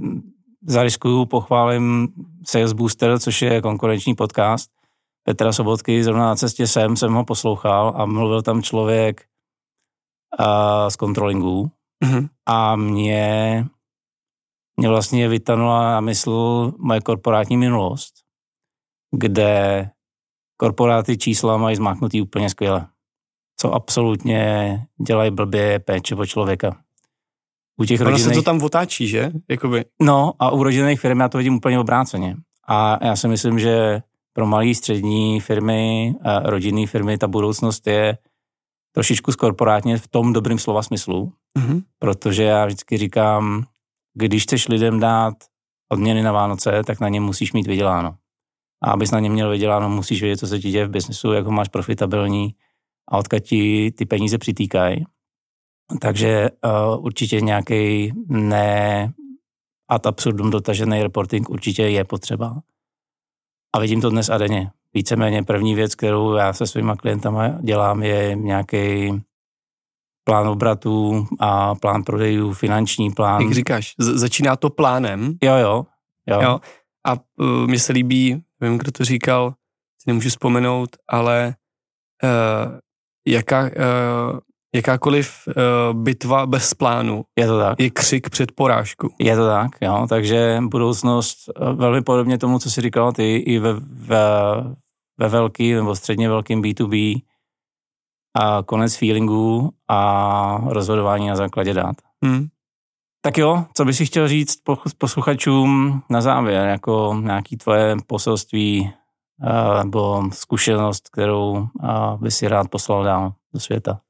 zariskuju, 0.66 1.24
pochválím 1.24 2.08
Sales 2.46 2.72
Booster, 2.72 3.18
což 3.18 3.42
je 3.42 3.62
konkurenční 3.62 4.14
podcast 4.14 4.70
Petra 5.24 5.52
Sobotky, 5.52 6.04
zrovna 6.04 6.24
na 6.24 6.36
cestě 6.36 6.66
sem 6.66 6.96
jsem 6.96 7.12
ho 7.12 7.24
poslouchal 7.24 7.92
a 7.96 8.06
mluvil 8.06 8.42
tam 8.42 8.62
člověk, 8.62 9.24
uh, 10.38 10.88
z 10.88 10.96
kontrolingů 10.96 11.70
mm-hmm. 12.04 12.28
a 12.46 12.76
mě, 12.76 13.64
mě 14.76 14.88
vlastně 14.88 15.28
vytanula 15.28 15.90
na 15.90 16.00
mysl 16.00 16.72
moje 16.78 17.00
korporátní 17.00 17.56
minulost, 17.56 18.14
kde 19.16 19.90
korporáty 20.56 21.18
čísla 21.18 21.56
mají 21.56 21.76
zmáknutý 21.76 22.22
úplně 22.22 22.50
skvěle. 22.50 22.86
Co 23.56 23.72
absolutně 23.72 24.86
dělají 25.06 25.30
blbě 25.30 25.78
péče 25.78 26.14
o 26.14 26.26
člověka. 26.26 26.76
U 27.80 27.84
těch 27.84 28.00
ono 28.00 28.10
rodinných... 28.10 28.34
se 28.34 28.40
to 28.40 28.42
tam 28.42 28.62
otáčí, 28.62 29.08
že? 29.08 29.32
Jakoby. 29.48 29.84
No 30.02 30.32
a 30.38 30.50
u 30.50 30.62
rodinných 30.62 31.00
firm 31.00 31.20
já 31.20 31.28
to 31.28 31.38
vidím 31.38 31.54
úplně 31.54 31.78
obráceně. 31.78 32.36
A 32.68 33.06
já 33.06 33.16
si 33.16 33.28
myslím, 33.28 33.58
že 33.58 34.02
pro 34.32 34.46
malé 34.46 34.74
střední 34.74 35.40
firmy, 35.40 36.14
rodinné 36.42 36.86
firmy, 36.86 37.18
ta 37.18 37.28
budoucnost 37.28 37.86
je 37.86 38.18
trošičku 38.92 39.32
skorporátně 39.32 39.98
v 39.98 40.08
tom 40.08 40.32
dobrým 40.32 40.58
slova 40.58 40.82
smyslu, 40.82 41.32
mm-hmm. 41.58 41.82
protože 41.98 42.42
já 42.42 42.66
vždycky 42.66 42.96
říkám, 42.96 43.64
když 44.14 44.42
chceš 44.42 44.68
lidem 44.68 45.00
dát 45.00 45.34
odměny 45.92 46.22
na 46.22 46.32
Vánoce, 46.32 46.82
tak 46.86 47.00
na 47.00 47.08
ně 47.08 47.20
musíš 47.20 47.52
mít 47.52 47.66
vyděláno. 47.66 48.16
A 48.82 48.90
abys 48.90 49.10
na 49.10 49.20
ně 49.20 49.30
měl 49.30 49.50
vyděláno, 49.50 49.88
musíš 49.88 50.22
vědět, 50.22 50.36
co 50.36 50.46
se 50.46 50.58
ti 50.58 50.70
děje 50.70 50.86
v 50.86 50.90
biznesu, 50.90 51.32
jak 51.32 51.44
ho 51.44 51.52
máš 51.52 51.68
profitabilní 51.68 52.54
a 53.08 53.18
odkud 53.18 53.40
ti 53.40 53.92
ty 53.96 54.06
peníze 54.06 54.38
přitýkají. 54.38 55.04
Takže 56.00 56.48
uh, 56.64 57.04
určitě 57.04 57.40
nějaký 57.40 58.12
ne 58.28 59.12
ad 59.88 60.06
absurdum 60.06 60.50
dotažený 60.50 61.02
reporting 61.02 61.50
určitě 61.50 61.82
je 61.82 62.04
potřeba. 62.04 62.62
A 63.74 63.78
vidím 63.80 64.00
to 64.00 64.10
dnes 64.10 64.28
a 64.28 64.38
denně 64.38 64.70
víceméně 64.94 65.42
první 65.42 65.74
věc, 65.74 65.94
kterou 65.94 66.34
já 66.34 66.52
se 66.52 66.66
svýma 66.66 66.96
klientama 66.96 67.48
dělám, 67.48 68.02
je 68.02 68.34
nějaký 68.34 69.12
plán 70.24 70.48
obratů 70.48 71.26
a 71.40 71.74
plán 71.74 72.02
prodejů, 72.02 72.52
finanční 72.52 73.10
plán. 73.10 73.42
Jak 73.42 73.52
říkáš, 73.52 73.94
začíná 73.98 74.56
to 74.56 74.70
plánem. 74.70 75.34
Jo, 75.42 75.54
jo. 75.56 75.86
jo. 76.26 76.40
jo. 76.42 76.60
A 77.06 77.12
uh, 77.12 77.66
mně 77.66 77.78
se 77.78 77.92
líbí, 77.92 78.42
nevím, 78.60 78.78
kdo 78.78 78.92
to 78.92 79.04
říkal, 79.04 79.50
si 80.02 80.04
nemůžu 80.06 80.28
vzpomenout, 80.28 80.96
ale 81.08 81.54
uh, 82.24 82.78
jaká, 83.28 83.62
uh, 83.62 84.38
jakákoliv 84.74 85.34
uh, 85.46 86.02
bitva 86.02 86.46
bez 86.46 86.74
plánu 86.74 87.24
je, 87.38 87.46
to 87.46 87.58
tak. 87.58 87.80
je 87.80 87.90
křik 87.90 88.30
před 88.30 88.52
porážkou. 88.52 89.08
Je 89.18 89.36
to 89.36 89.46
tak, 89.46 89.70
jo, 89.80 90.06
takže 90.08 90.58
budoucnost 90.62 91.36
velmi 91.74 92.02
podobně 92.02 92.38
tomu, 92.38 92.58
co 92.58 92.70
si 92.70 92.80
říkal 92.80 93.12
ty, 93.12 93.36
i 93.36 93.58
ve, 93.58 93.72
ve, 93.80 94.18
ve 95.20 95.28
velký 95.28 95.72
nebo 95.72 95.96
středně 95.96 96.28
velkým 96.28 96.62
B2B 96.62 97.22
a 98.34 98.62
konec 98.66 98.96
feelingů 98.96 99.70
a 99.88 100.60
rozhodování 100.66 101.28
na 101.28 101.36
základě 101.36 101.74
dát. 101.74 101.96
Hmm. 102.24 102.46
Tak 103.22 103.38
jo, 103.38 103.64
co 103.74 103.84
bys 103.84 104.00
chtěl 104.00 104.28
říct 104.28 104.56
posluchačům 104.98 106.02
na 106.10 106.20
závěr, 106.20 106.68
jako 106.68 107.20
nějaký 107.22 107.56
tvoje 107.56 107.96
poselství 108.06 108.92
nebo 109.82 110.22
zkušenost, 110.32 111.08
kterou 111.08 111.68
by 112.20 112.30
si 112.30 112.48
rád 112.48 112.68
poslal 112.70 113.04
dál 113.04 113.32
do 113.54 113.60
světa? 113.60 114.00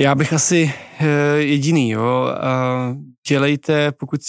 Já 0.00 0.14
bych 0.14 0.32
asi 0.32 0.74
e, 1.00 1.06
jediný, 1.36 1.90
jo. 1.90 2.28
Dělejte, 3.28 3.92
pokud 3.92 4.20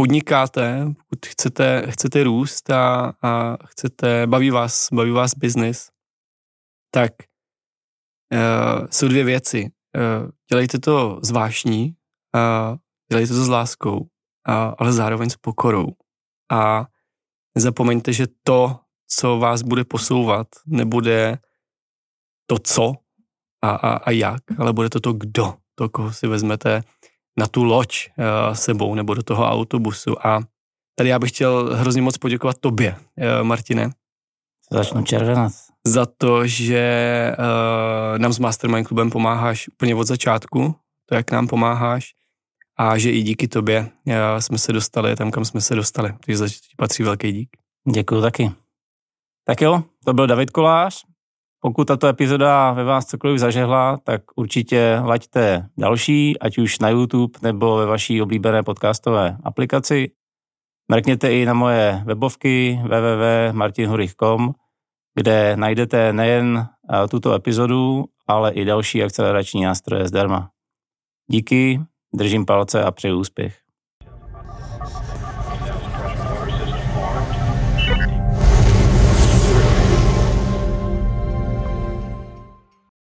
podnikáte, 0.00 0.84
pokud 0.96 1.26
chcete, 1.26 1.86
chcete 1.90 2.24
růst 2.24 2.70
a, 2.70 3.12
a 3.22 3.56
chcete, 3.66 4.26
baví 4.26 4.50
vás, 4.50 4.88
baví 4.92 5.10
vás 5.10 5.34
biznis, 5.34 5.90
tak 6.90 7.12
uh, 8.32 8.86
jsou 8.90 9.08
dvě 9.08 9.24
věci. 9.24 9.70
Uh, 9.96 10.30
dělejte 10.50 10.78
to 10.78 11.20
zvláštní, 11.22 11.94
uh, 12.34 12.76
dělejte 13.12 13.34
to 13.34 13.44
s 13.44 13.48
láskou, 13.48 13.98
uh, 13.98 14.06
ale 14.78 14.92
zároveň 14.92 15.30
s 15.30 15.36
pokorou. 15.36 15.86
A 16.50 16.86
nezapomeňte, 17.54 18.12
že 18.12 18.26
to, 18.42 18.80
co 19.06 19.38
vás 19.38 19.62
bude 19.62 19.84
posouvat, 19.84 20.46
nebude 20.66 21.38
to 22.46 22.58
co 22.58 22.94
a, 23.62 23.70
a, 23.70 23.96
a 23.96 24.10
jak, 24.10 24.42
ale 24.58 24.72
bude 24.72 24.90
to 24.90 25.00
to 25.00 25.12
kdo, 25.12 25.54
to, 25.74 25.88
koho 25.88 26.12
si 26.12 26.26
vezmete 26.26 26.82
na 27.38 27.46
tu 27.46 27.64
loď 27.64 28.08
uh, 28.18 28.54
sebou 28.54 28.94
nebo 28.94 29.14
do 29.14 29.22
toho 29.22 29.50
autobusu. 29.50 30.26
A 30.26 30.40
tady 30.94 31.08
já 31.08 31.18
bych 31.18 31.30
chtěl 31.30 31.76
hrozně 31.76 32.02
moc 32.02 32.18
poděkovat 32.18 32.56
tobě, 32.60 32.96
uh, 32.96 33.44
Martine. 33.46 33.90
Začnu 34.72 35.02
červenat. 35.02 35.52
Za 35.86 36.06
to, 36.06 36.46
že 36.46 37.32
uh, 37.38 38.18
nám 38.18 38.32
s 38.32 38.38
Mastermind 38.38 38.88
klubem 38.88 39.10
pomáháš 39.10 39.68
úplně 39.68 39.94
od 39.94 40.06
začátku, 40.06 40.74
to, 41.06 41.14
jak 41.14 41.30
nám 41.30 41.48
pomáháš, 41.48 42.10
a 42.76 42.98
že 42.98 43.10
i 43.10 43.22
díky 43.22 43.48
tobě 43.48 43.90
uh, 44.06 44.14
jsme 44.38 44.58
se 44.58 44.72
dostali 44.72 45.16
tam, 45.16 45.30
kam 45.30 45.44
jsme 45.44 45.60
se 45.60 45.74
dostali. 45.74 46.12
Takže 46.24 46.36
za 46.36 46.46
patří 46.76 47.02
velký 47.02 47.32
dík. 47.32 47.50
Děkuji 47.94 48.22
taky. 48.22 48.52
Tak 49.44 49.60
jo, 49.60 49.82
to 50.04 50.12
byl 50.12 50.26
David 50.26 50.50
Kolář. 50.50 51.04
Pokud 51.62 51.84
tato 51.84 52.06
epizoda 52.06 52.72
ve 52.72 52.84
vás 52.84 53.06
cokoliv 53.06 53.38
zažehla, 53.38 53.98
tak 54.04 54.22
určitě 54.36 55.00
laďte 55.04 55.68
další, 55.78 56.38
ať 56.38 56.58
už 56.58 56.78
na 56.78 56.88
YouTube 56.88 57.38
nebo 57.42 57.76
ve 57.76 57.86
vaší 57.86 58.22
oblíbené 58.22 58.62
podcastové 58.62 59.36
aplikaci. 59.44 60.10
Mrkněte 60.88 61.32
i 61.32 61.44
na 61.44 61.54
moje 61.54 62.02
webovky 62.04 62.80
www.martinhurich.com, 62.82 64.54
kde 65.14 65.56
najdete 65.56 66.12
nejen 66.12 66.68
eh, 66.68 67.08
tuto 67.08 67.34
epizodu, 67.34 68.04
ale 68.26 68.52
i 68.52 68.64
další 68.64 69.02
akcelerační 69.02 69.62
nástroje 69.62 70.08
zdarma. 70.08 70.50
Díky, 71.30 71.80
držím 72.14 72.46
palce 72.46 72.84
a 72.84 72.90
přeju 72.90 73.18
úspěch. 73.18 73.69